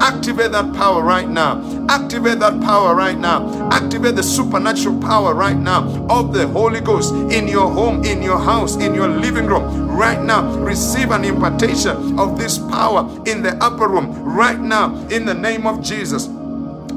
Activate 0.00 0.52
that 0.52 0.72
power 0.74 1.02
right 1.02 1.28
now. 1.28 1.86
Activate 1.88 2.38
that 2.40 2.60
power 2.60 2.94
right 2.94 3.18
now. 3.18 3.68
Activate 3.70 4.16
the 4.16 4.22
supernatural 4.22 5.00
power 5.00 5.34
right 5.34 5.56
now 5.56 6.06
of 6.08 6.32
the 6.32 6.46
Holy 6.48 6.80
Ghost 6.80 7.12
in 7.32 7.48
your 7.48 7.70
home, 7.70 8.04
in 8.04 8.22
your 8.22 8.38
house, 8.38 8.76
in 8.76 8.94
your 8.94 9.08
living 9.08 9.46
room. 9.46 9.88
Right 9.88 10.22
now, 10.22 10.56
receive 10.58 11.10
an 11.10 11.24
impartation 11.24 12.18
of 12.18 12.38
this 12.38 12.58
power 12.58 13.08
in 13.26 13.42
the 13.42 13.56
upper 13.62 13.88
room. 13.88 14.10
Right 14.22 14.58
now, 14.58 14.94
in 15.08 15.24
the 15.24 15.34
name 15.34 15.66
of 15.66 15.82
Jesus. 15.82 16.28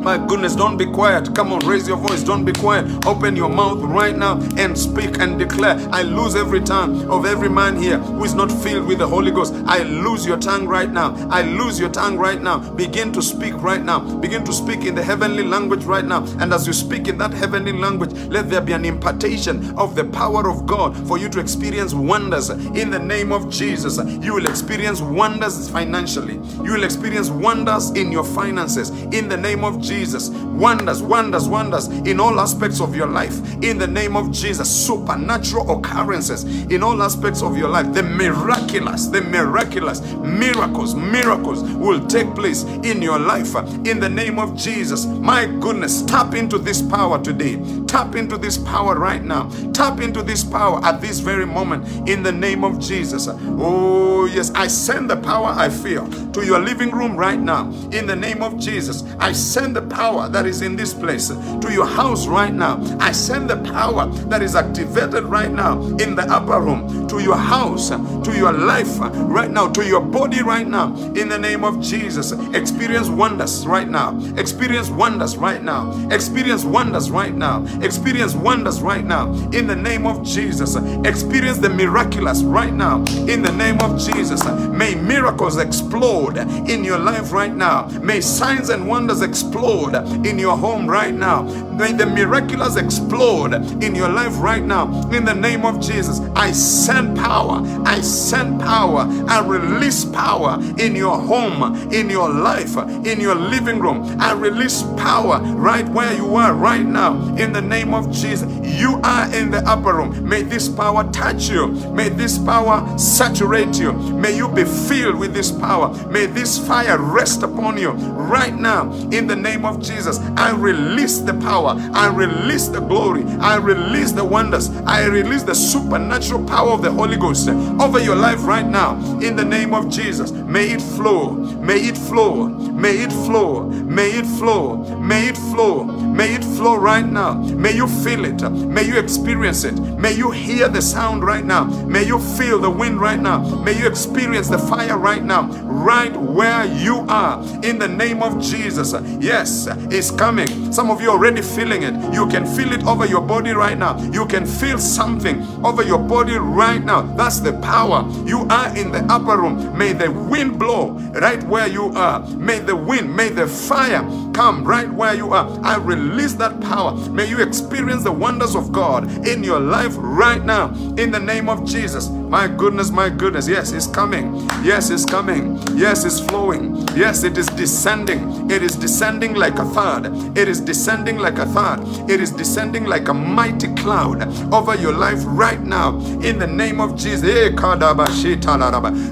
My 0.04 0.18
goodness, 0.18 0.54
don't 0.54 0.76
be 0.76 0.86
quiet. 0.86 1.34
Come 1.34 1.54
on, 1.54 1.66
raise 1.66 1.88
your 1.88 1.96
voice. 1.96 2.24
Don't 2.24 2.44
be 2.44 2.52
quiet. 2.52 2.86
Open 3.06 3.38
your 3.38 3.48
mouth 3.48 3.80
right 3.80 4.18
now 4.18 4.38
and 4.58 4.78
speak 4.78 5.20
and 5.20 5.40
declare. 5.40 5.78
I 5.94 6.02
lose 6.02 6.36
every 6.36 6.60
tongue 6.60 7.10
of 7.10 7.26
every 7.26 7.48
man 7.48 7.82
here 7.82 8.00
who 8.00 8.26
is 8.26 8.34
not 8.34 8.52
filled 8.52 8.86
with 8.86 8.98
the 9.00 9.08
Holy 9.08 9.32
Ghost. 9.32 9.54
I 9.66 9.84
lose 9.84 10.26
your 10.26 10.36
tongue 10.38 10.68
right 10.68 10.92
now. 10.92 11.16
I 11.30 11.44
lose 11.44 11.80
your 11.80 11.88
tongue 11.88 12.18
right 12.18 12.42
now. 12.42 12.58
Begin 12.74 13.14
to 13.14 13.22
speak 13.22 13.54
right 13.62 13.82
now. 13.82 14.00
Begin 14.18 14.44
to 14.44 14.52
speak 14.52 14.84
in 14.84 14.94
the 14.94 15.02
heavenly 15.02 15.44
language 15.44 15.86
right 15.86 16.04
now. 16.04 16.26
And 16.42 16.54
as 16.54 16.68
you 16.68 16.74
speak 16.74 17.08
in 17.08 17.18
that 17.20 17.32
heavenly 17.32 17.72
language, 17.72 18.12
let 18.28 18.50
there 18.50 18.60
be 18.62 18.74
an 18.74 18.84
impartation 18.84 19.74
of 19.80 19.96
the 19.96 20.04
power 20.04 20.50
of 20.50 20.66
God 20.66 20.98
for 21.08 21.18
you 21.18 21.30
to 21.30 21.40
experience 21.40 21.94
wonders 21.94 22.50
in 22.50 22.90
the 22.90 23.00
name 23.00 23.32
of 23.32 23.50
Jesus. 23.50 23.98
You 24.22 24.34
will 24.34 24.48
experience 24.48 25.00
wonders 25.00 25.70
financially. 25.70 26.42
You 26.62 26.74
will 26.74 26.84
experience 26.84 27.30
wonders 27.30 27.92
in 27.92 28.12
your 28.12 28.26
finances 28.26 28.90
in 28.90 29.30
the 29.30 29.38
name 29.38 29.64
of 29.64 29.80
Jesus. 29.80 29.93
Wonders, 29.94 31.02
wonders, 31.04 31.48
wonders 31.48 31.88
in 31.88 32.20
all 32.20 32.40
aspects 32.40 32.82
of 32.82 32.96
your 32.96 33.08
life. 33.08 33.38
In 33.64 33.78
the 33.78 33.88
name 33.88 34.16
of 34.18 34.32
Jesus, 34.32 34.70
supernatural 34.70 35.70
occurrences 35.80 36.46
in 36.72 36.84
all 36.84 37.02
aspects 37.04 37.44
of 37.44 37.58
your 37.58 37.70
life. 37.70 37.94
The 37.94 38.04
miraculous, 38.04 39.08
the 39.08 39.22
miraculous 39.22 40.02
miracles, 40.18 40.96
miracles 40.96 41.64
will 41.64 42.06
take 42.08 42.34
place 42.36 42.64
in 42.84 43.02
your 43.02 43.20
life. 43.20 43.56
In 43.86 44.00
the 44.00 44.10
name 44.10 44.40
of 44.40 44.56
Jesus, 44.58 45.06
my 45.06 45.46
goodness, 45.46 46.02
tap 46.04 46.34
into 46.34 46.58
this 46.58 46.82
power 46.82 47.22
today. 47.24 47.58
Tap 47.88 48.16
into 48.16 48.38
this 48.38 48.58
power 48.58 48.96
right 48.96 49.24
now. 49.24 49.50
Tap 49.74 50.02
into 50.02 50.24
this 50.24 50.44
power 50.44 50.84
at 50.84 51.02
this 51.02 51.20
very 51.20 51.46
moment. 51.46 52.10
In 52.10 52.24
the 52.24 52.32
name 52.32 52.64
of 52.64 52.80
Jesus. 52.80 53.28
Oh, 53.30 54.26
yes, 54.26 54.52
I 54.56 54.68
send 54.68 55.10
the 55.10 55.18
power 55.18 55.48
I 55.50 55.70
feel 55.70 56.08
to 56.34 56.46
your 56.46 56.60
living 56.60 56.92
room 56.92 57.16
right 57.18 57.40
now. 57.40 57.70
In 57.92 58.08
the 58.08 58.16
name 58.16 58.42
of 58.44 58.60
Jesus, 58.60 59.04
I 59.20 59.34
send 59.34 59.76
the 59.76 59.83
power 59.84 60.30
that 60.30 60.46
is 60.46 60.62
in 60.62 60.76
this 60.76 60.94
place 60.94 61.28
to 61.30 61.70
your 61.72 61.86
house 61.86 62.28
right 62.28 62.54
now. 62.54 62.82
I 63.00 63.12
send 63.12 63.50
the 63.50 63.58
power 63.58 64.08
that 64.30 64.42
is 64.42 64.56
activated 64.56 65.24
right 65.24 65.52
now 65.52 65.82
in 65.98 66.16
the 66.16 66.26
upper 66.30 66.60
room 66.60 67.08
to 67.08 67.22
your 67.22 67.38
house, 67.38 67.90
to 67.90 68.34
your 68.36 68.52
life 68.54 69.00
right 69.00 69.52
now, 69.52 69.70
to 69.70 69.86
your 69.86 70.02
body 70.02 70.42
right 70.42 70.68
now. 70.68 70.96
In 71.16 71.30
the 71.30 71.38
name 71.38 71.64
of 71.64 71.82
Jesus, 71.82 72.32
experience 72.54 73.10
wonders 73.10 73.66
right 73.68 73.88
now. 73.88 74.20
Experience 74.38 74.90
wonders 74.90 75.38
right 75.38 75.62
now. 75.64 75.92
Experience 76.10 76.66
wonders 76.66 77.10
right 77.12 77.34
now. 77.34 77.66
Experience 77.82 78.36
wonders 78.36 78.82
right 78.82 79.06
now. 79.06 79.32
In 79.52 79.68
the 79.68 79.76
name 79.76 80.06
of 80.06 80.24
Jesus, 80.24 80.76
experience 81.06 81.60
the 81.60 81.70
miraculous 81.70 82.44
right 82.44 82.74
now. 82.74 83.04
In 83.28 83.42
the 83.42 83.52
name 83.52 83.80
of 83.82 84.00
Jesus, 84.00 84.44
may 84.70 84.96
miracles 84.96 85.58
explode 85.58 86.38
in 86.70 86.84
your 86.84 87.00
life 87.00 87.32
right 87.32 87.54
now. 87.54 87.88
May 88.02 88.22
signs 88.22 88.70
and 88.70 88.88
wonders 88.88 89.22
explode 89.22 89.73
in 89.74 90.38
your 90.38 90.56
home 90.56 90.88
right 90.88 91.14
now. 91.14 91.42
May 91.74 91.94
the 91.94 92.06
miraculous 92.06 92.76
explode 92.76 93.54
in 93.84 93.96
your 93.96 94.10
life 94.10 94.40
right 94.40 94.64
now. 94.64 95.10
In 95.10 95.26
the 95.26 95.34
name 95.34 95.66
of 95.66 95.82
Jesus, 95.82 96.20
I 96.36 96.52
send 96.52 97.18
power. 97.18 97.62
I 97.86 98.02
send 98.02 98.62
power. 98.62 99.08
I 99.28 99.46
release 99.46 100.06
power 100.06 100.60
in 100.78 100.96
your 100.96 101.20
home, 101.20 101.92
in 101.92 102.10
your 102.10 102.30
life, 102.30 102.78
in 102.78 103.20
your 103.20 103.36
living 103.36 103.80
room. 103.80 104.04
I 104.20 104.34
release 104.34 104.84
power 104.96 105.40
right 105.40 105.88
where 105.90 106.14
you 106.14 106.36
are 106.36 106.54
right 106.54 106.86
now. 106.86 107.36
In 107.36 107.52
the 107.52 107.62
name 107.62 107.94
of 107.94 108.12
Jesus, 108.12 108.44
you 108.64 109.02
are 109.04 109.34
in 109.34 109.50
the 109.50 109.64
upper 109.68 109.94
room. 109.94 110.28
May 110.28 110.44
this 110.44 110.70
power 110.70 111.10
touch 111.12 111.50
you. 111.50 111.68
May 111.94 112.10
this 112.10 112.38
power 112.38 112.98
saturate 112.98 113.80
you. 113.80 113.94
May 113.94 114.38
you 114.38 114.48
be 114.48 114.66
filled 114.66 115.16
with 115.16 115.34
this 115.34 115.52
power. 115.52 115.90
May 116.10 116.28
this 116.28 116.60
fire 116.60 117.00
rest 117.00 117.42
upon 117.42 117.78
you 117.78 117.92
right 117.92 118.56
now. 118.56 118.92
In 119.12 119.26
the 119.26 119.36
name 119.36 119.63
of 119.66 119.82
Jesus, 119.82 120.20
I 120.38 120.52
release 120.52 121.20
the 121.20 121.34
power. 121.36 121.76
I 121.94 122.08
release 122.08 122.68
the 122.68 122.80
glory. 122.80 123.24
I 123.40 123.58
release 123.58 124.12
the 124.12 124.24
wonders. 124.24 124.70
I 124.86 125.06
release 125.06 125.44
the 125.44 125.56
supernatural 125.56 126.46
power 126.46 126.72
of 126.72 126.82
the 126.82 126.92
Holy 126.92 127.18
Ghost 127.18 127.50
over 127.50 128.00
your 128.00 128.16
life 128.16 128.46
right 128.46 128.66
now. 128.66 128.96
In 129.20 129.36
the 129.36 129.46
name 129.46 129.74
of 129.74 129.90
Jesus, 129.90 130.32
may 130.32 130.72
it 130.72 130.82
flow. 130.82 131.32
May 131.32 131.80
it 131.88 131.98
flow. 131.98 132.48
May 132.84 132.98
it 132.98 133.14
flow. 133.14 133.64
May 133.70 134.10
it 134.10 134.26
flow. 134.26 134.76
May 135.00 135.30
it 135.30 135.38
flow. 135.38 135.86
May 135.86 136.36
it 136.36 136.44
flow 136.44 136.76
right 136.76 137.06
now. 137.06 137.36
May 137.36 137.72
you 137.72 137.88
feel 137.88 138.26
it. 138.26 138.42
May 138.52 138.84
you 138.84 139.00
experience 139.00 139.64
it. 139.64 139.80
May 139.80 140.12
you 140.12 140.32
hear 140.32 140.68
the 140.68 140.82
sound 140.82 141.24
right 141.24 141.46
now. 141.46 141.64
May 141.86 142.04
you 142.04 142.20
feel 142.20 142.60
the 142.60 142.70
wind 142.70 143.00
right 143.00 143.22
now. 143.22 143.40
May 143.64 143.80
you 143.80 143.88
experience 143.88 144.50
the 144.50 144.58
fire 144.58 144.98
right 144.98 145.24
now, 145.24 145.44
right 145.62 146.14
where 146.18 146.66
you 146.66 147.06
are. 147.08 147.42
In 147.64 147.80
the 147.80 147.88
name 147.88 148.22
of 148.22 148.42
Jesus. 148.42 148.94
Yes, 149.22 149.70
it's 149.90 150.12
coming. 150.12 150.74
Some 150.74 150.92
of 150.92 151.02
you 151.02 151.10
already 151.10 151.42
feeling 151.42 151.84
it. 151.84 151.94
You 152.14 152.28
can 152.28 152.46
feel 152.46 152.74
it 152.74 152.86
over 152.86 153.06
your 153.06 153.22
body 153.22 153.52
right 153.52 153.78
now. 153.78 153.98
You 154.12 154.26
can 154.26 154.46
feel 154.46 154.78
something 154.78 155.42
over 155.66 155.84
your 155.84 156.00
body 156.00 156.36
right 156.36 156.84
now. 156.84 157.04
That's 157.16 157.40
the 157.40 157.54
power. 157.60 158.06
You 158.26 158.42
are 158.50 158.76
in 158.78 158.92
the 158.92 159.06
upper 159.10 159.38
room. 159.38 159.78
May 159.78 159.94
the 159.94 160.12
wind 160.12 160.60
blow 160.60 160.92
right 161.14 161.42
where 161.46 161.68
you 161.68 161.94
are. 161.94 162.20
May 162.28 162.60
the 162.60 162.73
wind, 162.76 163.16
may 163.16 163.30
the 163.30 163.48
fire 163.48 164.04
come 164.34 164.64
right 164.64 164.92
where 164.92 165.14
you 165.14 165.32
are. 165.34 165.48
I 165.64 165.78
release 165.78 166.34
that 166.34 166.60
power. 166.62 166.94
May 167.10 167.28
you 167.30 167.42
experience 167.42 168.04
the 168.04 168.12
wonders 168.12 168.56
of 168.56 168.72
God 168.72 169.28
in 169.28 169.44
your 169.44 169.60
life 169.60 169.94
right 169.98 170.44
now. 170.44 170.74
In 170.98 171.12
the 171.12 171.20
name 171.20 171.50
of 171.50 171.66
Jesus. 171.66 172.10
My 172.10 172.48
goodness, 172.48 172.90
my 172.90 173.10
goodness. 173.10 173.48
Yes, 173.48 173.72
it's 173.72 173.86
coming. 173.86 174.36
Yes, 174.64 174.90
it's 174.90 175.06
coming. 175.06 175.60
Yes, 175.78 176.04
it's 176.04 176.20
flowing. 176.20 176.76
Yes, 176.96 177.24
it 177.24 177.38
is 177.38 177.46
descending. 177.48 178.50
It 178.50 178.64
is 178.64 178.76
descending 178.76 179.36
like 179.36 179.60
a 179.60 179.66
third. 179.66 180.08
It 180.36 180.48
is 180.48 180.60
descending 180.60 181.18
like 181.20 181.38
a 181.38 181.46
third. 181.46 181.82
It 182.10 182.20
is 182.20 182.32
descending 182.32 182.86
like 182.86 183.08
a 183.10 183.14
mighty 183.14 183.68
cloud 183.76 184.24
over 184.52 184.76
your 184.76 184.94
life 184.94 185.20
right 185.28 185.62
now. 185.62 186.00
In 186.22 186.40
the 186.40 186.48
name 186.48 186.82
of 186.82 186.96
Jesus. 186.96 187.24
Eh. 187.24 187.52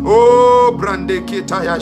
Oh, 0.03 0.76
brande 0.80 1.22
kitaya. 1.28 1.78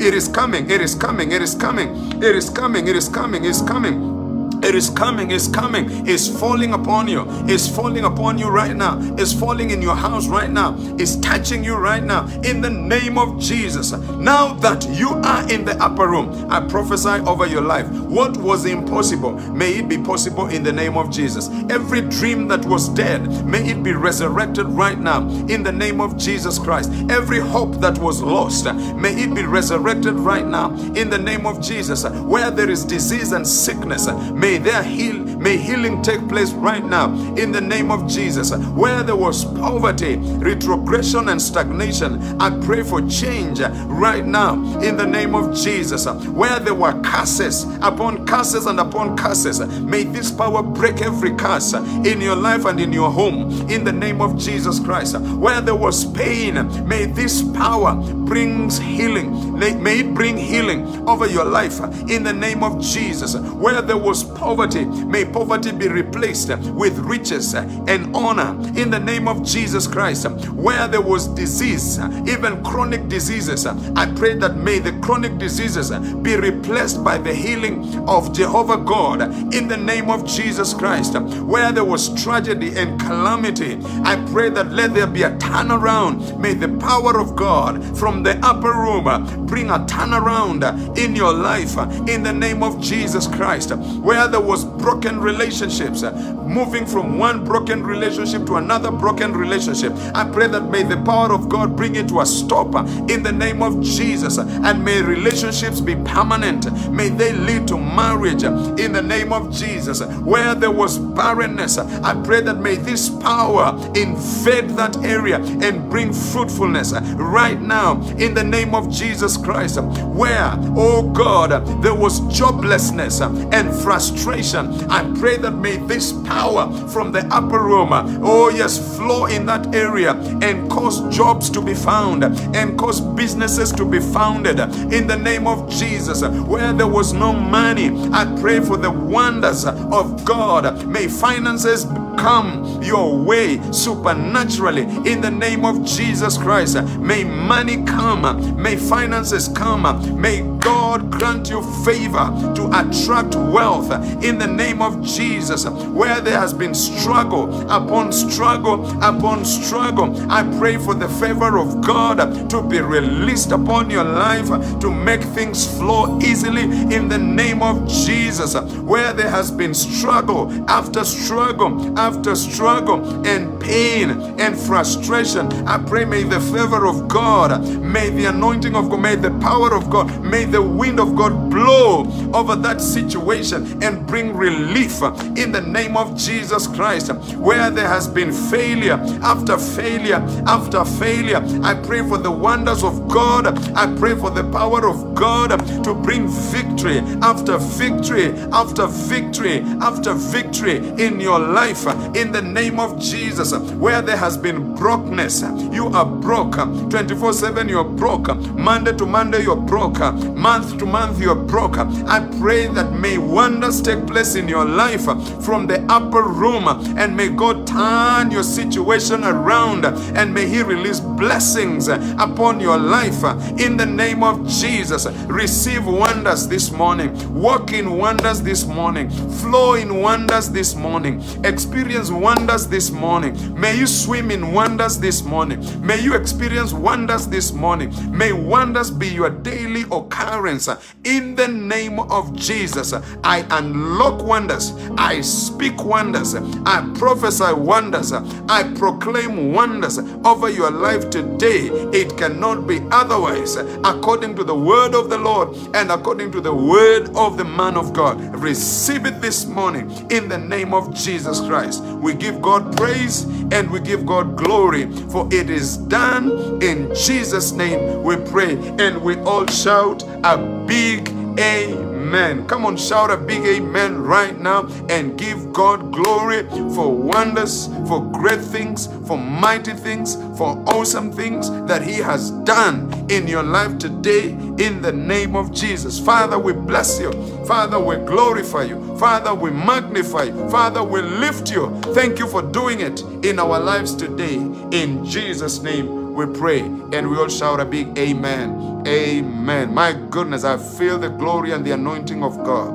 It 0.00 0.12
is 0.14 0.28
coming. 0.28 0.70
It 0.70 0.82
is 0.82 0.94
coming. 0.94 1.32
It 1.32 1.40
is 1.40 1.54
coming. 1.54 2.22
It 2.22 2.36
is 2.36 2.50
coming. 2.50 2.65
It 2.74 2.96
is 2.96 3.08
coming. 3.08 3.44
It 3.44 3.50
is 3.50 3.62
coming. 3.62 4.15
It 4.62 4.74
is 4.74 4.90
coming, 4.90 5.30
it's 5.30 5.48
coming, 5.48 6.06
it's 6.08 6.28
falling 6.28 6.72
upon 6.72 7.08
you, 7.08 7.24
it's 7.46 7.68
falling 7.68 8.04
upon 8.04 8.38
you 8.38 8.48
right 8.48 8.74
now, 8.74 8.98
it's 9.16 9.32
falling 9.32 9.70
in 9.70 9.82
your 9.82 9.94
house 9.96 10.26
right 10.26 10.50
now, 10.50 10.76
it's 10.98 11.16
touching 11.16 11.62
you 11.64 11.76
right 11.76 12.02
now 12.02 12.26
in 12.42 12.60
the 12.60 12.70
name 12.70 13.18
of 13.18 13.38
Jesus. 13.40 13.92
Now 13.92 14.54
that 14.54 14.88
you 14.90 15.10
are 15.10 15.50
in 15.50 15.64
the 15.64 15.76
upper 15.82 16.08
room, 16.08 16.50
I 16.50 16.60
prophesy 16.66 17.22
over 17.26 17.46
your 17.46 17.62
life. 17.62 17.88
What 17.90 18.36
was 18.36 18.64
impossible, 18.64 19.32
may 19.52 19.72
it 19.78 19.88
be 19.88 19.98
possible 19.98 20.46
in 20.48 20.62
the 20.62 20.72
name 20.72 20.96
of 20.96 21.10
Jesus. 21.10 21.48
Every 21.70 22.00
dream 22.02 22.48
that 22.48 22.64
was 22.64 22.88
dead, 22.88 23.46
may 23.46 23.70
it 23.70 23.82
be 23.82 23.92
resurrected 23.92 24.66
right 24.66 24.98
now 24.98 25.28
in 25.48 25.62
the 25.62 25.72
name 25.72 26.00
of 26.00 26.16
Jesus 26.16 26.58
Christ. 26.58 26.90
Every 27.08 27.40
hope 27.40 27.80
that 27.80 27.98
was 27.98 28.22
lost, 28.22 28.64
may 28.64 29.14
it 29.14 29.34
be 29.34 29.44
resurrected 29.44 30.14
right 30.14 30.46
now 30.46 30.72
in 30.94 31.10
the 31.10 31.18
name 31.18 31.46
of 31.46 31.60
Jesus. 31.60 32.04
Where 32.04 32.50
there 32.50 32.70
is 32.70 32.84
disease 32.84 33.32
and 33.32 33.46
sickness, 33.46 34.06
may 34.32 34.45
there 34.46 34.84
heal, 34.84 35.35
may 35.46 35.56
healing 35.56 36.02
take 36.02 36.28
place 36.28 36.50
right 36.54 36.84
now 36.84 37.06
in 37.36 37.52
the 37.52 37.60
name 37.60 37.92
of 37.92 38.08
Jesus. 38.08 38.50
Where 38.50 39.04
there 39.04 39.14
was 39.14 39.44
poverty, 39.44 40.16
retrogression, 40.16 41.28
and 41.28 41.40
stagnation, 41.40 42.20
I 42.40 42.50
pray 42.66 42.82
for 42.82 43.00
change 43.08 43.60
right 43.60 44.26
now 44.26 44.54
in 44.80 44.96
the 44.96 45.06
name 45.06 45.36
of 45.36 45.54
Jesus. 45.54 46.04
Where 46.06 46.58
there 46.58 46.74
were 46.74 47.00
curses 47.02 47.62
upon 47.80 48.26
curses 48.26 48.66
and 48.66 48.80
upon 48.80 49.16
curses, 49.16 49.60
may 49.82 50.02
this 50.02 50.32
power 50.32 50.64
break 50.64 51.00
every 51.00 51.36
curse 51.36 51.74
in 51.74 52.20
your 52.20 52.34
life 52.34 52.64
and 52.64 52.80
in 52.80 52.92
your 52.92 53.12
home 53.12 53.70
in 53.70 53.84
the 53.84 53.92
name 53.92 54.20
of 54.20 54.36
Jesus 54.36 54.80
Christ. 54.80 55.16
Where 55.16 55.60
there 55.60 55.76
was 55.76 56.04
pain, 56.10 56.54
may 56.88 57.06
this 57.06 57.44
power 57.52 57.94
brings 57.94 58.78
healing. 58.78 59.56
May 59.56 60.00
it 60.00 60.12
bring 60.12 60.36
healing 60.36 61.08
over 61.08 61.26
your 61.26 61.44
life 61.44 61.78
in 62.10 62.24
the 62.24 62.32
name 62.32 62.64
of 62.64 62.80
Jesus. 62.80 63.36
Where 63.36 63.80
there 63.80 63.96
was 63.96 64.24
poverty, 64.24 64.84
may 64.84 65.24
poverty 65.36 65.70
be 65.70 65.86
replaced 65.86 66.48
with 66.72 66.98
riches 67.00 67.52
and 67.52 68.16
honor 68.16 68.56
in 68.74 68.88
the 68.88 68.98
name 68.98 69.28
of 69.28 69.44
Jesus 69.44 69.86
Christ. 69.86 70.26
Where 70.52 70.88
there 70.88 71.02
was 71.02 71.28
disease, 71.28 71.98
even 72.26 72.64
chronic 72.64 73.06
diseases, 73.10 73.66
I 73.66 74.06
pray 74.14 74.36
that 74.36 74.56
may 74.56 74.78
the 74.78 74.98
chronic 75.00 75.36
diseases 75.36 75.90
be 76.22 76.36
replaced 76.36 77.04
by 77.04 77.18
the 77.18 77.34
healing 77.34 78.08
of 78.08 78.32
Jehovah 78.32 78.78
God 78.78 79.20
in 79.54 79.68
the 79.68 79.76
name 79.76 80.08
of 80.08 80.24
Jesus 80.24 80.72
Christ. 80.72 81.12
Where 81.20 81.70
there 81.70 81.84
was 81.84 82.08
tragedy 82.22 82.74
and 82.74 82.98
calamity, 82.98 83.78
I 84.04 84.16
pray 84.32 84.48
that 84.48 84.72
let 84.72 84.94
there 84.94 85.06
be 85.06 85.24
a 85.24 85.36
turnaround. 85.36 86.38
May 86.40 86.54
the 86.54 86.78
power 86.78 87.20
of 87.20 87.36
God 87.36 87.84
from 87.98 88.22
the 88.22 88.38
upper 88.42 88.72
room 88.72 89.44
bring 89.44 89.68
a 89.68 89.80
turnaround 89.80 90.96
in 90.96 91.14
your 91.14 91.34
life 91.34 91.76
in 92.08 92.22
the 92.22 92.32
name 92.32 92.62
of 92.62 92.80
Jesus 92.80 93.26
Christ. 93.26 93.72
Where 94.00 94.28
there 94.28 94.40
was 94.40 94.64
broken 94.64 95.15
relationships, 95.20 96.02
uh, 96.02 96.12
moving 96.46 96.86
from 96.86 97.18
one 97.18 97.44
broken 97.44 97.82
relationship 97.82 98.46
to 98.46 98.56
another 98.56 98.90
broken 98.90 99.32
relationship, 99.32 99.92
I 100.14 100.24
pray 100.24 100.48
that 100.48 100.70
may 100.70 100.82
the 100.82 100.96
power 100.98 101.32
of 101.32 101.48
God 101.48 101.76
bring 101.76 101.96
it 101.96 102.08
to 102.08 102.20
a 102.20 102.26
stop 102.26 102.74
uh, 102.74 102.84
in 103.08 103.22
the 103.22 103.32
name 103.32 103.62
of 103.62 103.80
Jesus 103.82 104.38
uh, 104.38 104.46
and 104.64 104.84
may 104.84 105.02
relationships 105.02 105.80
be 105.80 105.96
permanent. 105.96 106.70
May 106.90 107.08
they 107.08 107.32
lead 107.32 107.68
to 107.68 107.76
marriage 107.76 108.42
in 108.44 108.92
the 108.92 109.02
name 109.02 109.32
of 109.32 109.52
Jesus. 109.52 110.02
Where 110.02 110.54
there 110.54 110.70
was 110.70 110.98
barrenness, 110.98 111.78
I 111.78 112.20
pray 112.24 112.40
that 112.42 112.58
may 112.58 112.76
this 112.76 113.08
power 113.08 113.76
invade 113.94 114.70
that 114.70 114.96
area 115.04 115.36
and 115.38 115.90
bring 115.90 116.12
fruitfulness 116.12 116.92
right 117.14 117.60
now 117.60 118.00
in 118.16 118.34
the 118.34 118.44
name 118.44 118.74
of 118.74 118.90
Jesus 118.90 119.36
Christ. 119.36 119.80
Where, 119.80 120.52
oh 120.76 121.10
God, 121.10 121.50
there 121.82 121.94
was 121.94 122.20
joblessness 122.20 123.20
and 123.52 123.82
frustration, 123.82 124.66
I 124.90 125.02
pray 125.14 125.36
that 125.38 125.52
may 125.52 125.76
this 125.76 126.12
power 126.12 126.70
from 126.88 127.12
the 127.12 127.26
upper 127.30 127.60
room, 127.60 127.90
oh 127.92 128.48
yes, 128.48 128.96
flow 128.96 129.26
in 129.26 129.46
that 129.46 129.74
area 129.74 130.12
and 130.42 130.70
cause 130.70 131.00
jobs 131.14 131.50
to 131.50 131.60
be 131.60 131.74
found 131.74 132.24
and 132.24 132.78
cause 132.78 133.00
businesses 133.00 133.72
to 133.72 133.84
be 133.84 134.00
founded 134.00 134.60
in 134.92 135.06
the 135.06 135.16
name 135.16 135.46
of 135.46 135.68
Jesus. 135.70 136.22
Where 136.22 136.72
there 136.72 136.86
was 136.86 137.12
no 137.12 137.32
money, 137.32 137.90
I 138.12 138.24
pray 138.40 138.60
for 138.60 138.76
the 138.76 138.90
wonders 138.90 139.64
of 139.64 140.24
God. 140.24 140.86
May 140.86 141.08
finances 141.08 141.84
come 142.16 142.82
your 142.82 143.16
way 143.16 143.60
supernaturally 143.72 144.82
in 145.10 145.20
the 145.20 145.30
name 145.30 145.64
of 145.64 145.84
Jesus 145.84 146.38
Christ. 146.38 146.82
May 146.98 147.24
money 147.24 147.84
come, 147.84 148.60
may 148.60 148.76
finances 148.76 149.48
come, 149.48 150.20
may 150.20 150.42
God 150.60 151.10
grant 151.10 151.48
you 151.48 151.62
favor 151.84 152.26
to 152.56 152.66
attract 152.74 153.34
wealth 153.36 153.90
in 154.22 154.38
the 154.38 154.46
name 154.46 154.82
of 154.82 155.02
Jesus. 155.04 155.64
Where 155.66 156.20
there 156.20 156.38
has 156.38 156.52
been 156.52 156.74
struggle 156.74 157.62
upon 157.70 158.12
struggle 158.12 158.84
upon 159.02 159.44
struggle, 159.44 160.14
I 160.30 160.42
pray 160.58 160.76
for 160.76 160.94
the 160.94 161.08
favor 161.08 161.58
of 161.58 161.80
God 161.82 162.50
to 162.50 162.62
be 162.62 162.80
released 162.80 163.52
upon 163.52 163.90
your 163.90 164.04
life 164.04 164.48
to 164.80 164.90
make 164.90 165.22
things 165.22 165.66
flow 165.78 166.18
easily 166.20 166.62
in 166.62 167.08
the 167.08 167.18
name 167.18 167.62
of 167.62 167.86
Jesus. 167.88 168.54
Where 168.54 169.12
there 169.12 169.30
has 169.30 169.50
been 169.50 169.74
struggle 169.74 170.52
after 170.68 171.04
struggle 171.04 171.98
after 172.06 172.36
struggle 172.36 173.26
and 173.26 173.60
pain 173.60 174.10
and 174.38 174.56
frustration, 174.56 175.52
I 175.66 175.76
pray 175.78 176.04
may 176.04 176.22
the 176.22 176.40
favor 176.40 176.86
of 176.86 177.08
God, 177.08 177.68
may 177.80 178.10
the 178.10 178.26
anointing 178.26 178.76
of 178.76 178.88
God, 178.88 179.00
may 179.00 179.16
the 179.16 179.32
power 179.40 179.74
of 179.74 179.90
God, 179.90 180.22
may 180.22 180.44
the 180.44 180.62
wind 180.62 181.00
of 181.00 181.16
God 181.16 181.50
blow 181.50 182.06
over 182.32 182.54
that 182.54 182.80
situation 182.80 183.82
and 183.82 184.06
bring 184.06 184.36
relief 184.36 185.02
in 185.36 185.50
the 185.50 185.60
name 185.60 185.96
of 185.96 186.16
Jesus 186.16 186.68
Christ. 186.68 187.12
Where 187.36 187.70
there 187.70 187.88
has 187.88 188.06
been 188.06 188.32
failure 188.32 189.00
after 189.22 189.58
failure 189.58 190.22
after 190.46 190.84
failure, 190.84 191.42
I 191.64 191.74
pray 191.74 192.06
for 192.08 192.18
the 192.18 192.30
wonders 192.30 192.84
of 192.84 193.08
God. 193.08 193.46
I 193.76 193.92
pray 193.96 194.14
for 194.14 194.30
the 194.30 194.44
power 194.50 194.88
of 194.88 195.14
God 195.16 195.48
to 195.82 195.92
bring 195.92 196.28
victory 196.28 196.98
after 197.22 197.58
victory 197.58 198.28
after 198.52 198.86
victory 198.86 199.62
after 199.80 200.14
victory 200.14 200.76
in 201.02 201.18
your 201.20 201.38
life 201.40 201.86
in 202.14 202.32
the 202.32 202.42
name 202.42 202.78
of 202.80 202.98
Jesus. 203.00 203.52
Where 203.74 204.02
there 204.02 204.16
has 204.16 204.36
been 204.36 204.74
brokenness, 204.74 205.42
you 205.72 205.88
are 205.88 206.06
broke 206.06 206.56
24 206.90 207.32
7, 207.32 207.68
you're 207.68 207.84
broke 207.84 208.28
Monday 208.56 208.92
to 208.96 209.06
Monday, 209.06 209.42
you're 209.42 209.56
broke 209.56 209.98
month 209.98 210.78
to 210.78 210.86
month, 210.86 211.20
you're 211.20 211.34
broke. 211.34 211.76
I 211.78 212.20
pray 212.40 212.66
that 212.68 212.92
may 212.92 213.18
wonders 213.18 213.80
take 213.82 214.06
place 214.06 214.34
in 214.34 214.48
your 214.48 214.64
life 214.64 215.04
from 215.44 215.66
the 215.66 215.84
upper 215.88 216.22
room 216.22 216.66
and 216.96 217.16
may 217.16 217.28
God 217.28 217.66
turn 217.66 218.30
your 218.30 218.42
situation 218.42 219.24
around 219.24 219.84
and 219.84 220.32
may 220.34 220.48
He 220.48 220.62
release 220.62 221.00
blessings 221.00 221.88
upon 221.88 222.60
your 222.60 222.78
life 222.78 223.22
in 223.58 223.76
the 223.76 223.86
name 223.86 224.22
of 224.22 224.46
Jesus. 224.48 225.06
Receive 225.26 225.86
wonders 225.86 226.48
this 226.48 226.70
morning, 226.70 227.10
walk 227.34 227.72
in 227.72 227.96
wonders 227.96 228.42
this 228.42 228.64
morning, 228.66 229.10
flow 229.10 229.74
in 229.74 230.00
wonders 230.00 230.50
this 230.50 230.74
morning, 230.74 231.22
experience 231.44 231.85
wonders 231.94 232.66
this 232.66 232.90
morning. 232.90 233.58
May 233.58 233.78
you 233.78 233.86
swim 233.86 234.30
in 234.32 234.52
wonders 234.52 234.98
this 234.98 235.22
morning. 235.22 235.60
May 235.86 236.00
you 236.00 236.14
experience 236.14 236.72
wonders 236.72 237.28
this 237.28 237.52
morning. 237.52 237.92
May 238.10 238.32
wonders 238.32 238.90
be 238.90 239.06
your 239.08 239.30
daily 239.30 239.84
occurrence 239.92 240.68
in 241.04 241.36
the 241.36 241.46
name 241.46 242.00
of 242.00 242.34
Jesus. 242.34 242.92
I 243.22 243.46
unlock 243.50 244.22
wonders. 244.24 244.72
I 244.98 245.20
speak 245.20 245.84
wonders. 245.84 246.34
I 246.34 246.90
prophesy 246.96 247.52
wonders. 247.52 248.12
I 248.12 248.64
proclaim 248.74 249.52
wonders 249.52 249.98
over 250.24 250.50
your 250.50 250.70
life 250.72 251.08
today. 251.10 251.68
It 251.92 252.16
cannot 252.18 252.66
be 252.66 252.80
otherwise 252.90 253.56
according 253.84 254.34
to 254.36 254.44
the 254.44 254.54
word 254.54 254.94
of 254.94 255.08
the 255.08 255.18
Lord 255.18 255.56
and 255.74 255.90
according 255.92 256.32
to 256.32 256.40
the 256.40 256.54
word 256.54 257.10
of 257.16 257.36
the 257.36 257.44
man 257.44 257.76
of 257.76 257.92
God. 257.92 258.20
Receive 258.42 259.06
it 259.06 259.20
this 259.20 259.46
morning 259.46 259.90
in 260.10 260.28
the 260.28 260.38
name 260.38 260.74
of 260.74 260.92
Jesus 260.94 261.40
Christ. 261.40 261.75
We 261.80 262.14
give 262.14 262.40
God 262.42 262.76
praise 262.76 263.24
and 263.52 263.70
we 263.70 263.80
give 263.80 264.06
God 264.06 264.36
glory 264.36 264.90
for 265.10 265.28
it 265.32 265.50
is 265.50 265.76
done 265.76 266.62
in 266.62 266.94
Jesus' 266.94 267.52
name. 267.52 268.02
We 268.02 268.16
pray 268.16 268.56
and 268.78 269.02
we 269.02 269.16
all 269.20 269.46
shout 269.46 270.02
a 270.24 270.36
big 270.66 271.08
Amen. 271.38 272.46
Come 272.46 272.64
on, 272.66 272.76
shout 272.76 273.10
a 273.10 273.16
big 273.16 273.44
amen 273.44 274.02
right 274.02 274.38
now 274.40 274.68
and 274.88 275.18
give 275.18 275.52
God 275.52 275.92
glory 275.92 276.44
for 276.74 276.92
wonders, 276.94 277.68
for 277.88 278.02
great 278.12 278.40
things, 278.40 278.86
for 279.06 279.18
mighty 279.18 279.72
things, 279.74 280.16
for 280.38 280.62
awesome 280.68 281.12
things 281.12 281.50
that 281.66 281.82
He 281.82 281.94
has 281.94 282.30
done 282.44 282.92
in 283.10 283.26
your 283.28 283.42
life 283.42 283.78
today 283.78 284.30
in 284.30 284.80
the 284.82 284.92
name 284.92 285.36
of 285.36 285.52
Jesus. 285.52 285.98
Father, 285.98 286.38
we 286.38 286.52
bless 286.52 287.00
you. 287.00 287.12
Father, 287.46 287.80
we 287.80 287.96
glorify 287.96 288.64
you. 288.64 288.96
Father, 288.98 289.34
we 289.34 289.50
magnify 289.50 290.24
you. 290.24 290.48
Father, 290.50 290.84
we 290.84 291.02
lift 291.02 291.50
you. 291.50 291.70
Thank 291.94 292.18
you 292.18 292.28
for 292.28 292.42
doing 292.42 292.80
it 292.80 293.02
in 293.24 293.38
our 293.40 293.58
lives 293.60 293.94
today. 293.94 294.36
In 294.72 295.04
Jesus' 295.04 295.60
name 295.62 296.05
we 296.16 296.26
pray. 296.38 296.60
And 296.60 297.10
we 297.10 297.18
all 297.18 297.28
shout 297.28 297.60
a 297.60 297.66
big 297.66 297.98
amen. 297.98 298.84
Amen. 298.88 299.74
My 299.74 299.92
goodness, 300.10 300.44
I 300.44 300.58
feel 300.58 300.98
the 300.98 301.10
glory 301.10 301.52
and 301.52 301.64
the 301.64 301.72
anointing 301.72 302.24
of 302.24 302.38
God 302.44 302.74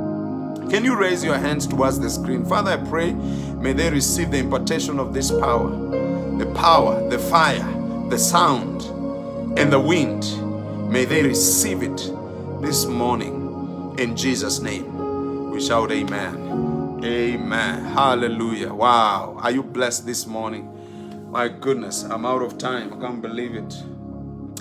Can 0.70 0.86
you 0.86 0.98
raise 0.98 1.24
your 1.24 1.38
hands 1.38 1.68
towards 1.68 2.00
the 2.02 2.10
screen? 2.10 2.46
Father, 2.46 2.72
I 2.72 2.78
pray, 2.78 3.14
may 3.14 3.74
they 3.74 3.90
receive 3.92 4.32
the 4.32 4.40
impartation 4.40 5.00
of 5.00 5.14
this 5.14 5.32
power 5.32 5.70
the 6.38 6.48
power, 6.56 7.08
the 7.10 7.20
fire, 7.20 7.64
the 8.10 8.18
sound, 8.20 8.84
and 9.58 9.72
the 9.74 9.80
wind. 9.80 10.24
May 10.92 11.06
they 11.06 11.24
receive 11.24 11.84
it 11.84 11.98
this 12.62 12.86
morning 12.86 13.96
in 14.00 14.18
Jesus' 14.18 14.60
name. 14.60 15.52
We 15.52 15.62
shout, 15.62 15.92
Amen. 15.92 17.02
Amen. 17.06 17.86
Hallelujah. 17.86 18.74
Wow. 18.74 19.38
Are 19.42 19.52
you 19.52 19.64
blessed 19.64 20.06
this 20.06 20.28
morning? 20.28 20.70
My 21.32 21.48
goodness, 21.48 22.04
I'm 22.04 22.26
out 22.26 22.42
of 22.42 22.58
time. 22.58 22.94
I 22.94 22.98
can't 23.00 23.22
believe 23.22 23.56
it. 23.56 23.74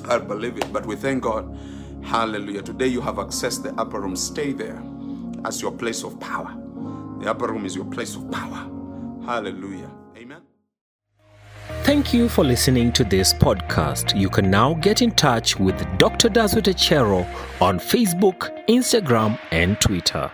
I 0.04 0.18
believe 0.18 0.56
it. 0.56 0.72
But 0.72 0.86
we 0.86 0.94
thank 0.94 1.24
God. 1.24 1.58
Hallelujah. 2.00 2.62
Today 2.62 2.86
you 2.86 3.00
have 3.00 3.16
accessed 3.16 3.64
the 3.64 3.74
upper 3.74 4.00
room. 4.00 4.14
Stay 4.14 4.52
there 4.52 4.80
as 5.44 5.60
your 5.60 5.72
place 5.72 6.04
of 6.04 6.20
power. 6.20 6.56
The 7.18 7.28
upper 7.28 7.48
room 7.48 7.66
is 7.66 7.74
your 7.74 7.86
place 7.86 8.14
of 8.14 8.30
power. 8.30 8.70
Hallelujah. 9.26 9.90
Amen. 10.16 10.42
Thank 11.82 12.14
you 12.14 12.28
for 12.28 12.44
listening 12.44 12.92
to 12.92 13.02
this 13.02 13.34
podcast. 13.34 14.16
You 14.16 14.28
can 14.28 14.48
now 14.48 14.74
get 14.74 15.02
in 15.02 15.10
touch 15.10 15.58
with 15.58 15.76
Dr. 15.98 16.28
Dazut 16.28 16.72
Echero 16.72 17.26
on 17.60 17.80
Facebook, 17.80 18.48
Instagram, 18.68 19.36
and 19.50 19.80
Twitter. 19.80 20.30